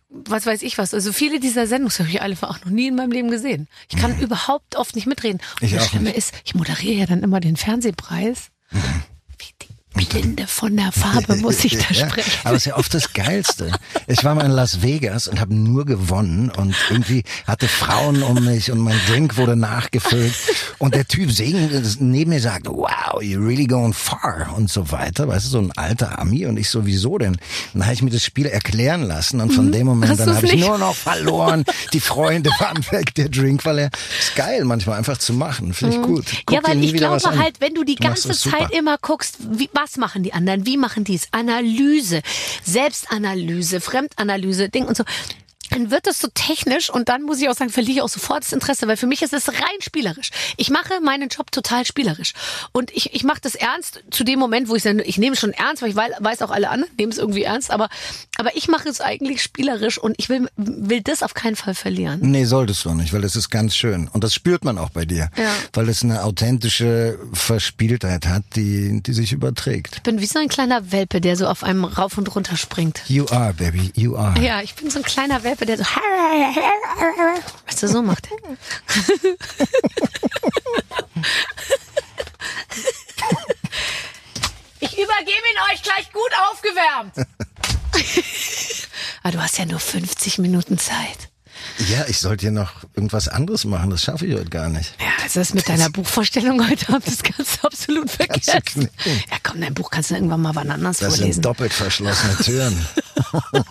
was 0.09 0.47
weiß 0.47 0.63
ich 0.63 0.79
was. 0.79 0.95
Also 0.95 1.13
viele 1.13 1.39
dieser 1.41 1.67
Sendungen 1.67 1.97
habe 1.99 2.09
ich 2.09 2.23
alle 2.23 2.37
auch 2.41 2.61
noch 2.65 2.71
nie 2.71 2.89
in 2.89 2.95
meinem 2.95 3.13
Leben 3.13 3.31
gesehen. 3.31 3.69
Ich 3.91 3.97
kann 3.99 4.19
überhaupt 4.21 4.77
oft 4.77 4.95
nicht 4.95 5.07
mitreden. 5.07 5.41
Und 5.61 5.67
Ich 5.67 5.73
das 5.75 5.89
Schlimme 5.89 6.07
nicht. 6.07 6.17
ist, 6.19 6.35
ich 6.45 6.55
moderiere 6.55 7.01
ja 7.01 7.07
dann 7.07 7.23
immer 7.23 7.41
den 7.41 7.57
Fernsehpreis. 7.57 8.49
Die 8.73 8.79
Blinde 10.07 10.47
von 10.47 10.77
der 10.77 10.93
Farbe 10.93 11.37
muss 11.43 11.65
ich 11.65 11.77
da 11.79 11.85
Ja, 11.95 12.09
sprechen. 12.09 12.33
aber 12.45 12.57
es 12.57 12.63
ist 12.63 12.67
ja 12.67 12.77
oft 12.77 12.93
das 12.95 13.13
Geilste. 13.13 13.73
Ich 14.07 14.25
war 14.25 14.35
mal 14.35 14.45
in 14.45 14.51
Las 14.53 14.83
Vegas 14.83 15.29
und 15.29 15.41
habe 15.41 15.55
nur 15.55 15.85
gewonnen 15.85 16.51
und 16.57 16.75
irgendwie 16.91 17.25
hatte 17.47 17.69
Frauen 17.69 18.23
um 18.23 18.45
mich 18.45 18.71
und 18.71 18.79
mein 18.79 18.99
Drink 19.09 19.37
wurde 19.37 19.57
nachgefüllt 19.57 20.35
und 20.79 20.95
der 20.95 21.07
Typ 21.07 21.33
singen, 21.33 21.71
neben 22.01 22.31
mir 22.31 22.41
sagt, 22.41 22.67
wow, 22.67 23.21
you're 23.21 23.45
really 23.47 23.67
going 23.67 23.93
far 23.93 24.53
und 24.57 24.71
so 24.71 24.91
weiter. 24.91 25.29
Weißt 25.29 25.47
du, 25.47 25.51
so 25.51 25.59
ein 25.59 25.73
alter 25.77 26.19
Ami 26.19 26.47
und 26.47 26.57
ich 26.57 26.69
so, 26.71 26.87
wieso 26.87 27.19
denn? 27.19 27.33
Und 27.33 27.41
dann 27.75 27.85
habe 27.85 27.95
ich 27.95 28.03
mir 28.03 28.11
das 28.11 28.25
Spiel 28.25 28.47
erklären 28.47 29.03
lassen 29.03 29.41
und 29.41 29.53
von 29.53 29.73
dem 29.73 29.87
Moment 29.87 30.13
Hast 30.13 30.21
dann 30.21 30.35
habe 30.37 30.47
ich 30.47 30.57
nur 30.57 30.79
noch 30.79 30.95
verloren. 30.95 31.65
Die 31.93 32.01
Freunde 32.01 32.51
waren 32.59 32.85
weg, 32.91 33.15
der 33.15 33.29
Drink 33.29 33.65
war 33.65 33.75
leer. 33.75 33.91
Ist 34.19 34.35
geil, 34.37 34.65
manchmal 34.65 34.99
einfach 34.99 35.19
zu 35.19 35.33
machen. 35.33 35.73
Finde 35.75 35.97
ich 35.97 36.03
gut. 36.03 36.25
Guck 36.47 36.49
Mhm. 36.49 36.55
ja, 36.55 36.61
weil 36.69 36.85
ich 36.85 36.93
glaube 36.95 37.39
halt, 37.39 37.61
wenn 37.61 37.75
du 37.75 37.85
die 37.85 37.95
Du 37.95 38.03
ganze. 38.07 38.29
Zeit 38.33 38.71
immer 38.73 38.97
guckst, 39.01 39.37
wie, 39.53 39.69
was 39.73 39.88
machen 39.97 40.23
die 40.23 40.33
anderen, 40.33 40.67
wie 40.67 40.77
machen 40.77 41.05
die 41.05 41.15
es, 41.15 41.29
Analyse, 41.33 42.23
Selbstanalyse, 42.65 43.81
Fremdanalyse, 43.81 44.69
Ding 44.69 44.87
und 44.87 44.97
so. 44.97 45.05
Dann 45.71 45.91
wird 45.91 46.07
es 46.07 46.21
so 46.21 46.29
technisch 46.33 46.91
und 46.91 47.09
dann 47.09 47.23
muss 47.23 47.41
ich 47.41 47.49
auch 47.49 47.55
sagen, 47.55 47.71
verliere 47.71 47.99
ich 47.99 48.03
auch 48.03 48.09
sofort 48.09 48.45
das 48.45 48.53
Interesse, 48.53 48.89
weil 48.89 48.97
für 48.97 49.07
mich 49.07 49.23
ist 49.23 49.33
es 49.33 49.49
rein 49.49 49.81
spielerisch. 49.81 50.31
Ich 50.57 50.71
mache 50.71 51.01
meinen 51.03 51.29
Job 51.29 51.51
total 51.53 51.85
spielerisch. 51.85 52.33
Und 52.73 52.91
ich, 52.91 53.15
ich 53.15 53.25
mache 53.25 53.41
das 53.41 53.55
ernst 53.55 54.03
zu 54.11 54.25
dem 54.25 54.39
Moment, 54.39 54.69
wo 54.69 54.75
ich 54.75 54.83
dann, 54.83 54.99
ich 54.99 55.19
nehme 55.19 55.35
es 55.35 55.41
schon 55.41 55.53
ernst, 55.53 55.83
weil 55.83 55.91
ich 55.91 55.97
weiß, 55.97 56.13
weiß 56.21 56.43
auch 56.43 56.51
alle 56.51 56.71
anderen 56.71 56.89
nehmen 56.99 57.13
es 57.13 57.19
irgendwie 57.19 57.43
ernst, 57.43 57.71
aber, 57.71 57.89
aber 58.37 58.57
ich 58.57 58.69
mache 58.69 58.89
es 58.89 59.01
eigentlich 59.01 59.43
spielerisch 59.43 59.99
und 59.99 60.15
ich 60.19 60.29
will, 60.29 60.49
will 60.57 61.01
das 61.03 61.23
auf 61.23 61.35
keinen 61.35 61.57
Fall 61.57 61.75
verlieren. 61.75 62.21
Nee, 62.23 62.45
solltest 62.45 62.85
du 62.85 62.95
nicht, 62.95 63.13
weil 63.13 63.23
das 63.23 63.37
ist 63.37 63.51
ganz 63.51 63.75
schön. 63.75 64.09
Und 64.09 64.25
das 64.25 64.35
spürt 64.35 64.65
man 64.65 64.79
auch 64.79 64.91
bei 64.91 65.05
dir. 65.05 65.31
Ja. 65.37 65.55
Weil 65.73 65.89
es 65.89 66.03
eine 66.03 66.25
authentische 66.25 67.19
Verspieltheit 67.33 68.27
hat, 68.27 68.45
die, 68.57 69.03
die 69.03 69.13
sich 69.13 69.33
überträgt. 69.33 69.97
Ich 69.97 70.03
bin 70.03 70.21
wie 70.21 70.27
so 70.27 70.39
ein 70.39 70.49
kleiner 70.49 70.93
Welpe, 70.93 71.21
der 71.21 71.37
so 71.37 71.47
auf 71.47 71.65
einem 71.65 71.85
rauf 71.85 72.19
und 72.19 72.35
runter 72.35 72.57
springt. 72.57 73.03
You 73.09 73.27
are, 73.31 73.53
baby, 73.55 73.93
you 73.95 74.17
are. 74.17 74.39
Ja, 74.41 74.63
ich 74.63 74.75
bin 74.75 74.91
so 74.91 74.99
ein 74.99 75.05
kleiner 75.05 75.43
Welpe, 75.45 75.58
der 75.67 75.79
so 75.79 75.85
was 77.67 77.83
er 77.83 77.89
so 77.89 78.03
macht. 78.03 78.29
Ich 84.81 84.93
übergebe 84.93 85.31
ihn 85.53 85.75
euch 85.75 85.83
gleich 85.83 86.11
gut 86.13 86.31
aufgewärmt. 86.51 87.15
Aber 89.23 89.33
du 89.33 89.43
hast 89.43 89.59
ja 89.59 89.67
nur 89.67 89.81
50 89.81 90.39
Minuten 90.39 90.79
Zeit. 90.79 91.29
Ja, 91.89 92.05
ich 92.07 92.19
sollte 92.21 92.43
hier 92.43 92.51
noch 92.53 92.85
irgendwas 92.95 93.27
anderes 93.29 93.65
machen, 93.65 93.91
das 93.91 94.03
schaffe 94.05 94.27
ich 94.27 94.35
heute 94.35 94.49
gar 94.51 94.69
nicht. 94.69 94.95
Ja, 95.01 95.07
also 95.23 95.41
das 95.41 95.55
mit 95.55 95.69
deiner 95.69 95.91
Buchvorstellung 95.91 96.69
heute 96.69 96.89
Abend, 96.89 97.07
das 97.09 97.23
kannst 97.23 97.59
du 97.63 97.67
absolut 97.67 98.09
du 98.09 98.13
vergessen. 98.17 98.89
Ja 99.31 99.37
komm, 99.43 99.61
dein 99.61 99.75
Buch 99.75 99.91
kannst 99.91 100.11
du 100.11 100.15
irgendwann 100.15 100.43
mal 100.43 100.55
wann 100.55 100.71
anders 100.71 100.99
Das 100.99 101.09
vorlesen. 101.17 101.33
sind 101.35 101.45
doppelt 101.45 101.73
verschlossene 101.73 102.37
Türen. 102.39 102.87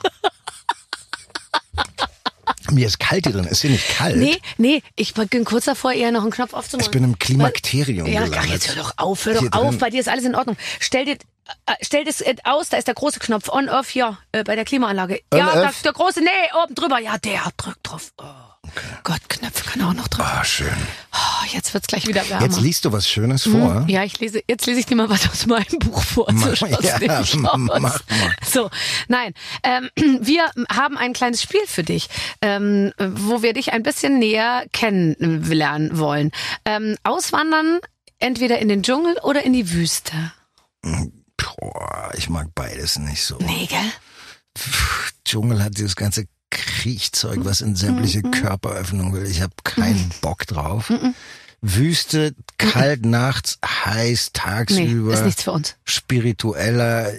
Mir 2.71 2.87
ist 2.87 2.99
kalt 2.99 3.25
hier 3.25 3.33
drin. 3.33 3.45
Ist 3.45 3.61
hier 3.61 3.71
nicht 3.71 3.87
kalt? 3.89 4.17
Nee, 4.17 4.39
nee, 4.57 4.81
ich 4.95 5.13
bin 5.13 5.45
kurz 5.45 5.65
davor, 5.65 5.93
eher 5.93 6.11
noch 6.11 6.21
einen 6.21 6.31
Knopf 6.31 6.53
aufzumachen. 6.53 6.85
Ich 6.87 6.91
bin 6.91 7.03
im 7.03 7.17
Klimakterium 7.19 8.07
Ja, 8.07 8.25
ach, 8.35 8.45
jetzt 8.45 8.69
hör 8.69 8.75
doch 8.83 8.93
auf, 8.97 9.25
hör 9.25 9.39
Hier 9.39 9.49
doch 9.49 9.59
auf, 9.59 9.69
drin. 9.69 9.79
bei 9.79 9.89
dir 9.89 9.99
ist 9.99 10.09
alles 10.09 10.25
in 10.25 10.35
Ordnung. 10.35 10.57
Stell 10.79 11.05
dir, 11.05 11.13
äh, 11.65 11.73
stell 11.81 12.03
das 12.03 12.21
äh, 12.21 12.35
aus, 12.43 12.69
da 12.69 12.77
ist 12.77 12.87
der 12.87 12.95
große 12.95 13.19
Knopf, 13.19 13.49
on, 13.49 13.69
off, 13.69 13.93
ja, 13.95 14.17
äh, 14.31 14.43
bei 14.43 14.55
der 14.55 14.65
Klimaanlage. 14.65 15.21
On, 15.33 15.39
ja, 15.39 15.53
da, 15.53 15.71
der 15.83 15.93
große, 15.93 16.21
nee, 16.21 16.29
oben 16.63 16.75
drüber, 16.75 16.99
ja, 16.99 17.17
der 17.17 17.41
drückt 17.57 17.79
drauf. 17.83 18.11
Oh. 18.17 18.23
Gott, 19.03 19.21
Knöpfe 19.29 19.63
kann 19.65 19.81
auch 19.81 19.93
noch 19.93 20.07
drücken. 20.07 20.29
Ah, 20.29 20.43
schön. 20.43 20.67
Oh, 21.13 21.45
jetzt 21.53 21.73
wird's 21.73 21.87
gleich 21.87 22.07
wieder 22.07 22.27
wärmer. 22.29 22.45
Jetzt 22.45 22.59
liest 22.59 22.85
du 22.85 22.91
was 22.91 23.07
Schönes 23.09 23.43
vor. 23.43 23.85
Ja, 23.87 24.03
ich 24.03 24.19
lese, 24.19 24.41
jetzt 24.47 24.65
lese 24.65 24.79
ich 24.79 24.85
dir 24.85 24.95
mal 24.95 25.09
was 25.09 25.29
aus 25.29 25.45
meinem 25.45 25.79
Buch 25.79 26.01
vor. 26.03 26.27
Mach- 26.31 26.47
So 26.49 26.55
schaut's 26.55 26.83
ja, 27.01 27.23
mach 27.37 27.57
mal. 27.57 27.99
So, 28.45 28.69
nein, 29.07 29.33
ähm, 29.63 29.89
wir 30.21 30.51
haben 30.69 30.97
ein 30.97 31.13
kleines 31.13 31.41
Spiel 31.41 31.65
für 31.65 31.83
dich, 31.83 32.09
ähm, 32.41 32.93
wo 32.97 33.41
wir 33.41 33.53
dich 33.53 33.73
ein 33.73 33.83
bisschen 33.83 34.19
näher 34.19 34.65
kennenlernen 34.73 35.97
wollen. 35.97 36.31
Ähm, 36.65 36.95
auswandern 37.03 37.79
entweder 38.19 38.59
in 38.59 38.67
den 38.69 38.83
Dschungel 38.83 39.15
oder 39.23 39.43
in 39.43 39.53
die 39.53 39.71
Wüste. 39.71 40.13
Boah, 41.37 42.11
ich 42.17 42.29
mag 42.29 42.47
beides 42.55 42.97
nicht 42.99 43.23
so. 43.23 43.37
Nee, 43.39 43.65
gell? 43.67 43.79
Pff, 44.57 45.13
Dschungel 45.25 45.63
hat 45.63 45.77
dieses 45.77 45.95
ganze 45.95 46.25
Kriechzeug, 46.81 47.39
was 47.43 47.61
in 47.61 47.75
sämtliche 47.75 48.19
Mhm. 48.19 48.31
Körperöffnungen 48.31 49.13
will. 49.13 49.25
Ich 49.25 49.41
habe 49.41 49.53
keinen 49.63 50.11
Bock 50.21 50.45
drauf. 50.47 50.91
Wüste, 51.61 52.35
kalt 52.57 53.05
nachts, 53.05 53.57
heiß 53.65 54.31
Nee, 54.35 54.39
tagsüber, 54.39 55.13
ist 55.13 55.25
nichts 55.25 55.43
für 55.43 55.51
uns. 55.51 55.75
spiritueller. 55.85 57.11
äh, 57.13 57.17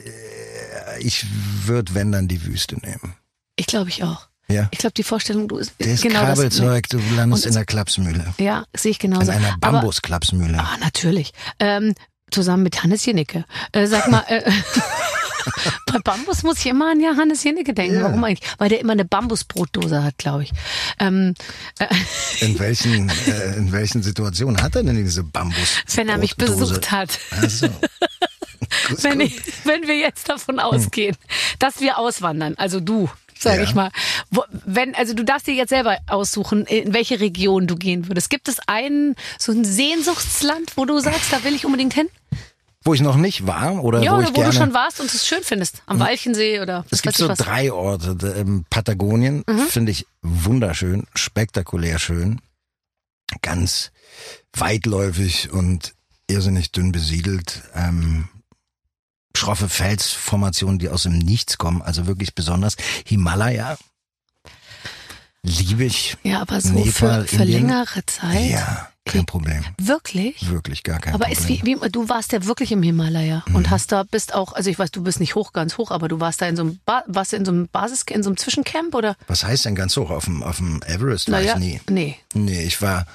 Ich 1.01 1.27
würde, 1.65 1.95
wenn 1.95 2.11
dann 2.13 2.27
die 2.29 2.45
Wüste 2.45 2.77
nehmen. 2.77 3.15
Ich 3.57 3.67
glaube 3.67 3.89
ich 3.91 4.03
auch. 4.05 4.29
Ja. 4.51 4.69
Ich 4.73 4.79
glaube, 4.79 4.95
die 4.95 5.03
Vorstellung, 5.03 5.47
du 5.49 5.59
ist 5.59 5.73
Das 5.79 6.01
genau 6.01 6.21
Kabelzeug, 6.23 6.89
du 6.89 6.99
landest 7.15 7.47
in 7.47 7.53
der 7.53 7.65
Klapsmühle. 7.67 8.25
Das, 8.27 8.39
ja, 8.39 8.65
sehe 8.75 8.93
ich 8.93 8.99
genauso. 8.99 9.31
In 9.31 9.39
einer 9.39 9.57
Bambusklapsmühle. 9.59 10.59
Ah, 10.59 10.77
natürlich. 10.81 11.33
Ähm, 11.61 11.95
zusammen 12.31 12.63
mit 12.63 12.83
Hannes 12.83 13.05
Jenicke. 13.05 13.45
Äh, 13.73 13.87
sag 13.87 14.09
mal, 14.11 14.25
äh, 14.29 14.43
bei 15.87 15.99
Bambus 16.01 16.43
muss 16.43 16.59
ich 16.59 16.67
immer 16.67 16.91
an 16.93 17.01
Johannes 17.01 17.43
Jenicke 17.45 17.75
denken. 17.75 17.97
Ja. 17.97 18.03
Warum 18.05 18.23
eigentlich? 18.25 18.49
Weil 18.59 18.69
der 18.69 18.81
immer 18.81 18.93
eine 18.93 19.05
Bambusbrotdose 19.05 20.03
hat, 20.05 20.19
glaube 20.19 20.45
ich. 20.45 20.53
Ähm, 20.99 21.35
äh, 21.79 21.87
In 22.41 22.59
welchen, 22.59 23.09
äh, 23.27 23.57
in 23.57 23.73
welchen 23.73 24.03
Situationen 24.03 24.63
hat 24.63 24.77
er 24.77 24.83
denn 24.83 24.97
diese 24.97 25.23
Bambus? 25.25 25.83
wenn 25.95 26.09
er 26.09 26.19
mich 26.19 26.37
besucht 26.37 26.91
hat. 26.91 27.19
Also. 27.41 27.69
Wenn, 29.03 29.21
ich, 29.21 29.41
wenn 29.65 29.87
wir 29.87 29.97
jetzt 29.97 30.29
davon 30.29 30.59
ausgehen, 30.61 31.17
dass 31.59 31.81
wir 31.81 31.99
auswandern, 31.99 32.55
also 32.59 32.81
du, 32.81 33.09
sage 33.39 33.59
Ja. 33.59 33.63
ich 33.63 33.75
mal, 33.75 33.91
wo, 34.31 34.45
wenn, 34.51 34.95
also 34.95 35.15
du 35.15 35.25
darfst 35.25 35.47
dir 35.47 35.55
jetzt 35.55 35.71
selber 35.71 35.97
aussuchen, 36.07 36.65
in 36.67 36.93
welche 36.93 37.19
Region 37.21 37.67
du 37.67 37.77
gehen 37.77 38.09
würdest. 38.09 38.29
Gibt 38.31 38.47
es 38.49 38.59
einen, 38.67 39.15
so 39.39 39.53
ein 39.53 39.65
Sehnsuchtsland, 39.65 40.77
wo 40.77 40.85
du 40.85 40.99
sagst, 41.01 41.33
da 41.33 41.45
will 41.45 41.55
ich 41.55 41.65
unbedingt 41.65 41.95
hin? 41.95 42.09
Wo 42.89 42.95
ich 42.95 43.03
noch 43.03 43.17
nicht 43.17 43.47
war 43.47 43.85
oder 43.85 44.03
ja, 44.03 44.13
wo 44.13 44.17
oder 44.17 44.23
ich 44.25 44.31
wo 44.31 44.33
gerne. 44.41 44.51
du 44.51 44.57
schon 44.57 44.73
warst 44.73 44.99
und 45.01 45.13
es 45.13 45.27
schön 45.27 45.43
findest. 45.43 45.83
Am 45.85 45.99
Walchensee 46.01 46.61
oder 46.61 46.87
es 46.91 47.03
gibt 47.03 47.17
so 47.19 47.29
was. 47.29 47.37
drei 47.39 47.71
Orte. 47.71 48.17
D- 48.17 48.27
ähm, 48.29 48.65
Patagonien 48.71 49.45
Mhm. 49.47 49.67
finde 49.69 49.93
ich 49.93 50.07
wunderschön, 50.23 51.07
spektakulär 51.15 51.99
schön, 51.99 52.41
ganz 53.43 53.91
weitläufig 54.57 55.51
und 55.53 55.93
irrsinnig 56.29 56.73
dünn 56.73 56.91
besiedelt. 56.91 57.63
Ähm, 57.75 58.29
schroffe 59.37 59.69
Felsformationen, 59.69 60.79
die 60.79 60.89
aus 60.89 61.03
dem 61.03 61.19
Nichts 61.19 61.59
kommen, 61.59 61.83
also 61.83 62.07
wirklich 62.07 62.35
besonders. 62.35 62.77
Himalaya 63.07 63.77
liebe 65.43 65.85
ich. 65.85 66.17
Ja, 66.23 66.41
aber 66.41 66.61
so 66.61 66.71
Nepal, 66.73 67.27
für, 67.27 67.37
für 67.37 67.45
längere 67.45 68.05
Zeit. 68.07 68.51
Ja, 68.51 68.89
kein 69.09 69.27
Problem. 69.27 69.65
Wirklich? 69.81 70.49
Wirklich 70.51 70.83
gar 70.85 70.99
kein 71.01 71.15
Aber 71.15 71.25
Problem. 71.27 71.39
ist 71.39 71.49
wie, 71.49 71.63
wie, 71.65 71.91
du 71.91 72.09
warst 72.09 72.33
ja 72.33 72.45
wirklich 72.45 72.71
im 72.73 72.83
Himalaya 72.83 73.43
Mhm. 73.49 73.55
und 73.57 73.71
hast 73.71 73.91
da, 73.93 74.03
bist 74.05 74.35
auch, 74.35 74.53
also 74.53 74.71
ich 74.71 74.79
weiß, 74.79 74.91
du 74.93 75.03
bist 75.03 75.21
nicht 75.21 75.35
hoch, 75.35 75.53
ganz 75.53 75.77
hoch, 75.79 75.91
aber 75.91 76.09
du 76.09 76.21
warst 76.21 76.41
da 76.43 76.47
in 76.47 76.57
so 76.57 76.63
einem, 76.63 76.79
ba 76.87 77.03
warst 77.07 77.33
in 77.33 77.45
so 77.45 77.51
einem 77.53 77.69
Basis, 77.69 78.03
in 78.11 78.23
so 78.23 78.31
einem 78.31 78.37
Zwischencamp 78.37 78.95
oder? 78.95 79.17
Was 79.27 79.45
heißt 79.45 79.65
denn 79.65 79.75
ganz 79.75 79.97
hoch? 79.97 80.11
Auf 80.11 80.25
dem, 80.27 80.43
auf 80.43 80.59
dem 80.59 80.81
Everest 80.87 81.31
war 81.31 81.41
Naja, 81.41 81.55
ich 81.55 81.59
nie. 81.61 81.81
nee. 81.91 82.17
Nee, 82.35 82.63
ich 82.63 82.81
war 82.83 83.07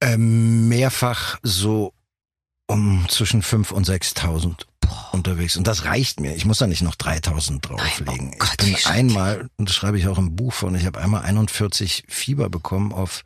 ähm, 0.00 0.68
mehrfach 0.68 1.38
so 1.42 1.92
um 2.66 3.06
zwischen 3.08 3.42
5.000 3.42 3.72
und 3.72 3.88
6.000 3.88 4.66
unterwegs. 5.12 5.56
Und 5.56 5.66
das 5.66 5.84
reicht 5.84 6.20
mir. 6.20 6.34
Ich 6.34 6.44
muss 6.44 6.58
da 6.58 6.66
nicht 6.66 6.82
noch 6.82 6.94
3.000 6.96 7.60
drauflegen. 7.60 8.28
Nein, 8.30 8.30
oh 8.34 8.38
Gott, 8.38 8.62
ich 8.66 8.84
bin 8.84 8.92
einmal, 8.92 9.48
und 9.56 9.68
das 9.68 9.76
schreibe 9.76 9.98
ich 9.98 10.08
auch 10.08 10.18
im 10.18 10.36
Buch 10.36 10.52
von, 10.52 10.74
ich 10.74 10.84
habe 10.86 11.00
einmal 11.00 11.22
41 11.22 12.04
Fieber 12.08 12.48
bekommen 12.50 12.92
auf 12.92 13.22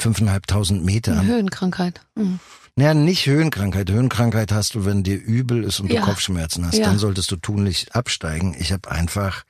5.500 0.00 0.70
Eine 0.70 0.80
Metern. 0.80 1.26
Höhenkrankheit. 1.26 2.00
Mhm. 2.14 2.38
Naja, 2.74 2.94
nicht 2.94 3.26
Höhenkrankheit. 3.26 3.90
Höhenkrankheit 3.90 4.50
hast 4.50 4.74
du, 4.74 4.86
wenn 4.86 5.02
dir 5.02 5.16
übel 5.16 5.62
ist 5.62 5.80
und 5.80 5.92
Ja. 5.92 6.00
du 6.00 6.06
Kopfschmerzen 6.06 6.66
hast. 6.66 6.78
Ja. 6.78 6.86
Dann 6.86 6.98
solltest 6.98 7.30
du 7.30 7.36
tunlich 7.36 7.94
absteigen. 7.94 8.56
Ich 8.58 8.72
habe 8.72 8.90
einfach, 8.90 9.42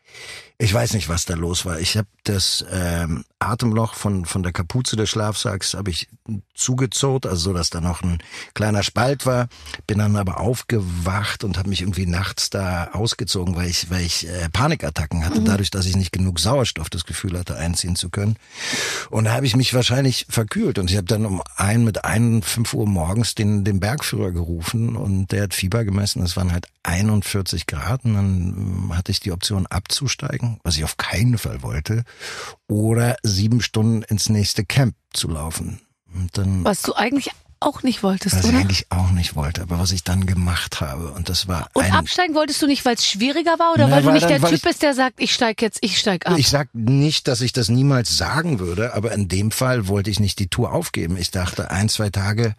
ich 0.62 0.72
weiß 0.72 0.94
nicht, 0.94 1.08
was 1.08 1.24
da 1.24 1.34
los 1.34 1.66
war. 1.66 1.80
Ich 1.80 1.96
habe 1.96 2.06
das 2.22 2.64
ähm, 2.70 3.24
Atemloch 3.40 3.94
von 3.94 4.24
von 4.26 4.44
der 4.44 4.52
Kapuze 4.52 4.94
des 4.94 5.10
Schlafsacks 5.10 5.74
habe 5.74 5.90
ich 5.90 6.08
zugezurrt, 6.54 7.26
also 7.26 7.50
so, 7.50 7.52
dass 7.52 7.70
da 7.70 7.80
noch 7.80 8.02
ein 8.02 8.22
kleiner 8.54 8.84
Spalt 8.84 9.26
war. 9.26 9.48
Bin 9.88 9.98
dann 9.98 10.14
aber 10.14 10.38
aufgewacht 10.38 11.42
und 11.42 11.58
habe 11.58 11.68
mich 11.68 11.80
irgendwie 11.80 12.06
nachts 12.06 12.48
da 12.48 12.90
ausgezogen, 12.92 13.56
weil 13.56 13.68
ich 13.68 13.90
weil 13.90 14.02
ich 14.02 14.28
äh, 14.28 14.48
Panikattacken 14.50 15.24
hatte, 15.24 15.40
dadurch, 15.40 15.70
dass 15.70 15.86
ich 15.86 15.96
nicht 15.96 16.12
genug 16.12 16.38
Sauerstoff 16.38 16.88
das 16.88 17.06
Gefühl 17.06 17.36
hatte 17.36 17.56
einziehen 17.56 17.96
zu 17.96 18.08
können. 18.08 18.36
Und 19.10 19.24
da 19.24 19.32
habe 19.32 19.46
ich 19.46 19.56
mich 19.56 19.74
wahrscheinlich 19.74 20.26
verkühlt 20.28 20.78
und 20.78 20.90
ich 20.90 20.96
habe 20.96 21.06
dann 21.06 21.26
um 21.26 21.42
ein 21.56 21.82
mit 21.82 22.04
ein 22.04 22.42
fünf 22.42 22.72
Uhr 22.72 22.86
morgens 22.86 23.34
den 23.34 23.64
den 23.64 23.80
Bergführer 23.80 24.30
gerufen 24.30 24.94
und 24.94 25.32
der 25.32 25.42
hat 25.44 25.54
Fieber 25.54 25.84
gemessen. 25.84 26.22
Es 26.22 26.36
waren 26.36 26.52
halt 26.52 26.68
41 26.84 27.66
Grad 27.66 28.04
und 28.04 28.14
dann 28.14 28.54
ähm, 28.56 28.96
hatte 28.96 29.10
ich 29.10 29.18
die 29.18 29.32
Option 29.32 29.66
abzusteigen, 30.06 30.58
was 30.64 30.76
ich 30.76 30.84
auf 30.84 30.96
keinen 30.96 31.38
Fall 31.38 31.62
wollte, 31.62 32.02
oder 32.68 33.16
sieben 33.22 33.60
Stunden 33.60 34.02
ins 34.02 34.28
nächste 34.28 34.64
Camp 34.64 34.94
zu 35.12 35.28
laufen. 35.28 35.80
Und 36.14 36.36
dann 36.36 36.64
Was 36.64 36.82
du 36.82 36.94
eigentlich 36.94 37.30
auch 37.60 37.84
nicht 37.84 38.02
wolltest, 38.02 38.34
was 38.34 38.42
ich 38.44 38.48
oder? 38.50 38.58
eigentlich 38.58 38.86
auch 38.90 39.12
nicht 39.12 39.36
wollte, 39.36 39.62
aber 39.62 39.78
was 39.78 39.92
ich 39.92 40.02
dann 40.02 40.26
gemacht 40.26 40.80
habe 40.80 41.12
und 41.12 41.28
das 41.28 41.46
war 41.46 41.68
Und 41.74 41.84
ein 41.84 41.92
absteigen 41.92 42.34
wolltest 42.34 42.60
du 42.60 42.66
nicht, 42.66 42.84
weil 42.84 42.96
es 42.96 43.06
schwieriger 43.06 43.56
war 43.60 43.72
oder 43.72 43.86
Na, 43.86 43.94
weil 43.96 44.02
du 44.02 44.10
nicht 44.10 44.24
dann- 44.24 44.40
der 44.40 44.48
Typ 44.50 44.56
ich- 44.58 44.62
bist, 44.62 44.82
der 44.82 44.94
sagt, 44.94 45.20
ich 45.20 45.32
steig 45.32 45.62
jetzt, 45.62 45.78
ich 45.80 45.96
steig 46.00 46.26
ab? 46.26 46.36
Ich 46.38 46.48
sag 46.48 46.74
nicht, 46.74 47.28
dass 47.28 47.40
ich 47.40 47.52
das 47.52 47.68
niemals 47.68 48.16
sagen 48.16 48.58
würde, 48.58 48.94
aber 48.94 49.12
in 49.12 49.28
dem 49.28 49.52
Fall 49.52 49.86
wollte 49.86 50.10
ich 50.10 50.18
nicht 50.18 50.40
die 50.40 50.48
Tour 50.48 50.72
aufgeben. 50.72 51.16
Ich 51.16 51.30
dachte, 51.30 51.70
ein, 51.70 51.88
zwei 51.88 52.10
Tage 52.10 52.56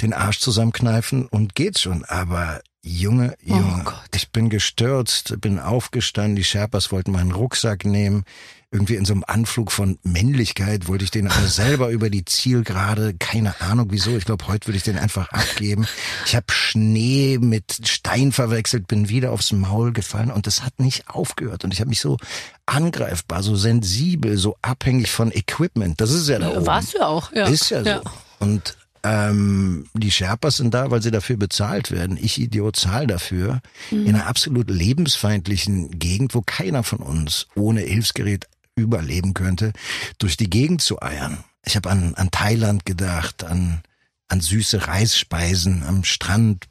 den 0.00 0.14
Arsch 0.14 0.38
zusammenkneifen 0.40 1.26
und 1.26 1.54
geht's 1.54 1.82
schon. 1.82 2.06
Aber 2.06 2.62
Junge, 2.82 3.34
Junge, 3.42 3.82
Gott. 3.84 4.08
ich 4.14 4.30
bin 4.30 4.48
gestürzt, 4.48 5.38
bin 5.40 5.58
aufgestanden, 5.58 6.36
die 6.36 6.44
Sherpas 6.44 6.90
wollten 6.90 7.12
meinen 7.12 7.32
Rucksack 7.32 7.84
nehmen. 7.84 8.24
Irgendwie 8.72 8.94
in 8.94 9.04
so 9.04 9.12
einem 9.12 9.24
Anflug 9.26 9.72
von 9.72 9.98
Männlichkeit 10.02 10.86
wollte 10.88 11.04
ich 11.04 11.10
den 11.10 11.26
aber 11.26 11.46
selber 11.46 11.90
über 11.90 12.08
die 12.08 12.24
Zielgerade, 12.24 13.14
keine 13.18 13.60
Ahnung 13.60 13.88
wieso, 13.90 14.16
ich 14.16 14.24
glaube, 14.24 14.46
heute 14.46 14.68
würde 14.68 14.78
ich 14.78 14.84
den 14.84 14.96
einfach 14.96 15.28
abgeben. 15.30 15.86
Ich 16.24 16.34
habe 16.36 16.46
Schnee 16.52 17.38
mit 17.38 17.86
Stein 17.86 18.32
verwechselt, 18.32 18.86
bin 18.86 19.08
wieder 19.10 19.32
aufs 19.32 19.52
Maul 19.52 19.92
gefallen 19.92 20.30
und 20.30 20.46
das 20.46 20.62
hat 20.62 20.78
nicht 20.78 21.10
aufgehört. 21.10 21.64
Und 21.64 21.74
ich 21.74 21.80
habe 21.80 21.90
mich 21.90 22.00
so 22.00 22.16
angreifbar, 22.64 23.42
so 23.42 23.56
sensibel, 23.56 24.38
so 24.38 24.56
abhängig 24.62 25.10
von 25.10 25.32
Equipment. 25.32 26.00
Das 26.00 26.12
ist 26.12 26.28
ja 26.28 26.38
da 26.38 26.50
oben. 26.50 26.66
Warst 26.66 26.94
du 26.94 27.04
auch, 27.04 27.32
ja. 27.32 27.46
Ist 27.46 27.70
ja 27.70 27.82
so. 27.82 27.90
Ja. 27.90 28.02
Und 28.38 28.76
ähm, 29.02 29.86
die 29.94 30.10
Sherpas 30.10 30.58
sind 30.58 30.74
da, 30.74 30.90
weil 30.90 31.02
sie 31.02 31.10
dafür 31.10 31.36
bezahlt 31.36 31.90
werden. 31.90 32.18
Ich 32.20 32.40
Idiot 32.40 32.76
zahl 32.76 33.06
dafür. 33.06 33.60
Mhm. 33.90 34.06
In 34.06 34.14
einer 34.14 34.26
absolut 34.26 34.70
lebensfeindlichen 34.70 35.98
Gegend, 35.98 36.34
wo 36.34 36.42
keiner 36.42 36.82
von 36.82 37.00
uns 37.00 37.46
ohne 37.54 37.80
Hilfsgerät 37.80 38.46
überleben 38.76 39.34
könnte, 39.34 39.72
durch 40.18 40.36
die 40.36 40.50
Gegend 40.50 40.82
zu 40.82 41.02
eiern. 41.02 41.44
Ich 41.64 41.76
habe 41.76 41.90
an, 41.90 42.14
an 42.14 42.30
Thailand 42.30 42.84
gedacht, 42.84 43.44
an, 43.44 43.82
an 44.28 44.40
süße 44.40 44.86
Reisspeisen 44.86 45.82
am 45.82 46.04
Strand, 46.04 46.68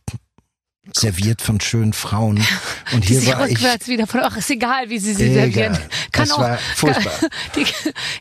serviert 0.95 1.41
von 1.41 1.59
schönen 1.61 1.93
Frauen. 1.93 2.43
Und 2.93 3.03
hier 3.05 3.23
war 3.27 3.45
ich. 3.47 3.55
rückwärts 3.57 3.87
wieder 3.87 4.07
von, 4.07 4.21
ach, 4.23 4.37
ist 4.37 4.49
egal, 4.49 4.89
wie 4.89 4.97
sie 4.97 5.13
sie 5.13 5.25
Egal. 5.25 5.51
servieren. 5.51 5.73
Kann 6.11 6.27
Das 6.27 6.31
auch, 6.31 6.39
war 6.39 6.57
furchtbar. 6.57 7.13
Die, 7.55 7.65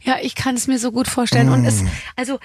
ja, 0.02 0.16
ich 0.20 0.34
kann 0.34 0.54
es 0.56 0.66
mir 0.66 0.78
so 0.78 0.92
gut 0.92 1.08
vorstellen. 1.08 1.48
Und 1.48 1.64
es, 1.64 1.82
Mm. 1.82 1.88
also, 2.16 2.38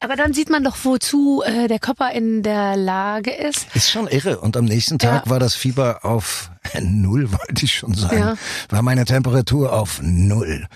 aber 0.00 0.16
dann 0.16 0.32
sieht 0.34 0.50
man 0.50 0.64
doch, 0.64 0.76
wozu 0.82 1.42
äh, 1.44 1.68
der 1.68 1.78
Körper 1.78 2.10
in 2.12 2.42
der 2.42 2.76
Lage 2.76 3.30
ist. 3.30 3.66
Ist 3.74 3.90
schon 3.90 4.08
irre. 4.08 4.40
Und 4.40 4.56
am 4.56 4.64
nächsten 4.64 4.98
Tag 4.98 5.26
Ja. 5.26 5.30
war 5.30 5.38
das 5.38 5.54
Fieber 5.54 6.04
auf 6.04 6.50
null, 6.80 7.30
wollte 7.30 7.64
ich 7.64 7.74
schon 7.74 7.94
sagen. 7.94 8.18
Ja. 8.18 8.34
War 8.70 8.82
meine 8.82 9.04
Temperatur 9.04 9.72
auf 9.72 10.00
null. 10.02 10.66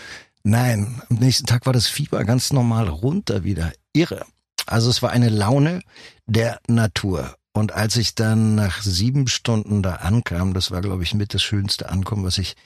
Nein, 0.44 1.00
am 1.08 1.16
nächsten 1.16 1.46
Tag 1.46 1.66
war 1.66 1.72
das 1.72 1.86
Fieber 1.88 2.24
ganz 2.24 2.52
normal 2.52 2.88
runter 2.88 3.42
wieder. 3.44 3.72
Irre. 3.92 4.24
Also 4.66 4.90
es 4.90 5.02
war 5.02 5.10
eine 5.10 5.28
Laune 5.28 5.80
der 6.26 6.58
Natur. 6.68 7.34
Und 7.54 7.72
als 7.72 7.96
ich 7.96 8.14
dann 8.14 8.54
nach 8.54 8.80
sieben 8.82 9.28
Stunden 9.28 9.82
da 9.82 9.96
ankam, 9.96 10.54
das 10.54 10.70
war, 10.70 10.80
glaube 10.80 11.02
ich, 11.02 11.14
mit 11.14 11.34
das 11.34 11.42
schönste 11.42 11.90
Ankommen, 11.90 12.24
was 12.24 12.38
ich 12.38 12.56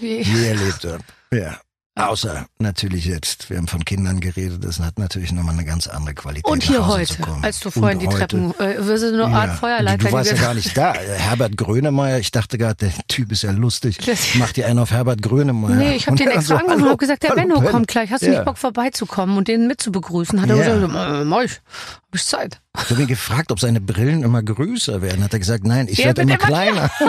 Wie, 0.00 0.20
je 0.20 0.46
erlebt 0.48 0.84
habe. 0.84 0.98
Ja. 1.32 1.58
Außer 1.96 2.46
natürlich 2.58 3.04
jetzt, 3.04 3.50
wir 3.50 3.56
haben 3.56 3.68
von 3.68 3.84
Kindern 3.84 4.18
geredet, 4.18 4.64
das 4.64 4.80
hat 4.80 4.98
natürlich 4.98 5.30
nochmal 5.30 5.54
eine 5.54 5.64
ganz 5.64 5.86
andere 5.86 6.12
Qualität. 6.16 6.50
und 6.50 6.64
hier 6.64 6.88
heute, 6.88 7.16
als 7.42 7.60
du 7.60 7.70
vorhin 7.70 7.98
Und 8.00 8.12
die. 8.12 8.16
Treppen, 8.16 8.52
äh, 8.58 8.84
wirst 8.84 9.04
du 9.04 9.16
nur 9.16 9.26
eine 9.26 9.36
Art 9.36 9.46
Ja. 9.50 9.54
Feuerleiter. 9.54 10.08
Du, 10.08 10.12
warst 10.12 10.32
ja 10.32 10.36
gar 10.36 10.54
nicht 10.54 10.76
da. 10.76 10.92
Herbert 10.92 11.56
Grönemeyer, 11.56 12.18
ich 12.18 12.32
dachte 12.32 12.58
gerade, 12.58 12.74
der 12.74 12.92
Typ 13.06 13.30
ist 13.30 13.42
ja 13.42 13.52
lustig. 13.52 13.98
Das- 14.04 14.26
Mach 14.34 14.50
dir 14.50 14.66
einen 14.66 14.80
auf 14.80 14.90
Herbert 14.90 15.22
Grönemeyer. 15.22 15.76
Nee, 15.76 15.94
ich 15.94 16.08
habe 16.08 16.16
den 16.16 16.26
extra 16.30 16.42
so, 16.42 16.54
angerufen 16.56 16.82
und 16.82 16.88
habe 16.88 16.96
gesagt, 16.98 17.22
der 17.22 17.30
hallo, 17.30 17.42
Benno 17.42 17.60
Ben. 17.60 17.70
kommt 17.70 17.86
gleich. 17.88 18.10
Hast 18.10 18.22
du 18.22 18.26
Ja. 18.26 18.32
nicht 18.32 18.44
Bock 18.44 18.58
vorbeizukommen 18.58 19.38
und 19.38 19.46
den 19.46 19.68
mitzubegrüßen? 19.68 20.42
Hat 20.42 20.50
er 20.50 20.56
Ja. 20.56 20.74
gesagt, 20.74 20.92
äh, 20.92 21.24
mach 21.24 21.42
ich, 21.42 21.52
hab 21.52 22.14
ich 22.14 22.24
Zeit. 22.26 22.60
Ich 22.76 22.90
habe 22.90 23.02
ihn 23.02 23.06
gefragt, 23.06 23.52
ob 23.52 23.60
seine 23.60 23.80
Brillen 23.80 24.24
immer 24.24 24.42
größer 24.42 25.00
werden. 25.00 25.22
Hat 25.22 25.32
er 25.32 25.38
gesagt, 25.38 25.64
nein, 25.64 25.86
ich 25.88 25.98
werde 25.98 26.22
immer 26.22 26.34
immer 26.34 26.44
kleiner. 26.46 26.90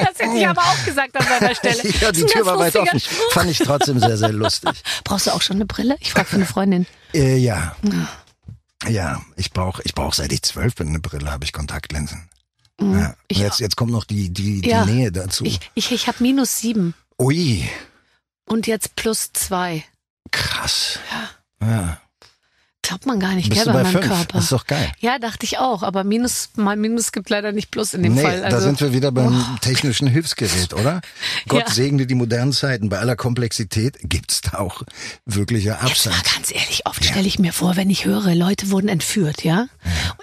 Das 0.00 0.18
hätte 0.18 0.36
ich 0.36 0.46
aber 0.46 0.60
auch 0.62 0.84
gesagt 0.84 1.16
an 1.16 1.24
seiner 1.26 1.54
Stelle. 1.54 1.82
ja, 2.00 2.12
die 2.12 2.24
Tür 2.26 2.44
war 2.46 2.58
weit 2.58 2.76
offen. 2.76 3.00
Spruch. 3.00 3.32
Fand 3.32 3.50
ich 3.50 3.58
trotzdem 3.58 3.98
sehr, 3.98 4.16
sehr 4.18 4.32
lustig. 4.32 4.82
Brauchst 5.04 5.26
du 5.26 5.30
auch 5.32 5.40
schon 5.42 5.56
eine 5.56 5.66
Brille? 5.66 5.96
Ich 6.00 6.12
frage 6.12 6.26
für 6.28 6.36
eine 6.36 6.46
Freundin. 6.46 6.86
Äh, 7.14 7.36
ja. 7.38 7.74
Ja, 8.88 9.20
ich 9.36 9.52
brauche, 9.52 9.82
ich 9.84 9.94
brauch, 9.94 10.12
seit 10.14 10.32
ich 10.32 10.42
zwölf 10.42 10.74
bin, 10.74 10.88
eine 10.88 11.00
Brille, 11.00 11.30
habe 11.30 11.44
ich 11.44 11.52
Kontaktlinsen. 11.52 12.28
Ja. 12.80 12.86
Mhm. 12.86 13.14
Ich- 13.28 13.38
jetzt, 13.38 13.60
jetzt 13.60 13.76
kommt 13.76 13.92
noch 13.92 14.04
die, 14.04 14.30
die, 14.30 14.60
die 14.60 14.68
Ja. 14.70 14.84
Nähe 14.84 15.10
dazu. 15.12 15.44
Ich, 15.44 15.60
ich, 15.74 15.92
ich 15.92 16.06
habe 16.08 16.18
minus 16.22 16.58
sieben 16.60 16.94
Ui, 17.18 17.68
und 18.46 18.66
jetzt 18.66 18.96
plus 18.96 19.32
zwei. 19.32 19.84
krass. 20.30 20.98
Ja. 21.62 22.00
Glaubt 22.90 23.06
man 23.06 23.20
gar 23.20 23.34
nicht, 23.34 23.48
Bist 23.48 23.64
gell, 23.64 23.72
bei 23.72 23.82
meinem 23.84 23.92
fünf? 23.92 24.06
Körper. 24.08 24.32
Das 24.34 24.42
ist 24.44 24.52
doch 24.52 24.66
geil. 24.66 24.90
Ja, 25.00 25.18
dachte 25.18 25.44
ich 25.46 25.58
auch. 25.58 25.82
Aber 25.82 26.02
Minus, 26.04 26.50
mal 26.56 26.76
Minus 26.76 27.12
gibt 27.12 27.30
leider 27.30 27.52
nicht 27.52 27.70
Plus 27.70 27.94
in 27.94 28.02
dem 28.02 28.14
Nee, 28.14 28.22
Fall. 28.22 28.42
Also, 28.44 28.56
da 28.56 28.60
sind 28.62 28.80
wir 28.80 28.92
wieder 28.92 29.12
beim 29.12 29.42
technischen 29.60 30.08
Hilfsgerät, 30.08 30.74
oder? 30.74 31.00
Gott 31.48 31.68
Ja. 31.68 31.72
segne 31.74 32.06
die 32.06 32.14
modernen 32.16 32.52
Zeiten. 32.52 32.88
Bei 32.88 32.98
aller 32.98 33.14
Komplexität 33.16 33.96
gibt's 34.02 34.40
da 34.40 34.58
auch 34.58 34.82
wirkliche 35.24 35.78
Jetzt 35.86 36.06
mal 36.06 36.14
ganz 36.34 36.50
ehrlich, 36.52 36.82
oft 36.86 37.04
stelle 37.04 37.26
ich 37.28 37.38
mir 37.38 37.52
vor, 37.52 37.76
wenn 37.76 37.88
ich 37.90 38.04
höre, 38.04 38.34
Leute 38.34 38.70
wurden 38.70 38.88
entführt, 38.88 39.44
ja? 39.44 39.66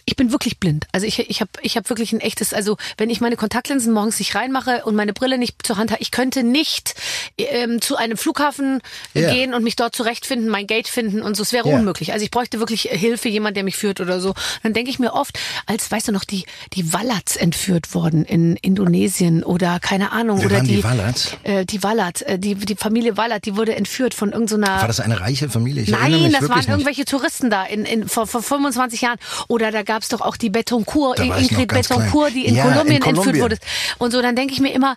Ich 0.06 0.16
bin 0.18 0.32
wirklich 0.32 0.60
blind. 0.60 0.88
Also 0.92 1.08
ich, 1.08 1.20
ich 1.20 1.40
habe 1.42 1.52
ich 1.62 1.78
hab 1.78 1.90
wirklich 1.90 2.12
ein 2.12 2.20
echtes, 2.20 2.54
also 2.54 2.78
wenn 2.98 3.10
ich 3.10 3.22
meine 3.22 3.38
Kontaktlinsen 3.38 3.94
morgens 3.94 4.20
nicht 4.20 4.36
reinmache 4.36 4.84
und 4.86 4.96
meine 4.96 5.14
Brille 5.14 5.38
nicht 5.38 5.66
zur 5.66 5.78
Hand 5.78 5.92
habe, 5.92 6.02
ich 6.02 6.12
könnte 6.12 6.44
nicht 6.44 6.96
ähm, 7.38 7.80
zu 7.82 7.96
einem 7.96 8.18
Flughafen 8.18 8.82
Ja. 9.14 9.32
gehen 9.32 9.54
und 9.54 9.64
mich 9.64 9.76
dort 9.78 9.96
zurechtfinden, 9.96 10.50
mein 10.50 10.68
Gate 10.68 10.88
finden 10.90 11.22
und 11.22 11.36
so. 11.38 11.44
Es 11.44 11.54
wäre 11.54 11.70
Ja. 11.70 11.78
unmöglich. 11.78 12.12
Also 12.12 12.26
ich 12.26 12.32
bräuchte 12.32 12.57
wirklich 12.60 12.84
Hilfe, 12.92 13.30
jemand, 13.30 13.58
der 13.58 13.64
mich 13.64 13.76
führt 13.76 14.00
oder 14.02 14.20
so. 14.20 14.34
Dann 14.64 14.74
denke 14.74 14.90
ich 14.90 15.00
mir 15.00 15.14
oft, 15.14 15.38
als, 15.66 15.90
weißt 15.90 16.08
du 16.10 16.12
noch, 16.12 16.24
die, 16.24 16.46
die 16.74 16.94
Wallats 16.94 17.36
entführt 17.36 17.94
worden 17.94 18.26
in 18.26 18.56
Indonesien 18.58 19.44
oder 19.44 19.80
keine 19.80 20.12
Ahnung. 20.12 20.40
Wer 20.40 20.48
oder 20.48 20.56
waren 20.58 20.68
die 20.68 20.84
Wallats? 20.84 21.38
Äh, 21.44 21.66
die 21.66 21.84
Wallat, 21.84 22.22
äh, 22.24 22.40
die, 22.40 22.56
die 22.56 22.76
Familie 22.76 23.18
Wallat, 23.18 23.46
die 23.46 23.56
wurde 23.56 23.76
entführt 23.76 24.14
von 24.14 24.32
irgendeiner 24.32 24.68
War 24.82 24.88
das 24.88 25.00
eine 25.00 25.20
reiche 25.20 25.50
Familie? 25.50 25.84
Ich 25.84 25.90
Nein, 25.90 26.32
das 26.32 26.50
waren 26.50 26.58
nicht. 26.60 26.70
irgendwelche 26.70 27.06
Touristen 27.06 27.50
da 27.50 27.64
in, 27.64 27.86
in, 27.86 28.08
vor, 28.08 28.28
vor 28.28 28.42
25 28.42 29.02
Jahren. 29.02 29.18
Oder 29.48 29.72
da 29.72 29.84
gab's 29.84 30.10
doch 30.10 30.22
auch 30.22 30.38
die 30.38 30.50
Betoncourt, 30.50 31.20
Ingrid 31.20 31.70
Betoncourt, 31.70 32.34
die 32.34 32.46
in, 32.46 32.56
Ja, 32.56 32.66
in 32.66 32.72
Kolumbien 32.74 32.96
entführt 32.98 33.16
Kolumbien. 33.18 33.44
wurde. 33.44 33.58
Und 33.98 34.12
so, 34.12 34.22
dann 34.22 34.36
denke 34.36 34.54
ich 34.54 34.60
mir 34.60 34.74
immer, 34.74 34.96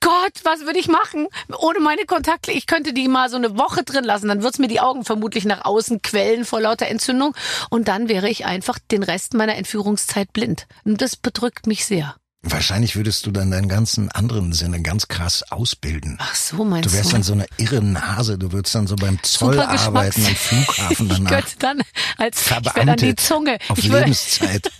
Gott, 0.00 0.40
was 0.44 0.60
würde 0.60 0.78
ich 0.78 0.88
machen? 0.88 1.28
Ohne 1.58 1.80
meine 1.80 2.04
Kontakte, 2.06 2.52
ich 2.52 2.66
könnte 2.66 2.92
die 2.94 3.06
mal 3.08 3.28
so 3.28 3.36
eine 3.36 3.58
Woche 3.58 3.84
drin 3.84 4.04
lassen, 4.04 4.28
dann 4.28 4.42
wird's 4.42 4.58
mir 4.58 4.68
die 4.68 4.80
Augen 4.80 5.04
vermutlich 5.04 5.44
nach 5.44 5.64
außen 5.64 6.00
quellen 6.02 6.44
vor 6.44 6.60
lauter 6.60 6.86
Entzündung. 6.86 7.34
Und 7.68 7.88
dann 7.88 8.08
wäre 8.08 8.28
ich 8.30 8.46
einfach 8.46 8.78
den 8.90 9.02
Rest 9.02 9.34
meiner 9.34 9.56
Entführungszeit 9.56 10.32
blind. 10.32 10.66
Und 10.84 11.02
das 11.02 11.16
bedrückt 11.16 11.66
mich 11.66 11.84
sehr. 11.84 12.16
Wahrscheinlich 12.42 12.96
würdest 12.96 13.26
du 13.26 13.30
dann 13.32 13.50
deinen 13.50 13.68
ganzen 13.68 14.10
anderen 14.10 14.54
Sinne 14.54 14.80
ganz 14.80 15.08
krass 15.08 15.42
ausbilden. 15.52 16.16
Ach 16.18 16.34
so, 16.34 16.64
meinst 16.64 16.88
Du 16.88 16.94
wärst 16.94 17.10
du? 17.10 17.12
dann 17.16 17.22
so 17.22 17.34
eine 17.34 17.44
irre 17.58 17.82
Nase. 17.82 18.38
Du 18.38 18.50
würdest 18.52 18.74
dann 18.74 18.86
so 18.86 18.96
beim 18.96 19.22
Zoll 19.22 19.60
arbeiten, 19.60 20.24
am 20.24 20.34
Flughafen 20.34 21.06
Ich 21.10 21.16
danach. 21.18 21.30
könnte 21.30 21.56
dann 21.58 21.82
als, 22.16 22.40
ich 22.40 22.50
wäre 22.50 22.62
dann 22.62 22.96
die 22.96 23.14
Verbeamtet. 23.14 23.20
Zunge. 23.20 23.58
Auf 23.68 23.76
ich 23.78 23.88
Lebenszeit. 23.88 24.70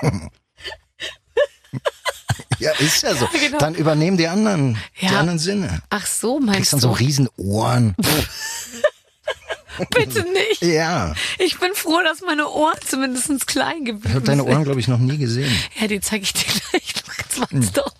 ja, 2.58 2.70
ist 2.78 3.02
ja 3.02 3.14
so. 3.14 3.26
genau. 3.40 3.58
Dann 3.58 3.74
übernehmen 3.74 4.16
die 4.16 4.28
anderen, 4.28 4.76
die 5.00 5.06
Ja. 5.06 5.20
anderen 5.20 5.38
Sinne. 5.38 5.82
ach 5.90 6.06
so, 6.06 6.36
Kriegst 6.38 6.46
meinst 6.46 6.72
dann 6.74 6.80
so 6.80 6.88
du? 6.88 6.94
riesen 6.94 7.28
Ohren. 7.36 7.94
Bitte 9.90 10.24
nicht. 10.32 10.62
Ja. 10.62 11.14
Ich 11.38 11.58
bin 11.58 11.70
froh, 11.74 12.00
dass 12.04 12.20
meine 12.20 12.48
Ohren 12.48 12.78
zumindest 12.86 13.46
klein 13.48 13.84
geblieben 13.84 14.06
Ich 14.08 14.14
habe 14.14 14.24
deine 14.24 14.42
sind. 14.44 14.52
Ohren, 14.52 14.62
glaube 14.64 14.78
ich, 14.78 14.86
noch 14.86 14.98
nie 15.00 15.18
gesehen. 15.18 15.52
Ja, 15.80 15.88
die 15.88 16.00
zeige 16.00 16.22
ich 16.22 16.32
dir 16.32 16.44
gleich 16.70 16.94
noch. 16.94 17.14
Jetzt 17.18 17.40
wart's 17.40 17.72
doch. 17.72 17.92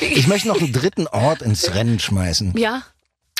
Ich 0.00 0.28
möchte 0.28 0.46
noch 0.48 0.60
einen 0.60 0.72
dritten 0.72 1.08
Ort 1.08 1.42
ins 1.42 1.74
Rennen 1.74 1.98
schmeißen. 1.98 2.56
Ja, 2.56 2.82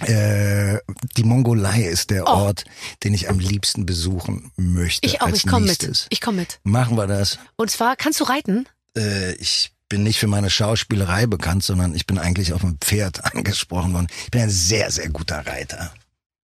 Äh, 0.03 0.79
die 1.19 1.23
Mongolei 1.25 1.83
ist 1.83 2.09
der 2.11 2.25
Oh. 2.27 2.31
Ort, 2.47 2.65
den 3.05 3.13
ich 3.15 3.29
am 3.29 3.39
liebsten 3.39 3.85
besuchen 3.87 4.51
möchte. 4.57 5.07
ich 5.07 5.21
auch. 5.21 5.29
Ich 5.29 5.47
komme 5.47 5.67
mit. 5.67 6.07
Ich 6.09 6.21
komme 6.23 6.39
mit. 6.39 6.59
Machen 6.65 6.97
wir 6.97 7.07
das. 7.07 7.39
Und 7.57 7.71
zwar, 7.71 7.95
kannst 7.97 8.19
du 8.19 8.25
reiten? 8.25 8.67
Äh, 8.97 9.35
ich 9.35 9.73
bin 9.91 10.05
nicht 10.05 10.19
für 10.19 10.29
meine 10.29 10.49
Schauspielerei 10.49 11.27
bekannt, 11.27 11.63
sondern 11.63 11.95
ich 11.95 12.07
bin 12.07 12.17
eigentlich 12.17 12.55
auf 12.55 12.65
einem 12.65 12.79
Pferd 12.81 13.23
angesprochen 13.35 13.93
worden. 13.93 14.07
Ich 14.25 14.31
bin 14.31 14.41
ein 14.41 14.51
sehr, 14.51 14.91
sehr 14.91 15.11
guter 15.11 15.47
Reiter. 15.47 15.93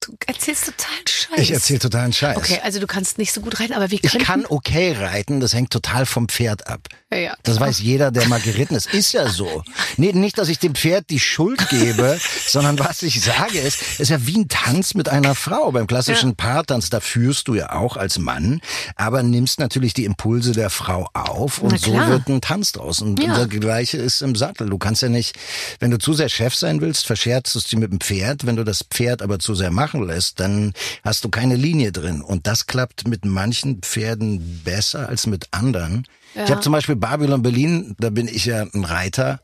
Du 0.01 0.14
erzählst 0.26 0.66
totalen 0.66 1.07
Scheiß. 1.09 1.38
Ich 1.38 1.51
erzähle 1.51 1.78
totalen 1.80 2.12
Scheiß. 2.12 2.36
Okay, 2.36 2.61
also 2.62 2.78
du 2.78 2.86
kannst 2.86 3.18
nicht 3.18 3.32
so 3.32 3.40
gut 3.40 3.59
reiten, 3.59 3.72
aber 3.72 3.90
wir 3.90 3.99
Ich 4.03 4.11
könnten... 4.12 4.26
kann 4.26 4.47
okay 4.47 4.92
reiten, 4.92 5.40
das 5.40 5.55
hängt 5.55 5.70
total 5.70 6.07
vom 6.07 6.28
Pferd 6.28 6.68
ab. 6.68 6.88
Ja, 7.16 7.22
ja. 7.22 7.36
Das 7.42 7.58
weiß 7.58 7.80
jeder, 7.80 8.10
der 8.10 8.28
mal 8.28 8.40
geritten 8.40 8.74
ist. 8.74 8.92
Ist 8.92 9.12
ja 9.12 9.28
so. 9.28 9.64
Nee, 9.96 10.12
nicht, 10.12 10.36
dass 10.38 10.48
ich 10.48 10.58
dem 10.58 10.74
Pferd 10.74 11.08
die 11.10 11.18
Schuld 11.20 11.68
gebe, 11.70 12.18
sondern 12.46 12.78
was 12.78 13.02
ich 13.02 13.22
sage 13.22 13.58
ist, 13.58 13.78
ist 13.98 14.10
ja 14.10 14.26
wie 14.26 14.38
ein 14.38 14.48
Tanz 14.48 14.94
mit 14.94 15.08
einer 15.08 15.34
Frau. 15.34 15.72
Beim 15.72 15.86
klassischen 15.86 16.36
Paartanz, 16.36 16.90
da 16.90 17.00
führst 17.00 17.48
du 17.48 17.54
ja 17.54 17.72
auch 17.72 17.96
als 17.96 18.18
Mann, 18.18 18.60
aber 18.96 19.22
nimmst 19.22 19.58
natürlich 19.60 19.94
die 19.94 20.04
Impulse 20.04 20.52
der 20.52 20.70
Frau 20.70 21.08
auf 21.14 21.58
und 21.58 21.80
so 21.80 21.94
wird 21.94 22.28
ein 22.28 22.40
Tanz 22.40 22.72
draus. 22.72 23.00
Und 23.00 23.22
Ja. 23.22 23.36
das 23.38 23.48
Gleiche 23.48 23.96
ist 23.96 24.20
im 24.22 24.34
Sattel. 24.34 24.68
Du 24.68 24.78
kannst 24.78 25.02
ja 25.02 25.08
nicht, 25.08 25.36
wenn 25.80 25.90
du 25.90 25.98
zu 25.98 26.12
sehr 26.12 26.28
Chef 26.28 26.54
sein 26.54 26.80
willst, 26.80 27.06
verscherzst 27.06 27.54
du 27.54 27.58
es 27.60 27.66
dir 27.66 27.78
mit 27.78 27.90
dem 27.92 28.00
Pferd. 28.00 28.44
Wenn 28.46 28.56
du 28.56 28.64
das 28.64 28.84
Pferd 28.90 29.22
aber 29.22 29.38
zu 29.38 29.54
sehr 29.54 29.70
machen 29.70 30.06
lässt, 30.06 30.38
dann 30.40 30.74
hast 31.04 31.24
du 31.24 31.28
keine 31.30 31.56
Linie 31.56 31.92
drin. 31.92 32.20
Und 32.20 32.46
das 32.46 32.66
klappt 32.66 33.08
mit 33.08 33.24
manchen 33.24 33.80
Pferden 33.80 34.60
besser 34.64 35.08
als 35.08 35.26
mit 35.26 35.48
anderen. 35.52 36.06
Ich 36.37 36.43
Ja. 36.43 36.51
habe 36.51 36.61
zum 36.61 36.72
Beispiel 36.72 36.97
Babylon 36.97 37.43
Berlin, 37.43 37.95
da 37.99 38.11
bin 38.11 38.28
ich 38.28 38.45
ja 38.45 38.62
ein 38.62 38.84
Reiter 38.84 39.41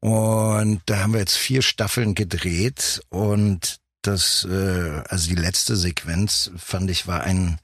und 0.00 0.82
da 0.86 0.98
haben 0.98 1.14
wir 1.14 1.20
jetzt 1.20 1.36
vier 1.36 1.62
Staffeln 1.62 2.14
gedreht 2.14 3.00
und 3.08 3.78
das, 4.02 4.46
äh, 4.48 5.02
also 5.08 5.28
die 5.28 5.34
letzte 5.34 5.76
Sequenz 5.76 6.50
fand 6.56 6.90
ich 6.90 7.06
war 7.06 7.22
ein 7.22 7.58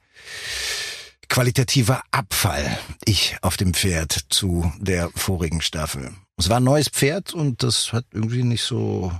qualitativer 1.29 2.01
Abfall. 2.11 2.77
Ich 3.05 3.37
auf 3.41 3.57
dem 3.57 3.73
Pferd 3.73 4.25
zu 4.29 4.71
der 4.79 5.09
vorigen 5.15 5.61
Staffel. 5.61 6.11
Es 6.37 6.49
war 6.49 6.57
ein 6.57 6.63
neues 6.63 6.89
Pferd 6.89 7.33
und 7.33 7.63
das 7.63 7.93
hat 7.93 8.05
irgendwie 8.11 8.43
nicht 8.43 8.63
so. 8.63 9.11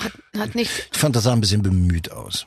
Hat, 0.00 0.12
hat 0.36 0.54
nicht... 0.54 0.88
Ich 0.92 0.98
fand, 0.98 1.14
das 1.16 1.24
sah 1.24 1.32
ein 1.32 1.40
bisschen 1.40 1.62
bemüht 1.62 2.10
aus. 2.10 2.46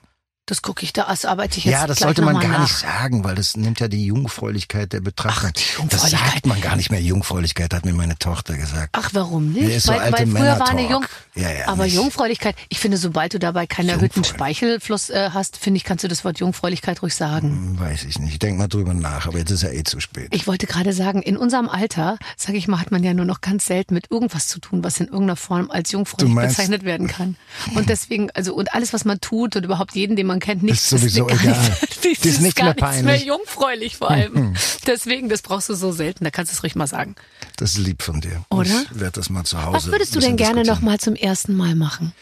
Das 0.50 0.64
gucke 0.64 0.84
ich 0.84 0.94
da, 0.94 1.06
das 1.08 1.26
arbeite 1.26 1.60
ich 1.60 1.66
jetzt 1.66 1.74
Ja, 1.74 1.86
das 1.86 2.00
sollte 2.00 2.24
man 2.24 2.40
gar 2.40 2.50
nach. 2.50 2.62
nicht 2.62 2.76
sagen, 2.76 3.24
weil 3.24 3.36
das 3.36 3.56
nimmt 3.56 3.80
ja 3.80 3.88
die 3.88 4.04
Jungfräulichkeit 4.06 4.94
der 4.94 5.00
Betrachter. 5.00 5.50
Ach, 5.50 5.52
die 5.52 5.62
das 5.62 5.78
Jungfräulichkeit. 5.78 6.32
sagt 6.32 6.46
man 6.48 6.60
gar 6.60 6.76
nicht 6.76 6.90
mehr. 6.90 7.00
Jungfräulichkeit 7.00 7.72
hat 7.72 7.86
mir 7.86 7.94
meine 7.94 8.18
Tochter 8.18 8.58
gesagt. 8.58 8.90
Ach, 8.94 9.12
warum 9.14 9.52
nicht? 9.52 9.70
ist 9.70 9.86
so 9.86 9.94
weil, 9.94 10.12
weil 10.12 10.26
früher 10.26 10.60
war 10.60 10.70
eine. 10.70 10.90
Jung... 10.90 11.06
Ja, 11.36 11.52
ja, 11.52 11.68
aber 11.68 11.84
nicht. 11.84 11.94
Jungfräulichkeit, 11.94 12.56
ich 12.70 12.80
finde, 12.80 12.98
sobald 12.98 13.36
du 13.36 13.40
dabei 13.40 13.68
keinen 13.68 13.90
erhöhten. 13.90 14.24
Speichelfluss 14.24 15.12
äh, 15.12 15.30
hast, 15.32 15.58
finde 15.58 15.78
ich, 15.78 15.84
kannst 15.84 16.04
du 16.04 16.08
das 16.08 16.26
Wort 16.26 16.40
Jungfräulichkeit 16.40 17.04
ruhig 17.04 17.14
sagen. 17.14 17.50
Hm, 17.50 17.80
Weiß 17.80 18.06
ich 18.06 18.18
nicht. 18.18 18.32
Ich 18.34 18.40
denk 18.40 18.58
mal 18.58 18.68
drüber 18.68 18.96
nach, 18.96 19.28
aber 19.28 19.38
jetzt 19.38 19.52
ist 19.52 19.62
ja 19.62 19.70
eh 19.70 19.84
zu 19.84 20.00
spät. 20.00 20.30
Ich 20.34 20.48
wollte 20.48 20.66
gerade 20.66 20.94
sagen, 20.94 21.22
in 21.22 21.38
unserem 21.38 21.70
Alter, 21.70 22.18
sage 22.38 22.58
ich 22.58 22.68
mal, 22.68 22.80
hat 22.80 22.90
man 22.90 23.04
ja 23.04 23.14
nur 23.14 23.26
noch 23.26 23.42
ganz 23.42 23.68
selten 23.68 23.94
mit 23.94 24.10
irgendwas 24.10 24.48
zu 24.48 24.60
tun, 24.60 24.84
was 24.84 25.00
in 25.00 25.06
irgendeiner 25.06 25.36
Form 25.36 25.70
als 25.70 25.92
jungfräulich 25.92 26.34
bezeichnet 26.34 26.84
werden 26.84 27.08
kann. 27.08 27.36
Und 27.76 27.90
deswegen, 27.90 28.32
also 28.32 28.56
und 28.56 28.74
alles, 28.74 28.94
was 28.94 29.06
man 29.06 29.22
tut 29.22 29.56
und 29.56 29.64
überhaupt 29.64 29.94
jeden, 29.94 30.16
den 30.16 30.26
man 30.26 30.39
kennt, 30.40 30.64
nichts 30.64 30.84
Ist 30.92 31.02
sowieso 31.02 31.26
gar 31.28 31.40
egal. 31.42 31.58
Nicht, 32.04 32.24
Das 32.24 32.26
ist 32.26 32.42
nichts 32.42 32.56
gar 32.56 32.66
mehr 32.66 32.74
nichts 32.76 33.02
mehr 33.04 33.04
peinlich. 33.14 33.26
jungfräulich 33.26 33.98
vor 33.98 34.12
allem. 34.12 34.56
deswegen, 34.88 35.30
das 35.30 35.42
brauchst 35.42 35.70
du 35.70 35.76
so 35.76 35.92
selten. 35.92 36.24
Da 36.24 36.32
kannst 36.32 36.52
du 36.52 36.56
es 36.56 36.64
ruhig 36.64 36.76
mal 36.76 36.88
sagen. 36.88 37.16
Das 37.58 37.72
ist 37.72 37.78
lieb 37.80 38.02
von 38.02 38.22
dir. 38.22 38.44
Oder? 38.50 38.84
Ich 38.92 39.00
werde 39.00 39.14
das 39.20 39.30
mal 39.30 39.44
zu 39.44 39.62
Hause. 39.64 39.76
Was 39.76 39.88
würdest 39.88 40.16
du 40.16 40.20
denn 40.20 40.38
gerne 40.38 40.62
noch 40.62 40.80
diskutieren. 40.80 40.86
mal 40.86 41.00
zum 41.00 41.16
ersten 41.16 41.56
Mal 41.56 41.76
machen? 41.76 42.14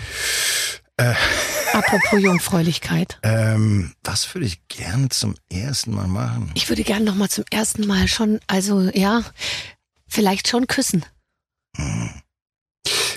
Apropos 1.73 2.19
Jungfräulichkeit. 2.19 3.19
Ähm, 3.21 3.93
was 4.03 4.33
würde 4.33 4.47
ich 4.47 4.67
gerne 4.67 5.09
zum 5.09 5.35
ersten 5.51 5.93
Mal 5.93 6.07
machen? 6.07 6.51
Ich 6.55 6.69
würde 6.69 6.83
gerne 6.83 7.05
noch 7.05 7.13
mal 7.15 7.29
zum 7.29 7.43
ersten 7.51 7.85
Mal 7.85 8.07
schon, 8.07 8.39
also 8.47 8.89
ja, 8.93 9.21
vielleicht 10.07 10.47
schon 10.47 10.65
küssen. 10.65 11.05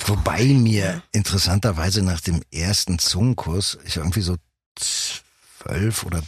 Wobei 0.07 0.45
mir 0.45 1.03
interessanterweise 1.13 2.03
nach 2.03 2.21
dem 2.21 2.43
ersten 2.53 2.99
Zungenkurs, 2.99 3.79
ich 3.87 3.97
irgendwie 3.97 4.21
so 4.23 4.37
zwölf 4.77 6.05
oder 6.05 6.23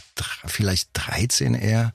vielleicht 0.45 0.89
dreizehn 0.93 1.53
eher, 1.55 1.93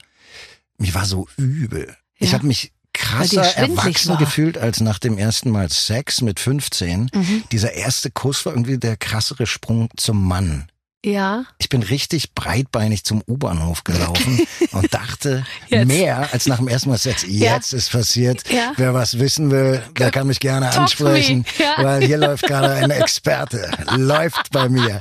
mir 0.79 0.95
war 0.95 1.05
so 1.07 1.29
übel. 1.37 1.97
Ich 2.17 2.29
Ja. 2.31 2.39
habe 2.39 2.47
mich 2.47 2.73
krasser 2.93 3.43
erwachsen 3.57 4.11
war. 4.11 4.19
gefühlt 4.19 4.59
als 4.59 4.81
nach 4.81 4.99
dem 4.99 5.19
ersten 5.19 5.51
Mal 5.51 5.71
Sex 5.71 6.21
mit 6.21 6.41
15. 6.41 7.11
Mhm. 7.15 7.45
Dieser 7.53 7.73
erste 7.73 8.11
Kuss 8.11 8.45
war 8.45 8.53
irgendwie 8.55 8.79
der 8.79 8.97
krassere 8.97 9.47
Sprung 9.47 9.89
zum 9.97 10.27
Mann. 10.27 10.69
Ja. 11.05 11.45
Ich 11.59 11.69
bin 11.69 11.83
richtig 11.85 12.35
breitbeinig 12.35 13.05
zum 13.05 13.23
U-Bahnhof 13.27 13.85
gelaufen 13.85 14.47
und 14.73 14.93
dachte 14.93 15.47
Jetzt. 15.69 15.87
mehr 15.87 16.33
als 16.33 16.47
nach 16.47 16.57
dem 16.59 16.67
ersten 16.67 16.89
Mal. 16.91 16.99
Ja. 17.29 17.55
Jetzt 17.55 17.73
ist 17.73 17.93
passiert. 17.93 18.43
Ja. 18.51 18.73
Wer 18.77 18.95
was 18.95 19.19
wissen 19.21 19.51
will, 19.53 19.81
der 19.97 20.11
kann 20.11 20.27
mich 20.27 20.41
gerne 20.41 20.67
Talk 20.71 20.81
ansprechen, 20.83 21.45
Ja. 21.59 21.75
weil 21.85 22.05
hier 22.05 22.19
läuft 22.19 22.45
gerade 22.49 22.75
ein 22.75 22.91
Experte. 22.91 23.71
läuft 23.97 24.51
bei 24.51 24.69
mir. 24.69 25.01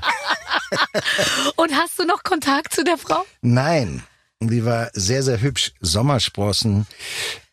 Und 1.56 1.74
hast 1.74 1.98
du 1.98 2.06
noch 2.06 2.22
Kontakt 2.24 2.74
zu 2.74 2.84
der 2.84 2.98
Frau? 2.98 3.26
Nein, 3.42 4.04
die 4.40 4.64
war 4.66 4.90
sehr, 4.94 5.24
sehr 5.24 5.42
hübsch. 5.42 5.72
Sommersprossen, 5.82 6.86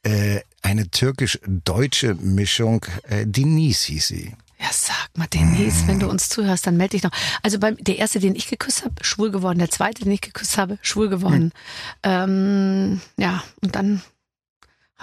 äh, 0.03 0.41
eine 0.63 0.91
türkisch-deutsche 0.91 2.15
Mischung. 2.17 2.85
Äh, 3.09 3.27
Denise 3.27 3.87
hieß 3.87 4.07
sie. 4.09 4.35
Ja, 4.65 4.71
sag 4.73 5.11
mal, 5.15 5.27
Denise, 5.27 5.87
wenn 5.89 5.99
du 5.99 6.09
uns 6.09 6.31
zuhörst, 6.31 6.67
dann 6.67 6.79
melde 6.79 6.93
dich 6.93 7.03
noch. 7.03 7.11
Also 7.43 7.59
beim, 7.59 7.77
der 7.77 7.99
erste, 7.99 8.19
den 8.19 8.35
ich 8.35 8.49
geküsst 8.49 8.83
habe, 8.83 8.95
schwul 9.03 9.31
geworden. 9.31 9.59
Der 9.59 9.69
zweite, 9.69 10.05
den 10.05 10.13
ich 10.13 10.23
geküsst 10.23 10.57
habe, 10.57 10.79
schwul 10.81 11.11
geworden. 11.11 11.53
Ähm, 12.03 13.03
ja, 13.19 13.45
und 13.61 13.77
dann 13.77 14.01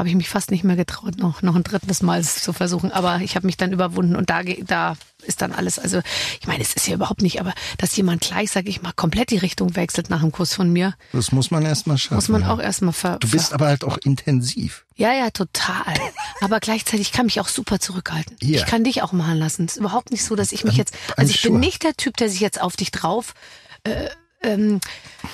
habe 0.01 0.09
ich 0.09 0.15
mich 0.15 0.29
fast 0.29 0.49
nicht 0.49 0.63
mehr 0.63 0.75
getraut, 0.75 1.19
noch, 1.19 1.43
noch 1.43 1.55
ein 1.55 1.61
drittes 1.61 2.01
Mal 2.01 2.23
zu 2.23 2.53
versuchen. 2.53 2.91
Aber 2.91 3.19
ich 3.19 3.35
habe 3.35 3.45
mich 3.45 3.55
dann 3.55 3.71
überwunden 3.71 4.15
und 4.15 4.31
da, 4.31 4.41
da 4.41 4.97
ist 5.21 5.43
dann 5.43 5.51
alles. 5.51 5.77
Also 5.77 6.01
ich 6.39 6.47
meine, 6.47 6.63
es 6.63 6.73
ist 6.73 6.87
ja 6.87 6.95
überhaupt 6.95 7.21
nicht, 7.21 7.39
aber 7.39 7.53
dass 7.77 7.95
jemand 7.95 8.21
gleich, 8.21 8.49
sage 8.49 8.67
ich 8.69 8.81
mal, 8.81 8.93
komplett 8.93 9.29
die 9.29 9.37
Richtung 9.37 9.75
wechselt 9.75 10.09
nach 10.09 10.23
einem 10.23 10.31
Kuss 10.31 10.55
von 10.55 10.73
mir, 10.73 10.95
Das 11.13 11.31
muss 11.31 11.51
man 11.51 11.63
erstmal 11.63 11.99
schaffen. 11.99 12.15
muss 12.15 12.29
man 12.29 12.41
ja. 12.41 12.51
auch 12.51 12.59
erstmal 12.59 12.93
ver. 12.93 13.17
Du 13.19 13.29
bist 13.29 13.53
aber 13.53 13.67
halt 13.67 13.83
auch 13.83 13.99
intensiv. 13.99 14.85
Ja, 14.95 15.13
ja, 15.13 15.29
total. 15.29 15.93
Aber 16.39 16.59
gleichzeitig 16.59 17.11
kann 17.11 17.27
mich 17.27 17.39
auch 17.39 17.47
super 17.47 17.79
zurückhalten. 17.79 18.37
Ja. 18.41 18.57
Ich 18.57 18.65
kann 18.65 18.83
dich 18.83 19.03
auch 19.03 19.11
machen 19.11 19.37
lassen. 19.37 19.65
Es 19.65 19.73
ist 19.73 19.77
überhaupt 19.77 20.09
nicht 20.09 20.25
so, 20.25 20.35
dass 20.35 20.51
ich 20.51 20.63
mich 20.63 20.77
jetzt. 20.77 20.95
I'm 20.95 21.13
Also 21.17 21.29
ich 21.29 21.43
bin 21.43 21.59
nicht 21.59 21.83
der 21.83 21.93
Typ, 21.93 22.17
der 22.17 22.27
sich 22.27 22.39
jetzt 22.39 22.59
auf 22.59 22.75
dich 22.75 22.89
drauf. 22.89 23.35
Äh, 23.83 24.09
ähm, 24.41 24.81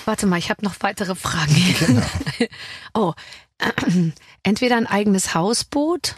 warte 0.04 0.26
mal, 0.26 0.38
ich 0.38 0.50
habe 0.50 0.62
noch 0.62 0.74
weitere 0.80 1.14
Fragen. 1.14 1.56
Genau. 1.78 2.02
oh, 2.92 3.14
entweder 4.42 4.76
ein 4.76 4.86
eigenes 4.86 5.34
Hausboot 5.34 6.16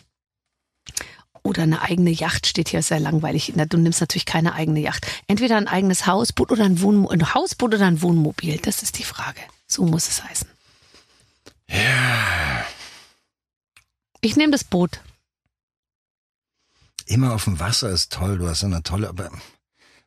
oder 1.42 1.62
eine 1.62 1.82
eigene 1.82 2.10
Yacht 2.10 2.46
steht 2.46 2.68
hier 2.68 2.82
sehr 2.82 3.00
langweilig. 3.00 3.52
Du 3.54 3.78
nimmst 3.78 4.00
natürlich 4.00 4.26
keine 4.26 4.54
eigene 4.54 4.80
Yacht. 4.80 5.06
Entweder 5.26 5.56
ein 5.56 5.68
eigenes 5.68 6.06
Hausboot 6.06 6.52
oder 6.52 6.64
ein, 6.64 6.80
Wohnmo 6.82 7.08
ein 7.08 7.34
Hausboot 7.34 7.74
oder 7.74 7.86
ein 7.86 8.02
Wohnmobil. 8.02 8.58
Das 8.58 8.82
ist 8.82 8.98
die 8.98 9.04
Frage. 9.04 9.40
So 9.66 9.84
muss 9.86 10.08
es 10.08 10.22
heißen. 10.22 10.48
Ja. 11.68 12.64
Ich 14.20 14.36
nehme 14.36 14.52
das 14.52 14.64
Boot. 14.64 15.00
Immer 17.06 17.34
auf 17.34 17.44
dem 17.44 17.58
Wasser 17.58 17.90
ist 17.90 18.12
toll. 18.12 18.38
Du 18.38 18.46
hast 18.48 18.62
eine 18.64 18.82
tolle, 18.82 19.08
aber 19.08 19.30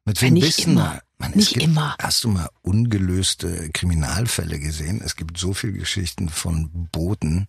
mit 0.05 0.17
Ja, 0.17 0.21
wem 0.27 0.33
nicht 0.35 0.57
bist 0.57 0.67
du 0.67 0.71
mal? 0.71 1.01
Man, 1.17 1.31
Nicht 1.31 1.53
gibt, 1.53 1.63
immer. 1.63 1.95
Hast 1.99 2.23
du 2.23 2.29
mal 2.29 2.49
ungelöste 2.61 3.69
Kriminalfälle 3.71 4.59
gesehen? 4.59 5.01
Es 5.03 5.15
gibt 5.15 5.37
so 5.37 5.53
viele 5.53 5.73
Geschichten 5.73 6.29
von 6.29 6.89
Booten, 6.91 7.47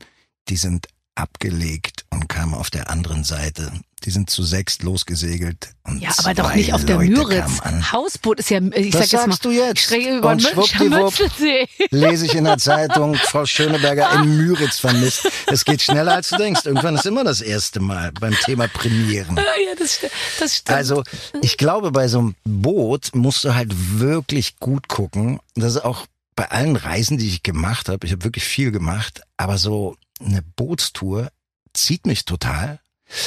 die 0.49 0.57
sind 0.57 0.87
abgelegt 1.15 2.05
und 2.11 2.29
kamen 2.29 2.55
auf 2.55 2.71
der 2.71 2.91
anderen 2.91 3.25
Seite. 3.25 3.73
Die 4.05 4.11
sind 4.11 4.29
zu 4.29 4.43
sechst 4.43 4.83
losgesegelt. 4.83 5.69
Und 5.85 6.03
Ja, 6.03 6.11
aber 6.19 6.35
doch 6.35 6.55
nicht 6.55 6.75
auf 6.75 6.85
der 6.85 6.97
Leute 6.97 7.13
Müritz. 7.13 7.61
Hausboot 7.93 8.41
ist 8.41 8.51
ja, 8.51 8.61
ich 8.75 8.91
Das 8.91 9.09
sag 9.09 9.21
jetzt 9.21 9.27
mal, 9.29 9.37
du 9.41 9.51
jetzt. 9.51 9.91
über 9.91 10.31
Und 10.33 10.43
schwuppdiwupp 10.43 11.15
lese 11.91 12.27
ich 12.27 12.35
in 12.35 12.45
der 12.45 12.59
Zeitung, 12.59 13.15
Frau 13.15 13.47
Schöneberger 13.47 14.13
in 14.13 14.37
Müritz 14.37 14.79
vermisst. 14.79 15.31
Es 15.47 15.65
geht 15.65 15.81
schneller, 15.81 16.15
als 16.17 16.29
du 16.29 16.37
denkst. 16.37 16.67
Irgendwann 16.67 16.97
ist 16.97 17.07
immer 17.07 17.25
das 17.25 17.41
erste 17.41 17.81
Mal 17.81 18.13
beim 18.13 18.35
Thema 18.45 18.69
Premieren. 18.69 19.37
ja, 19.37 19.75
das, 19.79 20.01
das 20.39 20.57
stimmt. 20.57 20.77
Also, 20.77 21.03
ich 21.41 21.57
glaube, 21.57 21.91
bei 21.91 22.09
so 22.09 22.19
einem 22.19 22.35
Boot 22.45 23.15
musst 23.15 23.45
du 23.45 23.55
halt 23.55 23.73
wirklich 23.99 24.59
gut 24.59 24.89
gucken. 24.89 25.41
Das 25.55 25.77
ist 25.77 25.85
auch 25.85 26.05
bei 26.37 26.51
allen 26.51 26.77
Reisen, 26.77 27.17
die 27.17 27.29
ich 27.29 27.43
gemacht 27.43 27.89
habe. 27.89 28.05
Ich 28.05 28.13
habe 28.13 28.25
wirklich 28.25 28.45
viel 28.45 28.71
gemacht, 28.71 29.23
aber 29.39 29.57
so 29.57 29.97
eine 30.21 30.43
Bootstour 30.43 31.31
zieht 31.73 32.07
mich 32.07 32.25
total. 32.25 32.81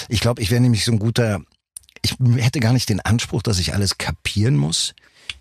Ich 0.10 0.20
glaube, 0.22 0.42
ich 0.42 0.52
wäre 0.52 0.62
nämlich 0.62 0.86
so 0.86 0.92
ein 0.92 1.00
guter. 1.00 1.42
Ich 2.02 2.16
hätte 2.38 2.60
gar 2.60 2.74
nicht 2.74 2.90
den 2.90 3.02
Anspruch, 3.02 3.42
dass 3.42 3.60
ich 3.60 3.74
alles 3.74 3.98
kapieren 3.98 4.56
muss. 4.56 4.94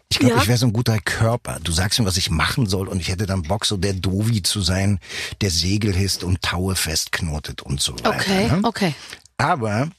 Ich 0.09 0.19
glaube, 0.19 0.35
Ja. 0.37 0.43
ich 0.43 0.49
wäre 0.49 0.59
so 0.59 0.67
ein 0.67 0.73
guter 0.73 0.99
Körper. 0.99 1.59
Du 1.63 1.73
sagst 1.73 1.99
mir, 1.99 2.07
was 2.07 2.17
ich 2.17 2.31
machen 2.31 2.67
soll, 2.67 2.89
und 2.89 3.01
ich 3.01 3.09
hätte 3.09 3.27
dann 3.27 3.43
Bock, 3.43 3.67
so 3.67 3.77
der 3.77 3.93
Dovi 3.93 4.43
zu 4.43 4.61
sein, 4.61 4.99
der 5.41 5.51
Segel 5.51 5.95
hisst 5.95 6.23
und 6.25 6.43
Taue 6.43 6.77
festknotet 6.77 7.63
und 7.63 7.81
so 7.81 7.95
weiter. 7.95 8.11
okay, 8.11 8.49
ne? 8.49 8.61
okay. 8.65 8.95
Aber 9.37 9.91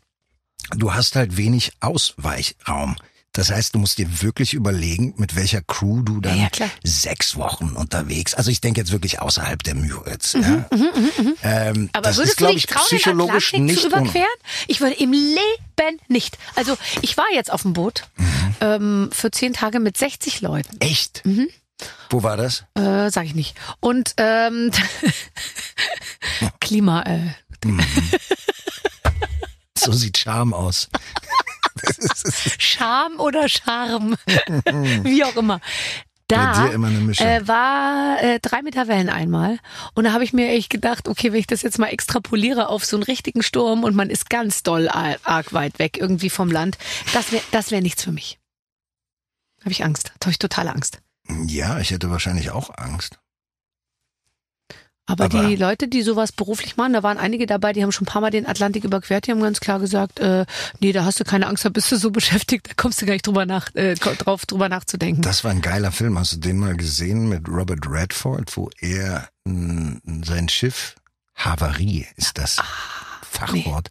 du 0.76 0.94
hast 0.94 1.16
halt 1.16 1.38
wenig 1.38 1.74
Ausweichraum. 1.80 2.96
Das 3.38 3.52
heißt, 3.52 3.76
du 3.76 3.80
musst 3.80 4.00
dir 4.00 4.22
wirklich 4.24 4.56
überlegen, 4.56 5.14
mit 5.18 5.36
welcher 5.36 5.62
Crew 5.62 6.02
du 6.02 6.20
dann 6.22 6.40
Ja, 6.40 6.48
sechs 6.84 7.36
Wochen 7.36 7.70
unterwegs. 7.76 8.34
Also 8.34 8.50
ich 8.50 8.62
denke 8.62 8.82
jetzt 8.82 8.92
wirklich 8.92 9.20
außerhalb 9.22 9.62
der 9.62 9.76
Müritz. 9.76 10.34
ja. 10.34 10.66
Ähm, 11.44 11.74
Mhm, 11.78 11.90
Aber 11.94 12.08
das 12.08 12.18
würdest 12.18 12.34
ist, 12.34 12.42
du 12.42 12.48
ich, 12.48 12.54
dich 12.56 12.66
trauen, 12.66 12.86
psychologisch 12.88 13.52
den 13.52 13.66
nicht 13.66 13.82
zu 13.82 13.88
überqueren? 13.90 14.26
Ich 14.68 14.82
würde 14.82 14.96
im 14.96 15.12
Leben 15.12 16.00
nicht. 16.08 16.38
Also 16.56 16.78
ich 17.04 17.16
war 17.16 17.26
jetzt 17.34 17.52
auf 17.54 17.62
dem 17.62 17.74
Boot 17.74 18.06
Mhm. 18.18 18.56
ähm, 18.62 19.10
für 19.14 19.30
zehn 19.30 19.54
Tage 19.54 19.80
mit 19.80 19.98
60 19.98 20.42
Leuten. 20.42 20.76
Echt? 20.80 21.24
Mhm. 21.24 21.48
Wo 22.10 22.24
war 22.24 22.38
das? 22.38 22.64
Äh, 22.74 23.12
sag 23.12 23.26
ich 23.26 23.36
nicht. 23.36 23.56
Und 23.80 24.16
ähm, 24.18 24.72
Klima. 26.60 27.04
Äh, 27.04 27.36
So 29.78 29.92
sieht 29.94 30.18
Charme 30.18 30.54
aus. 30.54 30.90
Charme 32.58 33.20
oder 33.20 33.48
Charme, 33.50 34.16
wie 35.04 35.24
auch 35.24 35.36
immer. 35.36 35.60
Da 36.28 36.68
äh, 36.74 37.48
war 37.48 38.22
äh, 38.22 38.40
drei 38.42 38.62
Meter 38.62 38.90
Wellen 38.90 39.08
einmal 39.10 39.60
und 39.94 40.04
da 40.04 40.12
habe 40.12 40.26
ich 40.26 40.34
mir 40.34 40.50
echt 40.50 40.70
gedacht, 40.70 41.08
okay, 41.08 41.32
wenn 41.32 41.40
ich 41.40 41.48
das 41.48 41.62
jetzt 41.62 41.80
mal 41.80 41.88
extrapoliere 41.88 42.68
auf 42.68 42.84
so 42.84 42.98
einen 42.98 43.04
richtigen 43.04 43.44
Sturm 43.44 43.86
und 43.86 43.96
man 43.96 44.10
ist 44.10 44.30
ganz 44.30 44.62
doll 44.62 44.90
arg 44.90 45.54
weit 45.54 45.80
weg 45.80 45.98
irgendwie 45.98 46.30
vom 46.30 46.52
Land, 46.52 46.78
das 47.14 47.32
wäre 47.32 47.44
das 47.52 47.72
wär 47.72 47.80
nichts 47.80 48.04
für 48.04 48.12
mich. 48.12 48.40
Habe 49.62 49.72
ich 49.72 49.86
Angst, 49.86 50.12
habe 50.22 50.32
ich 50.32 50.40
totale 50.40 50.74
Angst. 50.74 51.00
Ja, 51.46 51.80
ich 51.80 51.92
hätte 51.92 52.10
wahrscheinlich 52.10 52.52
auch 52.52 52.72
Angst. 52.78 53.20
Aber, 55.08 55.26
Aber- 55.26 55.48
die 55.48 55.56
Leute, 55.56 55.88
die 55.88 56.02
sowas 56.04 56.32
beruflich 56.32 56.78
machen, 56.78 56.94
da 56.94 57.02
waren 57.02 57.18
einige 57.18 57.46
dabei, 57.48 57.74
die 57.74 57.82
haben 57.82 57.92
schon 57.92 58.04
ein 58.06 58.12
paar 58.12 58.22
Mal 58.22 58.30
den 58.30 58.46
Atlantik 58.46 58.84
überquert, 58.84 59.26
die 59.26 59.32
haben 59.32 59.42
ganz 59.42 59.60
klar 59.60 59.80
gesagt, 59.80 60.20
äh, 60.20 60.46
nee, 60.80 60.92
da 60.92 61.06
hast 61.06 61.20
du 61.20 61.24
keine 61.24 61.48
Angst, 61.48 61.64
da 61.66 61.70
bist 61.70 61.92
du 61.92 61.96
so 61.96 62.12
beschäftigt, 62.12 62.70
da 62.70 62.74
kommst 62.76 63.02
du 63.02 63.06
gar 63.06 63.14
nicht 63.14 63.26
drüber 63.26 63.46
nach, 63.46 63.74
äh, 63.76 63.96
drauf 63.96 64.46
drüber 64.46 64.70
nachzudenken. 64.70 65.22
Das 65.22 65.44
war 65.44 65.52
ein 65.52 65.62
geiler 65.62 65.92
Film. 65.92 66.20
Hast 66.20 66.34
du 66.34 66.38
den 66.38 66.58
mal 66.60 66.76
gesehen 66.76 67.30
mit 67.30 67.48
Robert 67.50 67.88
Redford, 67.90 68.56
wo 68.58 68.70
er 68.80 69.30
mh, 69.46 70.02
sein 70.26 70.50
Schiff 70.50 70.96
Havarie 71.36 72.06
ist 72.18 72.38
das 72.38 72.60
Ah, 72.60 72.64
Fachwort. 73.30 73.90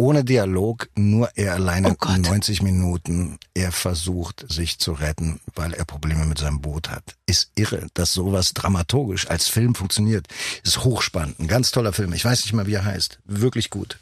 Ohne 0.00 0.22
Dialog, 0.24 0.88
nur 0.94 1.28
er 1.36 1.54
alleine 1.54 1.90
Oh 1.90 1.94
Gott. 1.98 2.18
90 2.20 2.62
Minuten. 2.62 3.36
Er 3.52 3.72
versucht, 3.72 4.46
sich 4.48 4.78
zu 4.78 4.92
retten, 4.92 5.40
weil 5.56 5.74
er 5.74 5.84
Probleme 5.84 6.24
mit 6.24 6.38
seinem 6.38 6.60
Boot 6.60 6.88
hat. 6.88 7.16
Ist 7.26 7.50
irre, 7.56 7.88
dass 7.94 8.12
sowas 8.14 8.54
dramaturgisch 8.54 9.28
als 9.28 9.48
Film 9.48 9.74
funktioniert. 9.74 10.28
Ist 10.62 10.84
hochspannend. 10.84 11.40
Ein 11.40 11.48
ganz 11.48 11.72
toller 11.72 11.92
Film. 11.92 12.12
Ich 12.12 12.24
weiß 12.24 12.44
nicht 12.44 12.52
mal, 12.52 12.66
wie 12.68 12.74
er 12.74 12.84
heißt. 12.84 13.18
Wirklich 13.24 13.70
gut. 13.70 13.98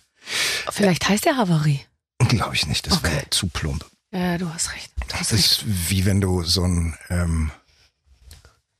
Vielleicht 0.70 1.08
heißt 1.08 1.24
der 1.24 1.36
Havarie. 1.38 1.80
Glaube 2.28 2.54
ich 2.54 2.66
nicht. 2.66 2.86
Das 2.86 2.98
Okay. 2.98 3.12
wäre 3.12 3.30
zu 3.30 3.46
plump. 3.48 3.86
Ja, 4.12 4.38
du 4.38 4.52
hast 4.52 4.72
recht. 4.74 4.90
Du 5.08 5.14
hast 5.14 5.32
Das 5.32 5.38
recht. 5.38 5.62
ist 5.62 5.64
wie 5.90 6.04
wenn 6.04 6.20
du 6.20 6.42
so 6.42 6.62
einen 6.64 6.94
ähm, 7.10 7.50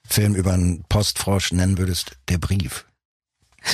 Film 0.09 0.35
über 0.35 0.53
einen 0.55 0.85
Postfrosch 0.89 1.53
nennen 1.53 1.79
würdest, 1.79 2.13
der 2.29 2.39
Brief. 2.39 2.86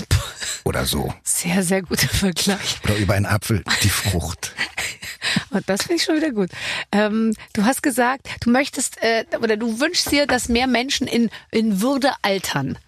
Oder 0.65 0.85
so. 0.87 1.13
Sehr, 1.25 1.63
sehr 1.63 1.83
guter 1.83 2.09
Vergleich. 2.09 2.81
Oder 2.85 2.97
über 2.97 3.15
einen 3.15 3.27
Apfel, 3.27 3.65
die 3.83 3.89
Frucht. 3.91 4.53
Und 5.51 5.69
das 5.69 5.83
finde 5.83 5.97
ich 5.97 6.05
schon 6.05 6.17
wieder 6.17 6.31
gut. 6.31 6.51
Ähm, 6.93 7.35
du 7.53 7.65
hast 7.65 7.83
gesagt, 7.83 8.29
du 8.41 8.51
möchtest 8.51 9.03
äh, 9.03 9.25
oder 9.41 9.57
du 9.57 9.81
wünschst 9.81 10.11
dir, 10.11 10.27
dass 10.27 10.49
mehr 10.49 10.67
Menschen 10.67 11.07
in, 11.07 11.31
in 11.51 11.81
Würde 11.81 12.13
altern. 12.23 12.79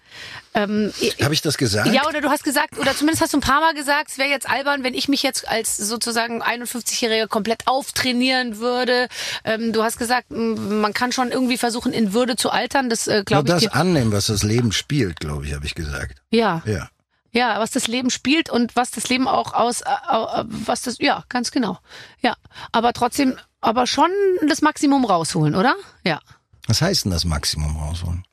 Ähm, 0.53 0.93
Habe 1.21 1.33
ich 1.33 1.41
das 1.41 1.57
gesagt? 1.57 1.87
Ja, 1.93 2.07
oder 2.07 2.21
du 2.21 2.29
hast 2.29 2.45
gesagt, 2.45 2.77
oder 2.79 2.95
zumindest 2.95 3.21
hast 3.21 3.33
du 3.33 3.37
ein 3.37 3.41
paar 3.41 3.59
Mal 3.59 3.73
gesagt, 3.73 4.11
es 4.11 4.17
wäre 4.17 4.29
jetzt 4.29 4.49
albern, 4.49 4.83
wenn 4.83 4.93
ich 4.93 5.09
mich 5.09 5.21
jetzt 5.21 5.47
als 5.49 5.75
sozusagen 5.75 6.41
51-Jährige 6.41 7.27
komplett 7.27 7.67
auftrainieren 7.67 8.57
würde. 8.57 9.09
Ähm, 9.43 9.73
du 9.73 9.83
hast 9.83 9.97
gesagt, 9.97 10.27
man 10.29 10.93
kann 10.93 11.11
schon 11.11 11.31
irgendwie 11.31 11.57
versuchen, 11.57 11.91
in 11.91 12.13
Würde 12.13 12.37
zu 12.37 12.51
altern. 12.51 12.89
Das 12.89 13.07
äh, 13.07 13.15
Nur 13.17 13.23
glaube 13.25 13.47
ich. 13.49 13.53
das 13.53 13.61
dir- 13.63 13.75
annehmen, 13.75 14.13
was 14.13 14.27
das 14.27 14.43
Leben 14.43 14.71
spielt, 14.71 15.19
glaube 15.19 15.45
ich, 15.45 15.53
habe 15.53 15.65
ich 15.65 15.75
gesagt. 15.75 16.21
Ja, 16.31 16.61
Ja. 16.65 16.87
Ja, 17.35 17.59
was 17.59 17.71
das 17.71 17.87
Leben 17.87 18.09
spielt 18.09 18.49
und 18.49 18.75
was 18.77 18.91
das 18.91 19.09
Leben 19.09 19.27
auch 19.27 19.53
aus, 19.53 19.81
äh, 19.81 19.89
äh, 19.89 20.43
was 20.45 20.83
das, 20.83 20.97
ja, 20.99 21.25
ganz 21.27 21.51
genau. 21.51 21.77
Ja, 22.21 22.35
aber 22.71 22.93
trotzdem, 22.93 23.37
aber 23.59 23.87
schon 23.87 24.09
das 24.47 24.61
Maximum 24.61 25.03
rausholen, 25.03 25.53
oder? 25.53 25.75
Ja. 26.05 26.21
Was 26.67 26.81
heißt 26.81 27.05
denn 27.05 27.11
das 27.11 27.25
Maximum 27.25 27.75
rausholen? 27.77 28.25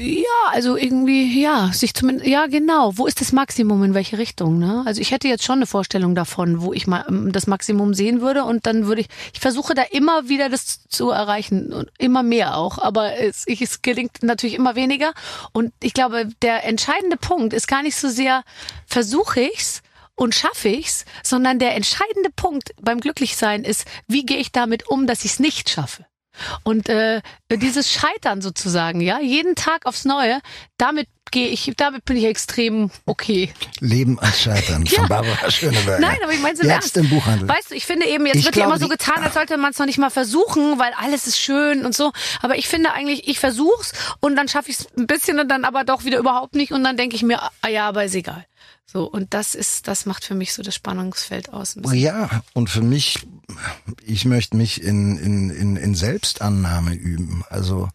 Ja, 0.00 0.52
also 0.52 0.76
irgendwie, 0.76 1.40
ja, 1.42 1.72
sich 1.72 1.92
zumindest, 1.92 2.28
ja, 2.28 2.46
genau. 2.46 2.96
Wo 2.96 3.06
ist 3.06 3.20
das 3.20 3.32
Maximum, 3.32 3.82
in 3.82 3.94
welche 3.94 4.16
Richtung, 4.16 4.56
ne? 4.60 4.84
Also 4.86 5.00
ich 5.00 5.10
hätte 5.10 5.26
jetzt 5.26 5.42
schon 5.42 5.56
eine 5.56 5.66
Vorstellung 5.66 6.14
davon, 6.14 6.62
wo 6.62 6.72
ich 6.72 6.86
mal 6.86 7.04
ähm, 7.08 7.32
das 7.32 7.48
Maximum 7.48 7.94
sehen 7.94 8.20
würde 8.20 8.44
und 8.44 8.64
dann 8.66 8.86
würde 8.86 9.00
ich, 9.00 9.08
ich 9.32 9.40
versuche 9.40 9.74
da 9.74 9.82
immer 9.90 10.28
wieder 10.28 10.50
das 10.50 10.86
zu 10.88 11.10
erreichen 11.10 11.72
und 11.72 11.90
immer 11.98 12.22
mehr 12.22 12.56
auch, 12.56 12.78
aber 12.78 13.18
es, 13.18 13.42
ich, 13.48 13.60
es 13.60 13.82
gelingt 13.82 14.22
natürlich 14.22 14.54
immer 14.54 14.76
weniger 14.76 15.14
und 15.52 15.72
ich 15.82 15.94
glaube, 15.94 16.28
der 16.42 16.64
entscheidende 16.64 17.16
Punkt 17.16 17.52
ist 17.52 17.66
gar 17.66 17.82
nicht 17.82 17.96
so 17.96 18.08
sehr, 18.08 18.44
versuche 18.86 19.40
ich's, 19.40 19.82
und 20.14 20.34
schaffe 20.34 20.68
ich's, 20.68 21.04
sondern 21.22 21.60
der 21.60 21.76
entscheidende 21.76 22.30
Punkt 22.30 22.74
beim 22.80 22.98
Glücklichsein 22.98 23.62
ist, 23.62 23.84
wie 24.08 24.26
gehe 24.26 24.38
ich 24.38 24.50
damit 24.50 24.88
um, 24.88 25.06
dass 25.06 25.24
ich's 25.24 25.38
nicht 25.38 25.70
schaffe. 25.70 26.07
Und 26.62 26.88
äh, 26.88 27.20
dieses 27.50 27.90
Scheitern 27.90 28.40
sozusagen, 28.42 29.00
ja, 29.00 29.20
jeden 29.20 29.54
Tag 29.54 29.86
aufs 29.86 30.04
Neue, 30.04 30.40
damit 30.76 31.08
gehe 31.30 31.48
ich, 31.48 31.70
damit 31.76 32.06
bin 32.06 32.16
ich 32.16 32.24
extrem 32.24 32.90
okay. 33.04 33.52
Leben 33.80 34.18
als 34.18 34.40
Scheitern 34.40 34.84
Ja. 34.86 35.00
von 35.00 35.08
Barbara 35.08 35.50
Schöneberger. 35.50 36.00
Nein, 36.00 36.16
aber 36.22 36.32
ich 36.32 36.40
meine 36.40 36.54
es 36.54 36.60
Jetzt 36.60 36.70
Ernst. 36.70 36.96
im 36.96 37.10
Buchhandel. 37.10 37.48
Weißt 37.48 37.70
du, 37.70 37.74
ich 37.74 37.84
finde 37.84 38.06
eben, 38.06 38.24
jetzt 38.26 38.36
Ich 38.36 38.44
wird 38.46 38.56
ja 38.56 38.64
immer 38.64 38.78
so 38.78 38.88
getan, 38.88 39.22
als 39.22 39.34
sollte 39.34 39.58
man 39.58 39.72
es 39.72 39.78
noch 39.78 39.84
nicht 39.86 39.98
mal 39.98 40.08
versuchen, 40.10 40.78
weil 40.78 40.92
alles 40.96 41.26
ist 41.26 41.38
schön 41.38 41.84
und 41.84 41.94
so. 41.94 42.12
Aber 42.40 42.56
ich 42.56 42.66
finde 42.68 42.92
eigentlich, 42.92 43.28
ich 43.28 43.38
versuch's 43.40 43.92
und 44.20 44.36
dann 44.36 44.48
schaffe 44.48 44.70
ich 44.70 44.78
es 44.80 44.86
ein 44.96 45.06
bisschen 45.06 45.38
und 45.38 45.48
dann 45.48 45.64
aber 45.66 45.84
doch 45.84 46.04
wieder 46.04 46.18
überhaupt 46.18 46.54
nicht 46.54 46.72
und 46.72 46.82
dann 46.82 46.96
denke 46.96 47.14
ich 47.16 47.22
mir, 47.22 47.42
ah 47.60 47.68
ja, 47.68 47.86
aber 47.88 48.04
ist 48.04 48.14
egal. 48.14 48.46
So, 48.90 49.04
und 49.04 49.34
das 49.34 49.54
ist, 49.54 49.86
das 49.86 50.06
macht 50.06 50.24
für 50.24 50.34
mich 50.34 50.54
so 50.54 50.62
das 50.62 50.74
Spannungsfeld 50.74 51.52
aus. 51.52 51.76
Oh 51.84 51.92
ja, 51.92 52.42
und 52.54 52.70
für 52.70 52.80
mich 52.80 53.26
ich 54.04 54.24
möchte 54.24 54.56
mich 54.56 54.82
in, 54.82 55.18
in, 55.18 55.50
in, 55.50 55.76
in 55.76 55.94
Selbstannahme 55.94 56.94
üben. 56.94 57.44
Also 57.48 57.88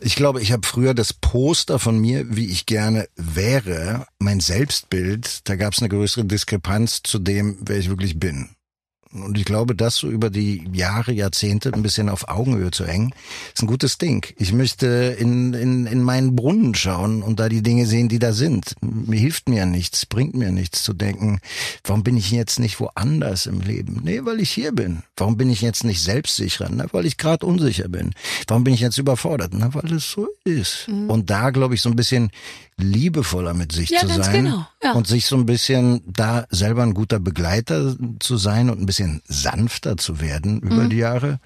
ich 0.00 0.16
glaube, 0.16 0.42
ich 0.42 0.52
habe 0.52 0.66
früher 0.66 0.94
das 0.94 1.12
Poster 1.12 1.78
von 1.78 1.98
mir, 1.98 2.36
wie 2.36 2.46
ich 2.46 2.66
gerne 2.66 3.08
wäre, 3.16 4.06
mein 4.18 4.40
Selbstbild, 4.40 5.48
da 5.48 5.56
gab 5.56 5.72
es 5.72 5.80
eine 5.80 5.88
größere 5.88 6.24
Diskrepanz 6.24 7.02
zu 7.02 7.18
dem, 7.18 7.58
wer 7.60 7.78
ich 7.78 7.88
wirklich 7.88 8.18
bin. 8.18 8.50
Und 9.12 9.38
ich 9.38 9.44
glaube, 9.44 9.74
das 9.74 9.96
so 9.96 10.10
über 10.10 10.28
die 10.28 10.68
Jahre, 10.72 11.12
Jahrzehnte 11.12 11.72
ein 11.72 11.82
bisschen 11.82 12.10
auf 12.10 12.28
Augenhöhe 12.28 12.70
zu 12.70 12.86
hängen, 12.86 13.14
ist 13.54 13.62
ein 13.62 13.66
gutes 13.66 13.96
Ding. 13.96 14.26
Ich 14.36 14.52
möchte 14.52 15.16
in, 15.18 15.54
in, 15.54 15.86
in 15.86 16.02
meinen 16.02 16.36
Brunnen 16.36 16.74
schauen 16.74 17.22
und 17.22 17.40
da 17.40 17.48
die 17.48 17.62
Dinge 17.62 17.86
sehen, 17.86 18.08
die 18.08 18.18
da 18.18 18.32
sind. 18.32 18.74
Mir 18.82 19.18
hilft 19.18 19.48
mir 19.48 19.64
nichts, 19.64 20.04
bringt 20.04 20.34
mir 20.34 20.52
nichts 20.52 20.82
zu 20.82 20.92
denken, 20.92 21.40
warum 21.84 22.04
bin 22.04 22.18
ich 22.18 22.30
jetzt 22.30 22.58
nicht 22.58 22.80
woanders 22.80 23.46
im 23.46 23.60
Leben? 23.60 24.00
Nee, 24.04 24.24
weil 24.24 24.40
ich 24.40 24.50
hier 24.50 24.72
bin. 24.72 25.02
Warum 25.16 25.38
bin 25.38 25.48
ich 25.48 25.62
jetzt 25.62 25.84
nicht 25.84 26.02
selbstsicherer? 26.02 26.68
Na, 26.70 26.86
weil 26.92 27.06
ich 27.06 27.16
gerade 27.16 27.46
unsicher 27.46 27.88
bin. 27.88 28.12
Warum 28.46 28.64
bin 28.64 28.74
ich 28.74 28.80
jetzt 28.80 28.98
überfordert? 28.98 29.52
Na, 29.54 29.72
weil 29.74 29.90
es 29.92 30.10
so 30.10 30.28
ist. 30.44 30.86
Mhm. 30.88 31.08
Und 31.08 31.30
da, 31.30 31.50
glaube 31.50 31.74
ich, 31.74 31.80
so 31.80 31.88
ein 31.88 31.96
bisschen 31.96 32.30
liebevoller 32.78 33.54
mit 33.54 33.72
sich 33.72 33.90
Ja, 33.90 34.00
zu 34.00 34.06
ganz 34.08 34.26
sein 34.26 34.44
genau, 34.44 34.66
ja. 34.82 34.92
und 34.92 35.06
sich 35.06 35.26
so 35.26 35.36
ein 35.36 35.46
bisschen 35.46 36.02
da 36.06 36.46
selber 36.50 36.82
ein 36.82 36.94
guter 36.94 37.18
Begleiter 37.20 37.96
zu 38.20 38.36
sein 38.36 38.70
und 38.70 38.80
ein 38.80 38.86
bisschen 38.86 39.20
sanfter 39.26 39.96
zu 39.96 40.20
werden 40.20 40.60
über 40.60 40.84
Mhm. 40.84 40.90
die 40.90 40.96
Jahre. 40.96 41.40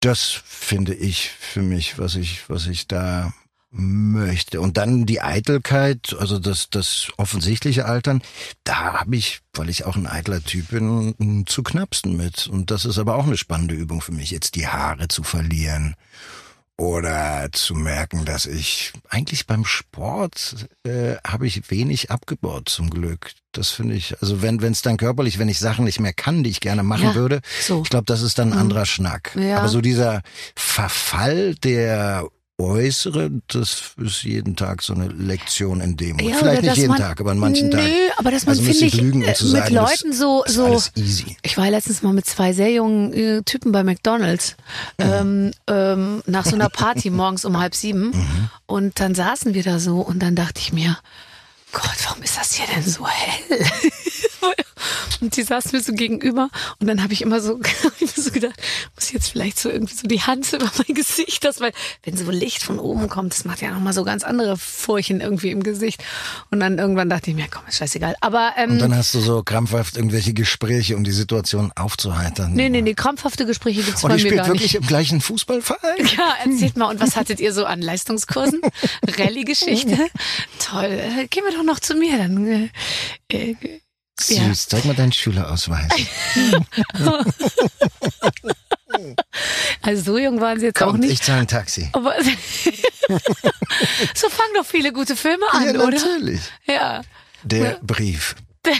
Das 0.00 0.40
finde 0.44 0.94
ich 0.94 1.30
für 1.30 1.62
mich, 1.62 1.98
was 1.98 2.14
ich, 2.14 2.48
was 2.48 2.66
ich 2.66 2.86
da 2.86 3.32
möchte. 3.70 4.60
Und 4.60 4.76
dann 4.78 5.04
die 5.06 5.20
Eitelkeit, 5.20 6.16
also 6.18 6.38
das, 6.38 6.70
das 6.70 7.08
offensichtliche 7.18 7.84
Altern, 7.84 8.22
da 8.64 9.00
habe 9.00 9.16
ich, 9.16 9.40
weil 9.52 9.68
ich 9.68 9.84
auch 9.84 9.96
ein 9.96 10.06
eitler 10.06 10.42
Typ 10.42 10.68
bin, 10.68 11.44
zu 11.46 11.62
knapsen 11.62 12.16
mit. 12.16 12.46
Und 12.46 12.70
das 12.70 12.84
ist 12.86 12.98
aber 12.98 13.16
auch 13.16 13.26
eine 13.26 13.36
spannende 13.36 13.74
Übung 13.74 14.00
für 14.00 14.12
mich, 14.12 14.30
jetzt 14.30 14.54
die 14.54 14.68
Haare 14.68 15.08
zu 15.08 15.22
verlieren 15.22 15.96
oder 16.78 17.48
zu 17.52 17.74
merken, 17.74 18.24
dass 18.24 18.46
ich 18.46 18.92
eigentlich 19.08 19.46
beim 19.46 19.64
Sport 19.64 20.68
äh, 20.84 21.16
habe 21.26 21.46
ich 21.46 21.70
wenig 21.70 22.10
abgebaut 22.12 22.68
zum 22.68 22.88
Glück. 22.88 23.32
Das 23.52 23.70
finde 23.70 23.96
ich, 23.96 24.14
also 24.22 24.42
wenn 24.42 24.62
wenn 24.62 24.72
es 24.72 24.82
dann 24.82 24.96
körperlich, 24.96 25.38
wenn 25.40 25.48
ich 25.48 25.58
Sachen 25.58 25.84
nicht 25.84 25.98
mehr 25.98 26.12
kann, 26.12 26.44
die 26.44 26.50
ich 26.50 26.60
gerne 26.60 26.84
machen 26.84 27.08
Ja, 27.08 27.14
würde, 27.16 27.40
so. 27.60 27.82
ich 27.82 27.90
glaube, 27.90 28.04
das 28.06 28.22
ist 28.22 28.38
dann 28.38 28.52
ein 28.52 28.58
anderer 28.58 28.86
Schnack. 28.86 29.34
Ja. 29.34 29.58
Aber 29.58 29.68
so 29.68 29.80
dieser 29.80 30.22
Verfall 30.54 31.56
der 31.56 32.28
äußere, 32.60 33.30
das 33.46 33.92
ist 33.98 34.22
jeden 34.24 34.56
Tag 34.56 34.82
so 34.82 34.92
eine 34.92 35.06
Lektion 35.08 35.80
in 35.80 35.96
Demut. 35.96 36.22
Ja, 36.22 36.36
Vielleicht 36.36 36.62
nicht 36.62 36.76
jeden 36.76 36.88
man- 36.88 36.98
Tag, 36.98 37.20
aber 37.20 37.30
an 37.30 37.38
manchen 37.38 37.70
Tagen. 37.70 37.84
Nö, 37.84 37.92
aber 38.16 38.30
dass 38.32 38.46
man, 38.46 38.58
also 38.58 38.62
finde 38.62 38.84
ich 38.84 38.94
lügen, 39.00 39.18
um 39.22 39.24
äh, 39.24 39.28
mit 39.28 39.36
sagen, 39.36 39.74
Leuten 39.74 40.12
so, 40.12 40.42
so. 40.46 40.82
Ich 41.42 41.56
war 41.56 41.70
letztens 41.70 42.02
mal 42.02 42.12
mit 42.12 42.26
zwei 42.26 42.52
sehr 42.52 42.72
jungen 42.72 43.12
äh, 43.12 43.42
Typen 43.42 43.70
bei 43.70 43.84
McDonalds 43.84 44.56
ähm, 44.98 45.52
ähm, 45.68 46.22
nach 46.26 46.44
so 46.44 46.56
einer 46.56 46.68
Party 46.68 47.10
morgens 47.18 47.44
um 47.44 47.58
halb 47.58 47.76
sieben 47.76 48.12
und 48.66 48.98
dann 48.98 49.14
saßen 49.14 49.54
wir 49.54 49.62
da 49.62 49.78
so 49.78 50.00
und 50.00 50.20
dann 50.20 50.34
dachte 50.34 50.60
ich 50.60 50.72
mir, 50.72 50.98
Gott, 51.72 51.96
warum 52.04 52.22
ist 52.22 52.36
das 52.38 52.54
hier 52.54 52.66
denn 52.66 52.82
so 52.82 53.06
hell? 53.06 53.66
und 55.20 55.36
die 55.36 55.42
saßen 55.42 55.72
mir 55.72 55.82
so 55.82 55.92
gegenüber 55.92 56.48
und 56.80 56.86
dann 56.86 57.02
habe 57.02 57.12
ich 57.12 57.22
immer 57.22 57.40
so, 57.40 57.60
ich 58.00 58.12
so 58.12 58.30
gedacht, 58.30 58.54
muss 58.94 59.06
ich 59.08 59.12
jetzt 59.12 59.28
vielleicht 59.30 59.58
so 59.58 59.68
irgendwie 59.68 59.94
so 59.94 60.06
die 60.06 60.22
Hand 60.22 60.46
so 60.46 60.56
über 60.56 60.70
mein 60.78 60.94
Gesicht, 60.94 61.44
das, 61.44 61.60
weil 61.60 61.72
wenn 62.04 62.16
so 62.16 62.30
Licht 62.30 62.62
von 62.62 62.78
oben 62.78 63.08
kommt, 63.08 63.32
das 63.34 63.44
macht 63.44 63.60
ja 63.60 63.70
nochmal 63.70 63.92
so 63.92 64.04
ganz 64.04 64.22
andere 64.24 64.56
Furchen 64.56 65.20
irgendwie 65.20 65.50
im 65.50 65.62
Gesicht. 65.62 66.02
Und 66.50 66.60
dann 66.60 66.78
irgendwann 66.78 67.10
dachte 67.10 67.30
ich 67.30 67.36
mir, 67.36 67.46
komm, 67.50 67.62
ist 67.68 67.78
scheißegal. 67.78 68.14
Aber 68.20 68.52
ähm, 68.56 68.72
Und 68.72 68.78
dann 68.80 68.96
hast 68.96 69.14
du 69.14 69.20
so 69.20 69.42
krampfhaft 69.42 69.96
irgendwelche 69.96 70.32
Gespräche, 70.34 70.96
um 70.96 71.04
die 71.04 71.12
Situation 71.12 71.72
aufzuheitern. 71.76 72.52
Nee, 72.54 72.68
nee, 72.68 72.82
nee, 72.82 72.94
krampfhafte 72.94 73.44
Gespräche 73.46 73.82
gibt's 73.82 74.02
Und 74.04 74.08
bei 74.10 74.14
mir 74.14 74.20
spielt 74.20 74.36
gar 74.36 74.46
wirklich 74.46 74.74
nicht. 74.74 74.82
im 74.82 74.86
gleichen 74.86 75.20
Fußballverein? 75.20 75.78
Ja, 76.16 76.34
erzählt 76.44 76.76
mal, 76.76 76.86
und 76.86 77.00
was 77.00 77.16
hattet 77.16 77.38
ihr 77.38 77.52
so 77.52 77.64
an 77.64 77.82
Leistungskursen? 77.82 78.60
Rallye-Geschichte? 79.18 79.96
Toll. 80.58 80.84
Äh, 80.84 81.26
Gehen 81.28 81.44
wir 81.44 81.52
doch 81.56 81.57
noch 81.62 81.80
zu 81.80 81.94
mir, 81.94 82.18
dann. 82.18 82.46
Äh, 82.46 82.70
äh, 83.32 83.56
ja. 84.28 84.44
Süß, 84.44 84.68
zeig 84.68 84.84
mal 84.84 84.94
deinen 84.94 85.12
Schülerausweis. 85.12 85.88
Also 89.82 90.02
so 90.02 90.18
jung 90.18 90.40
waren 90.40 90.58
sie 90.58 90.66
jetzt 90.66 90.82
auch 90.82 90.88
Kommt, 90.88 91.00
nicht. 91.00 91.12
ich 91.12 91.22
zahle 91.22 91.40
ein 91.40 91.46
Taxi. 91.46 91.88
Aber 91.92 92.14
so 94.14 94.28
fangen 94.28 94.54
doch 94.54 94.66
viele 94.66 94.92
gute 94.92 95.14
Filme 95.16 95.44
an, 95.52 95.64
ja, 95.64 95.70
oder? 95.80 95.90
natürlich. 95.90 96.40
Ja. 96.66 97.02
Der 97.42 97.78
Brief. 97.82 98.34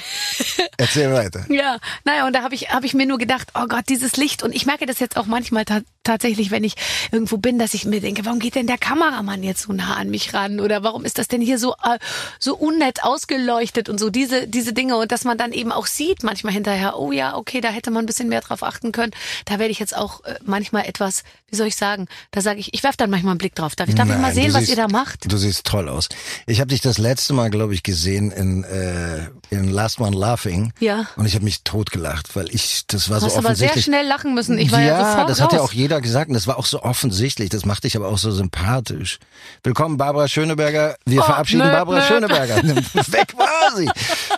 Erzähl 0.76 1.12
weiter. 1.12 1.47
Ja, 1.49 1.79
naja, 2.05 2.26
und 2.26 2.33
da 2.35 2.43
habe 2.43 2.55
ich, 2.55 2.70
hab 2.70 2.85
ich 2.85 2.95
mir 2.95 3.07
nur 3.07 3.18
gedacht, 3.18 3.49
oh 3.55 3.66
Gott, 3.68 3.85
dieses 3.89 4.16
Licht. 4.16 4.43
Und 4.43 4.55
ich 4.55 4.66
merke 4.66 4.87
das 4.87 4.99
jetzt 4.99 5.16
auch 5.16 5.26
manchmal 5.26 5.64
ta 5.64 5.81
tatsächlich, 6.09 6.51
wenn 6.51 6.65
ich 6.65 6.75
irgendwo 7.13 7.37
bin, 7.37 7.59
dass 7.59 7.75
ich 7.75 7.85
mir 7.85 8.01
denke, 8.01 8.25
warum 8.25 8.39
geht 8.39 8.55
denn 8.55 8.67
der 8.67 8.79
Kameramann 8.79 9.43
jetzt 9.43 9.63
so 9.63 9.73
nah 9.73 9.95
an 9.95 10.11
mich 10.11 10.33
ran? 10.35 10.59
Oder 10.61 10.83
warum 10.83 11.05
ist 11.05 11.19
das 11.19 11.29
denn 11.29 11.41
hier 11.41 11.59
so, 11.59 11.75
äh, 11.85 11.99
so 12.39 12.57
unnett 12.57 13.05
ausgeleuchtet 13.05 13.89
und 13.89 13.99
so 14.01 14.11
diese, 14.11 14.49
diese 14.49 14.73
Dinge? 14.73 14.97
Und 14.97 15.13
dass 15.13 15.25
man 15.25 15.37
dann 15.39 15.53
eben 15.53 15.71
auch 15.71 15.87
sieht, 15.87 16.23
manchmal 16.23 16.53
hinterher, 16.55 16.99
oh 16.99 17.13
ja, 17.13 17.37
okay, 17.37 17.61
da 17.61 17.69
hätte 17.69 17.91
man 17.91 18.05
ein 18.05 18.07
bisschen 18.07 18.29
mehr 18.29 18.41
drauf 18.41 18.63
achten 18.63 18.91
können. 18.93 19.13
Da 19.45 19.59
werde 19.59 19.71
ich 19.71 19.79
jetzt 19.79 19.97
auch 19.97 20.25
äh, 20.25 20.37
manchmal 20.45 20.87
etwas, 20.87 21.25
wie 21.51 21.57
soll 21.57 21.67
ich 21.67 21.77
sagen, 21.77 22.07
da 22.31 22.41
sage 22.41 22.59
ich, 22.61 22.73
ich 22.75 22.83
werfe 22.83 22.97
dann 22.97 23.11
manchmal 23.11 23.33
einen 23.33 23.39
Blick 23.39 23.55
drauf. 23.55 23.77
Darf 23.77 23.89
ich, 23.89 23.95
darf 23.95 24.07
ich 24.09 24.15
mal 24.15 24.23
Nein, 24.23 24.35
sehen, 24.35 24.53
was 24.55 24.61
siehst- 24.61 24.71
ihr 24.71 24.77
da 24.77 24.89
macht? 24.89 25.31
Du 25.31 25.37
siehst 25.37 25.65
toll 25.67 25.89
aus. 25.89 26.09
Ich 26.47 26.61
habe 26.61 26.69
dich 26.69 26.81
das 26.81 26.99
letzte 26.99 27.33
Mal, 27.35 27.51
glaube 27.51 27.75
ich, 27.75 27.83
gesehen 27.83 28.31
in, 28.31 28.65
äh, 28.65 29.27
in 29.51 29.69
Last 29.71 30.01
One 30.01 30.17
Laughing. 30.17 30.73
Ja. 30.81 31.07
Und 31.17 31.27
ich 31.27 31.35
habe 31.35 31.45
mich 31.45 31.63
totgelacht, 31.65 32.35
weil 32.37 32.49
ich, 32.55 32.87
das 32.87 33.11
war 33.11 33.17
hast 33.21 33.33
so 33.33 33.39
aber 33.39 33.55
sehr 33.55 33.69
offensichtlich. 33.69 33.85
schnell 33.85 34.07
lachen 34.07 34.35
müssen. 34.35 34.59
Ich 34.59 34.73
war 34.73 34.81
ja, 34.81 34.99
ja, 34.99 35.11
sofort 35.11 35.31
das 35.31 35.41
hat 35.41 35.53
ja 35.53 35.61
auch 35.61 35.73
jeder 35.73 35.97
gesagt 36.01 36.28
und 36.28 36.34
das 36.34 36.46
war 36.46 36.59
auch 36.59 36.66
so 36.66 36.82
offensichtlich. 36.82 37.51
Das 37.51 37.64
macht 37.64 37.84
dich 37.84 37.96
aber 37.96 38.09
auch 38.09 38.18
so 38.18 38.30
sympathisch. 38.30 39.18
Willkommen, 39.62 39.96
Barbara 39.96 40.28
Schöneberger. 40.28 40.96
Wir 41.05 41.20
Oh, 41.20 41.24
verabschieden 41.24 41.64
möp, 41.64 41.72
Barbara 41.72 41.99
möp. 41.99 42.09
Schöneberger. 42.09 42.57
Weg 43.12 43.36
war 43.38 43.76
sie. 43.76 43.90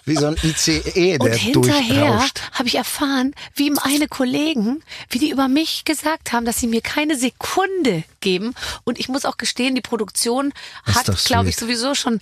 Wie 0.05 0.17
so 0.17 0.27
ein 0.27 0.37
ICE, 0.43 1.19
der 1.19 1.21
Und 1.21 1.35
hinterher 1.35 2.25
habe 2.53 2.69
ich 2.69 2.75
erfahren, 2.77 3.35
wie 3.55 3.71
meine 3.71 4.09
Kollegen, 4.09 4.83
wie 5.11 5.19
die 5.19 5.31
über 5.31 5.49
mich 5.49 5.85
gesagt 5.85 6.33
haben, 6.33 6.45
dass 6.45 6.59
sie 6.59 6.67
mir 6.67 6.81
keine 6.81 7.17
Sekunde 7.17 8.05
geben. 8.21 8.55
Und 8.85 8.99
ich 8.99 9.09
muss 9.09 9.25
auch 9.25 9.37
gestehen, 9.37 9.75
die 9.75 9.81
Produktion 9.81 10.53
hat, 10.85 11.07
glaube 11.25 11.49
ich, 11.49 11.57
sowieso 11.57 11.95
schon 11.95 12.19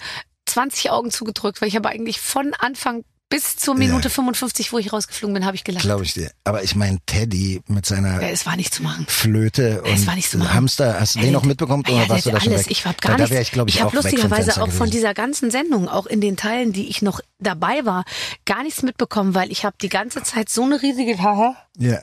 20 0.47 0.91
Augen 0.91 1.11
zugedrückt, 1.11 1.61
weil 1.61 1.69
ich 1.69 1.77
habe 1.77 1.89
eigentlich 1.89 2.21
von 2.21 2.55
Anfang 2.59 3.05
bis 3.31 3.57
zur 3.57 3.75
Minute 3.75 4.09
Ja. 4.09 4.15
55, 4.15 4.73
wo 4.73 4.79
ich 4.79 4.93
rausgeflogen 4.93 5.35
bin, 5.35 5.45
habe 5.45 5.55
ich 5.55 5.65
gelacht. 5.65 5.83
Glaube 5.85 6.05
ich 6.05 6.15
dir. 6.15 6.31
Aber 6.45 6.63
ich 6.63 6.75
meine, 6.75 6.99
Teddy 7.07 7.61
mit 7.67 7.85
seiner 7.85 8.21
Ja, 8.23 8.29
es 8.29 8.47
war 8.47 8.57
nicht 8.57 8.73
zu 8.75 8.83
machen. 8.83 9.05
Flöte 9.09 9.83
Es 9.85 10.01
und 10.01 10.07
war 10.07 10.15
nicht 10.15 10.31
zu 10.31 10.39
machen. 10.39 10.55
Hamster, 10.55 10.99
hast 10.99 11.15
du 11.17 11.21
den 11.21 11.33
noch 11.33 11.45
mitbekommen 11.45 11.85
ja, 11.87 11.95
oder 11.97 12.09
warst 12.09 12.27
du 12.27 12.31
da 12.31 12.41
schon 12.41 12.53
alles. 12.53 12.67
weg? 12.67 12.71
Ich 12.73 12.83
Da- 12.83 12.93
gar 12.93 13.17
da 13.17 13.25
nicht. 13.25 13.31
wäre 13.31 13.43
ich, 13.43 13.51
glaube 13.53 13.71
ich, 13.71 13.83
habe 13.83 13.95
lustigerweise 13.95 14.63
auch 14.63 14.71
von 14.71 14.89
dieser 14.91 15.13
ganzen 15.15 15.51
Sendung, 15.51 15.89
auch 15.89 16.07
in 16.07 16.21
den 16.21 16.37
Teilen, 16.37 16.73
die 16.73 16.89
ich 16.89 17.03
noch 17.03 17.21
dabei 17.39 17.85
war, 17.85 18.05
gar 18.47 18.63
nichts 18.63 18.83
mitbekommen, 18.83 19.35
weil 19.35 19.53
ich 19.53 19.65
habe 19.65 19.77
die 19.81 19.89
ganze 19.91 20.23
Zeit 20.23 20.49
so 20.49 20.63
eine 20.65 20.81
riesige 20.81 21.19
Haare 21.19 21.55
Ja. 21.77 22.01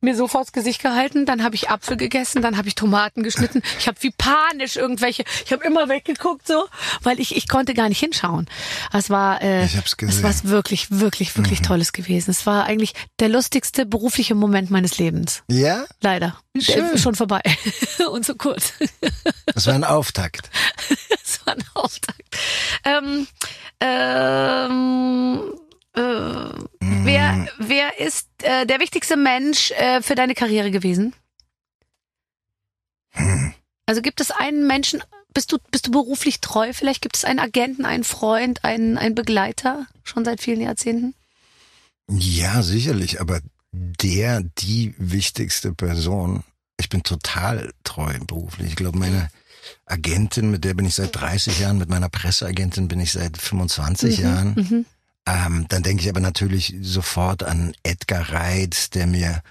Mir 0.00 0.14
so 0.16 0.28
vors 0.28 0.52
Gesicht 0.52 0.82
gehalten, 0.82 1.26
dann 1.26 1.42
habe 1.42 1.54
ich 1.54 1.70
Apfel 1.70 1.96
gegessen, 1.96 2.42
dann 2.42 2.56
habe 2.56 2.68
ich 2.68 2.74
Tomaten 2.74 3.22
geschnitten. 3.22 3.62
Ich 3.78 3.88
habe 3.88 3.96
wie 4.00 4.10
panisch 4.10 4.76
irgendwelche, 4.76 5.24
ich 5.44 5.52
habe 5.52 5.64
immer 5.64 5.88
weggeguckt 5.88 6.46
so, 6.46 6.66
weil 7.02 7.20
ich 7.20 7.36
ich 7.36 7.48
konnte 7.48 7.74
gar 7.74 7.88
nicht 7.88 8.00
hinschauen. 8.00 8.46
Es 8.92 9.10
war 9.10 9.42
äh, 9.42 9.64
Ich 9.64 9.76
hab's 9.76 9.90
es 9.90 9.96
gesehen. 9.96 10.20
Mhm. 10.20 10.24
war 10.24 10.50
wirklich 10.50 10.86
wirklich 10.90 11.36
wirklich 11.36 11.62
tolles 11.62 11.92
gewesen. 11.92 12.30
Es 12.30 12.46
war 12.46 12.64
eigentlich 12.64 12.94
der 13.18 13.28
lustigste 13.28 13.86
berufliche 13.86 14.34
Moment 14.34 14.70
meines 14.70 14.98
Lebens. 14.98 15.42
Ja? 15.50 15.84
Leider. 16.00 16.38
Der 16.54 16.60
Schön. 16.62 16.84
ist 16.90 17.02
schon 17.02 17.14
vorbei 17.14 17.40
und 18.12 18.24
so 18.24 18.34
kurz. 18.34 18.72
Das 19.46 19.66
war 19.66 19.74
ein 19.74 19.84
Auftakt. 19.84 20.50
Das 21.28 21.40
war 21.44 21.54
ein 21.54 21.64
Auftakt. 21.74 22.22
Ähm, 22.84 23.26
ähm, 23.80 25.40
äh, 25.98 26.66
wer, 26.80 27.48
wer 27.58 28.00
ist 28.00 28.28
äh, 28.42 28.66
der 28.66 28.80
wichtigste 28.80 29.16
Mensch 29.16 29.70
äh, 29.72 30.02
für 30.02 30.14
deine 30.14 30.34
Karriere 30.34 30.70
gewesen? 30.70 31.14
Also 33.86 34.02
gibt 34.02 34.20
es 34.20 34.30
einen 34.30 34.66
Menschen, 34.66 35.02
bist 35.32 35.50
du, 35.50 35.58
bist 35.70 35.86
du 35.86 35.90
beruflich 35.90 36.40
treu? 36.40 36.72
Vielleicht 36.72 37.02
gibt 37.02 37.16
es 37.16 37.24
einen 37.24 37.38
Agenten, 37.38 37.84
einen 37.84 38.04
Freund, 38.04 38.64
einen, 38.64 38.98
einen 38.98 39.14
Begleiter 39.14 39.86
schon 40.04 40.24
seit 40.24 40.40
vielen 40.40 40.60
Jahrzehnten? 40.60 41.14
Ja, 42.10 42.62
sicherlich, 42.62 43.20
aber 43.20 43.40
der, 43.72 44.42
die 44.58 44.94
wichtigste 44.98 45.72
Person, 45.72 46.42
ich 46.78 46.88
bin 46.88 47.02
total 47.02 47.72
treu 47.84 48.12
beruflich. 48.26 48.68
Ich 48.68 48.76
glaube, 48.76 48.98
meine 48.98 49.30
Agentin, 49.86 50.50
mit 50.50 50.64
der 50.64 50.74
bin 50.74 50.86
ich 50.86 50.94
seit 50.94 51.14
30 51.16 51.60
Jahren, 51.60 51.78
mit 51.78 51.88
meiner 51.88 52.08
Presseagentin 52.08 52.88
bin 52.88 53.00
ich 53.00 53.12
seit 53.12 53.36
25 53.36 54.18
Jahren. 54.18 54.54
Mhm. 54.54 54.86
Ähm, 55.28 55.66
dann 55.68 55.82
denke 55.82 56.02
ich 56.02 56.08
aber 56.08 56.20
natürlich 56.20 56.74
sofort 56.80 57.42
an 57.42 57.74
Edgar 57.82 58.30
Reitz, 58.30 58.90
der 58.90 59.06
mir 59.06 59.42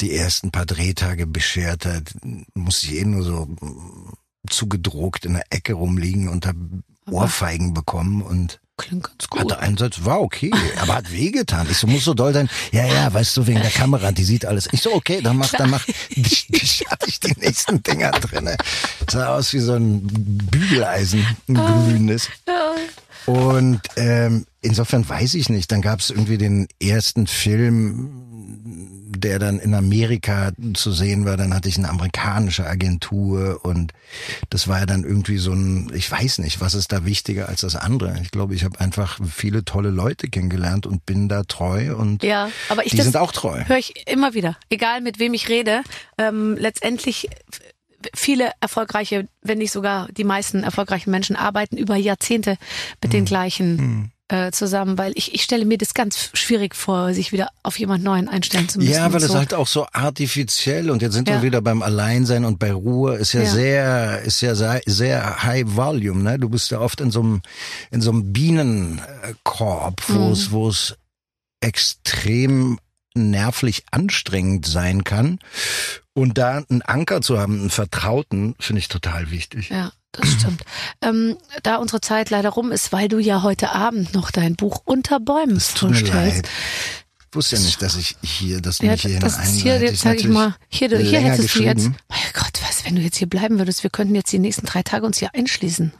die 0.00 0.14
ersten 0.14 0.50
paar 0.50 0.66
Drehtage 0.66 1.26
beschert 1.26 1.86
hat. 1.86 2.14
Musste 2.54 2.86
ich 2.86 2.96
eh 2.96 3.04
nur 3.04 3.22
so 3.22 3.46
mm, 3.46 4.12
zugedruckt 4.50 5.24
in 5.24 5.34
der 5.34 5.44
Ecke 5.50 5.72
rumliegen 5.74 6.28
und 6.28 6.46
hab 6.46 6.56
Ohrfeigen 7.10 7.72
bekommen 7.72 8.20
und 8.20 8.60
Klingt 8.78 9.04
ganz 9.04 9.28
gut. 9.28 9.40
Hatte 9.40 9.58
einen 9.60 9.78
Satz, 9.78 10.04
war 10.04 10.20
okay, 10.20 10.50
aber 10.78 10.96
hat 10.96 11.10
wehgetan. 11.10 11.66
Ich 11.70 11.78
so, 11.78 11.86
muss 11.86 12.04
so 12.04 12.12
doll 12.12 12.34
sein. 12.34 12.50
Ja, 12.72 12.84
ja, 12.84 13.12
weißt 13.12 13.34
du, 13.38 13.46
wegen 13.46 13.62
der 13.62 13.70
Kamera, 13.70 14.12
die 14.12 14.24
sieht 14.24 14.44
alles. 14.44 14.68
Ich 14.70 14.82
so, 14.82 14.92
okay, 14.92 15.22
dann 15.22 15.38
mach, 15.38 15.50
dann 15.52 15.70
mach. 15.70 15.80
hatte 15.88 15.96
ich 17.08 17.20
die 17.20 17.40
nächsten 17.40 17.82
Dinger 17.82 18.10
drinne. 18.10 18.54
Sah 19.10 19.34
aus 19.34 19.54
wie 19.54 19.60
so 19.60 19.76
ein 19.76 20.06
Bügeleisen, 20.06 21.26
ein 21.48 21.54
grünes. 21.54 22.28
Und 23.26 23.80
ähm, 23.96 24.46
insofern 24.62 25.08
weiß 25.08 25.34
ich 25.34 25.48
nicht. 25.48 25.70
Dann 25.72 25.82
gab 25.82 26.00
es 26.00 26.10
irgendwie 26.10 26.38
den 26.38 26.68
ersten 26.80 27.26
Film, 27.26 28.22
der 29.18 29.38
dann 29.38 29.58
in 29.58 29.74
Amerika 29.74 30.52
zu 30.74 30.92
sehen 30.92 31.24
war. 31.24 31.36
Dann 31.36 31.54
hatte 31.54 31.68
ich 31.68 31.78
eine 31.78 31.88
amerikanische 31.88 32.66
Agentur 32.66 33.60
und 33.64 33.92
das 34.50 34.68
war 34.68 34.80
ja 34.80 34.86
dann 34.86 35.04
irgendwie 35.04 35.38
so 35.38 35.52
ein, 35.52 35.90
ich 35.94 36.10
weiß 36.10 36.38
nicht, 36.38 36.60
was 36.60 36.74
ist 36.74 36.92
da 36.92 37.04
wichtiger 37.04 37.48
als 37.48 37.62
das 37.62 37.76
andere. 37.76 38.16
Ich 38.22 38.30
glaube, 38.30 38.54
ich 38.54 38.64
habe 38.64 38.78
einfach 38.80 39.18
viele 39.28 39.64
tolle 39.64 39.90
Leute 39.90 40.28
kennengelernt 40.28 40.86
und 40.86 41.06
bin 41.06 41.28
da 41.28 41.42
treu 41.44 41.96
und 41.96 42.22
Ja, 42.22 42.50
aber 42.68 42.84
ich 42.86 42.92
die 42.92 43.02
sind 43.02 43.16
auch 43.16 43.32
treu. 43.32 43.64
höre 43.66 43.78
ich 43.78 44.06
immer 44.06 44.34
wieder, 44.34 44.56
egal 44.70 45.00
mit 45.00 45.18
wem 45.18 45.34
ich 45.34 45.48
rede. 45.48 45.82
Ähm, 46.18 46.56
letztendlich 46.58 47.28
viele 48.14 48.50
erfolgreiche, 48.60 49.28
wenn 49.42 49.58
nicht 49.58 49.72
sogar 49.72 50.08
die 50.12 50.24
meisten 50.24 50.62
erfolgreichen 50.62 51.10
Menschen 51.10 51.36
arbeiten 51.36 51.76
über 51.76 51.96
Jahrzehnte 51.96 52.56
mit 53.02 53.04
Hm. 53.04 53.10
den 53.10 53.24
gleichen 53.24 54.12
äh, 54.28 54.50
zusammen, 54.50 54.98
weil 54.98 55.12
ich, 55.14 55.34
ich 55.34 55.42
stelle 55.44 55.64
mir 55.64 55.78
das 55.78 55.94
ganz 55.94 56.30
schwierig 56.34 56.74
vor, 56.74 57.14
sich 57.14 57.30
wieder 57.30 57.48
auf 57.62 57.78
jemand 57.78 58.02
Neuen 58.02 58.28
einstellen 58.28 58.68
zu 58.68 58.78
müssen. 58.80 58.90
Ja, 58.92 59.12
weil 59.12 59.20
so. 59.20 59.34
halt 59.36 59.54
auch 59.54 59.68
so 59.68 59.86
artifiziell 59.92 60.90
und 60.90 61.00
jetzt 61.00 61.12
sind 61.14 61.28
Ja. 61.28 61.36
wir 61.36 61.42
wieder 61.42 61.60
beim 61.62 61.80
Alleinsein 61.80 62.44
und 62.44 62.58
bei 62.58 62.72
Ruhe 62.72 63.14
ist 63.14 63.34
ja, 63.34 63.42
Ja. 63.42 63.50
sehr, 63.50 64.22
ist 64.22 64.40
ja 64.40 64.56
sehr, 64.56 64.80
sehr 64.84 65.44
high 65.44 65.62
volume, 65.66 66.22
ne? 66.24 66.38
Du 66.40 66.48
bist 66.48 66.72
ja 66.72 66.80
oft 66.80 67.00
in 67.00 67.12
so 67.12 67.20
einem, 67.20 67.42
in 67.92 68.00
so 68.00 68.10
einem 68.10 68.32
Bienenkorb, 68.32 70.02
wo 70.08 70.26
Mhm. 70.26 70.32
es, 70.32 70.50
wo 70.50 70.68
es 70.70 70.96
extrem 71.60 72.78
nervlich 73.14 73.84
anstrengend 73.92 74.66
sein 74.66 75.04
kann. 75.04 75.38
Und 76.16 76.38
da 76.38 76.62
einen 76.70 76.80
Anker 76.80 77.20
zu 77.20 77.38
haben, 77.38 77.60
einen 77.60 77.68
Vertrauten, 77.70 78.54
finde 78.58 78.78
ich 78.80 78.88
total 78.88 79.30
wichtig. 79.30 79.68
Ja, 79.68 79.92
das 80.12 80.32
stimmt. 80.32 80.62
ähm, 81.02 81.36
da 81.62 81.76
unsere 81.76 82.00
Zeit 82.00 82.30
leider 82.30 82.48
rum 82.48 82.72
ist, 82.72 82.90
weil 82.90 83.08
du 83.08 83.18
ja 83.18 83.42
heute 83.42 83.72
Abend 83.72 84.14
noch 84.14 84.30
dein 84.30 84.56
Buch 84.56 84.80
Unter 84.86 85.20
Bäumen 85.20 85.56
mir 85.56 85.60
vorstellst. 85.60 86.14
leid. 86.14 86.48
Ich 87.28 87.36
wusste 87.36 87.56
ja 87.56 87.62
nicht, 87.62 87.82
dass 87.82 87.96
ich 87.96 88.16
hier, 88.22 88.62
dass 88.62 88.78
Ja, 88.78 88.92
mich 88.92 89.02
hier 89.02 89.20
das 89.20 89.50
hier, 89.50 89.78
jetzt 89.78 90.00
sag 90.00 90.16
ich 90.16 90.26
mal, 90.26 90.54
hier, 90.70 90.88
hier 90.88 90.98
länger 91.00 91.32
hättest 91.32 91.54
du 91.54 91.62
jetzt, 91.62 91.74
geschrieben. 91.76 91.96
mein 92.08 92.18
Gott, 92.32 92.60
was, 92.66 92.75
wenn 92.86 92.94
du 92.96 93.02
jetzt 93.02 93.16
hier 93.16 93.28
bleiben 93.28 93.58
würdest, 93.58 93.82
wir 93.82 93.90
könnten 93.90 94.14
jetzt 94.14 94.32
die 94.32 94.38
nächsten 94.38 94.64
drei 94.64 94.82
Tage 94.82 95.04
uns 95.04 95.18
hier 95.18 95.34
einschließen. 95.34 95.92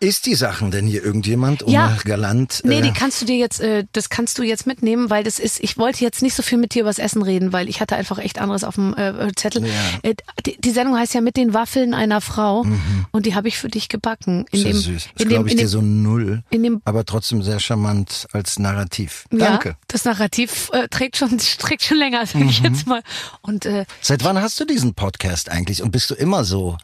Ist 0.00 0.24
die 0.26 0.34
Sachen 0.34 0.70
denn 0.70 0.86
hier 0.86 1.04
irgendjemand, 1.04 1.62
um 1.62 1.72
Ja. 1.72 1.96
galant? 2.04 2.62
Nee, 2.64 2.78
äh, 2.78 2.82
die 2.82 2.92
kannst 2.92 3.20
du 3.20 3.26
dir 3.26 3.36
jetzt, 3.36 3.60
äh, 3.60 3.84
das 3.92 4.08
kannst 4.08 4.38
du 4.38 4.42
jetzt 4.42 4.66
mitnehmen, 4.66 5.10
weil 5.10 5.22
das 5.22 5.38
ist, 5.38 5.60
ich 5.60 5.76
wollte 5.76 6.02
jetzt 6.02 6.22
nicht 6.22 6.34
so 6.34 6.42
viel 6.42 6.56
mit 6.58 6.74
dir 6.74 6.82
übers 6.82 6.98
Essen 6.98 7.22
reden, 7.22 7.52
weil 7.52 7.68
ich 7.68 7.80
hatte 7.82 7.94
einfach 7.94 8.18
echt 8.18 8.40
anderes 8.40 8.64
auf 8.64 8.76
dem 8.76 8.94
äh, 8.96 9.30
Zettel. 9.36 9.66
Ja. 9.66 9.72
Äh, 10.02 10.14
die, 10.46 10.58
die 10.58 10.70
Sendung 10.70 10.96
heißt 10.96 11.12
ja 11.14 11.20
mit 11.20 11.36
den 11.36 11.52
Waffeln 11.52 11.92
einer 11.92 12.20
Frau 12.22 12.64
und 13.12 13.26
die 13.26 13.34
habe 13.34 13.48
ich 13.48 13.58
für 13.58 13.68
dich 13.68 13.88
gebacken. 13.90 14.46
In 14.50 14.60
Mhm. 14.60 14.62
Sehr 14.62 14.72
dem, 14.72 14.80
süß. 14.80 15.08
Das 15.16 15.28
glaube 15.28 15.48
ich 15.48 15.52
in 15.52 15.58
dir 15.58 15.64
dem, 15.64 15.68
so 15.68 15.82
null, 15.82 16.42
in 16.50 16.62
dem 16.62 16.80
aber 16.86 17.04
trotzdem 17.04 17.42
sehr 17.42 17.60
charmant 17.60 18.26
als 18.32 18.58
Narrativ. 18.58 19.26
ja, 19.32 19.38
Danke. 19.50 19.76
das 19.88 20.04
Narrativ 20.06 20.70
äh, 20.72 20.88
trägt 20.88 21.16
schon 21.18 21.36
trägt 21.58 21.82
schon 21.82 21.98
länger, 21.98 22.24
sag 22.24 22.36
Mhm. 22.40 22.48
ich 22.48 22.60
jetzt 22.60 22.86
mal. 22.86 23.02
Und 23.42 23.66
äh, 23.66 23.84
Seit 24.00 24.24
wann 24.24 24.40
hast 24.40 24.58
du 24.58 24.64
diesen 24.64 24.94
Podcast 24.94 25.50
eigentlich 25.50 25.82
und 25.82 25.90
bist 25.90 26.08
du 26.10 26.14
immer 26.14 26.29
so 26.44 26.76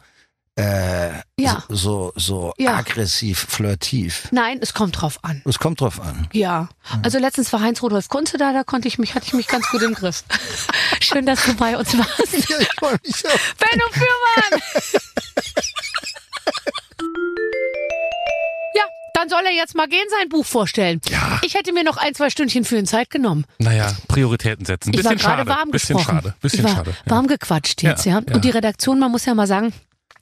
äh, 0.55 1.11
Ja. 1.39 1.63
so 1.69 2.11
so 2.15 2.51
Ja. 2.57 2.77
aggressiv 2.77 3.45
flirtiv? 3.47 4.27
nein, 4.31 4.57
es 4.61 4.73
kommt 4.73 4.99
drauf 4.99 5.19
an. 5.23 5.41
Es 5.45 5.59
kommt 5.59 5.81
drauf 5.81 5.99
an. 6.01 6.27
Ja, 6.33 6.69
also 7.03 7.19
letztens 7.19 7.53
war 7.53 7.61
Heinz 7.61 7.81
Rudolf 7.83 8.07
Kunze 8.09 8.37
da, 8.37 8.53
da 8.53 8.63
konnte 8.63 8.87
ich 8.87 8.97
mich, 8.97 9.13
hatte 9.13 9.27
ich 9.27 9.33
mich 9.33 9.47
ganz 9.47 9.67
gut 9.69 9.83
im 9.83 9.93
Griff. 9.93 10.23
Schön, 10.99 11.25
dass 11.27 11.45
du 11.45 11.53
bei 11.53 11.77
uns 11.77 11.95
warst. 11.97 12.49
Ja, 12.49 12.57
ich 12.59 12.69
freue 12.79 12.97
mich 13.03 13.23
auch. 13.25 13.39
Benno 13.59 13.85
Fürmann! 13.91 14.61
dann 19.17 19.29
soll 19.29 19.41
er 19.45 19.51
jetzt 19.51 19.75
mal 19.75 19.87
gehen, 19.87 20.05
sein 20.19 20.29
Buch 20.29 20.45
vorstellen. 20.45 21.01
Ja. 21.09 21.39
Ich 21.43 21.55
hätte 21.55 21.73
mir 21.73 21.83
noch 21.83 21.97
ein, 21.97 22.13
zwei 22.13 22.29
Stündchen 22.29 22.63
für 22.65 22.77
ihn 22.77 22.85
Zeit 22.85 23.09
genommen. 23.09 23.45
Naja, 23.57 23.91
Prioritäten 24.07 24.65
setzen. 24.65 24.93
Ich 24.93 25.03
war 25.03 25.13
Bisschen 25.13 25.17
gerade 25.27 25.37
schade. 25.45 25.49
warm 25.49 25.71
bisschen 25.71 25.97
gesprochen. 25.97 26.19
schade. 26.21 26.35
Bisschen 26.41 26.59
ich 26.59 26.65
war 26.65 26.75
schade. 26.75 26.91
Ja. 27.05 27.11
warm 27.11 27.27
gequatscht 27.27 27.81
jetzt. 27.81 28.05
Ja, 28.05 28.21
ja. 28.25 28.35
Und 28.35 28.45
die 28.45 28.49
Redaktion, 28.51 28.99
man 28.99 29.11
muss 29.11 29.25
ja 29.25 29.33
mal 29.33 29.47
sagen, 29.47 29.73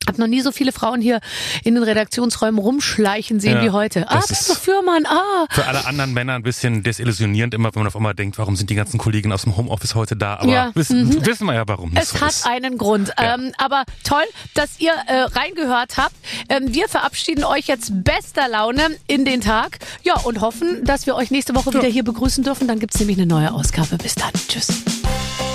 hab 0.08 0.18
noch 0.18 0.28
nie 0.28 0.42
so 0.42 0.52
viele 0.52 0.72
Frauen 0.72 1.02
hier 1.02 1.20
in 1.64 1.76
den 1.76 1.84
Redaktionsräumen 1.84 2.60
rumschleichen 2.60 3.40
sehen 3.40 3.58
Ja, 3.58 3.64
wie 3.64 3.70
heute. 3.72 4.10
Ah, 4.10 4.20
ist- 4.20 4.58
Fürmann, 4.58 5.06
ah. 5.06 5.46
Für 5.50 5.66
alle 5.66 5.86
anderen 5.86 6.14
Männer 6.14 6.34
ein 6.34 6.44
bisschen 6.44 6.84
desillusionierend, 6.84 7.54
immer 7.54 7.74
wenn 7.74 7.82
man 7.82 7.88
auf 7.88 7.96
einmal 7.96 8.14
denkt, 8.16 8.38
warum 8.38 8.56
sind 8.56 8.70
die 8.70 8.76
ganzen 8.76 8.98
Kollegen 8.98 9.32
aus 9.32 9.44
dem 9.44 9.58
Homeoffice 9.58 9.96
heute 9.96 10.16
da? 10.16 10.36
Aber 10.38 10.52
Ja, 10.52 10.72
wissen, 10.76 11.26
wissen 11.26 11.46
wir 11.46 11.54
ja, 11.54 11.64
warum 11.68 11.92
Es 11.96 12.10
so 12.10 12.22
hat 12.22 12.30
ist. 12.32 12.46
einen 12.46 12.78
Grund. 12.78 13.12
Ja. 13.20 13.36
Ähm, 13.36 13.52
aber 13.58 13.84
toll, 14.04 14.24
dass 14.54 14.80
ihr 14.80 14.94
äh, 15.08 15.22
reingehört 15.22 15.98
habt. 15.98 16.16
Ähm, 16.50 16.74
wir 16.74 16.88
verabschieden 16.88 17.44
euch 17.44 17.68
jetzt 17.68 17.92
bester 18.04 18.48
Laune 18.48 18.96
in 19.08 19.26
den 19.26 19.42
Tag. 19.42 19.80
Ja, 20.04 20.16
und 20.18 20.42
hoffen, 20.42 20.84
dass 20.84 21.06
wir 21.06 21.16
euch 21.16 21.32
nächste 21.32 21.56
Woche 21.56 21.74
wieder 21.74 21.88
hier 21.88 22.04
begrüßen 22.04 22.44
dürfen. 22.44 22.68
Dann 22.68 22.80
gibt's 22.80 23.00
nämlich 23.00 23.18
eine 23.18 23.26
neue 23.28 23.54
Ausgabe. 23.54 23.98
Bis 23.98 24.16
dann. 24.16 24.32
Tschüss. 24.48 24.84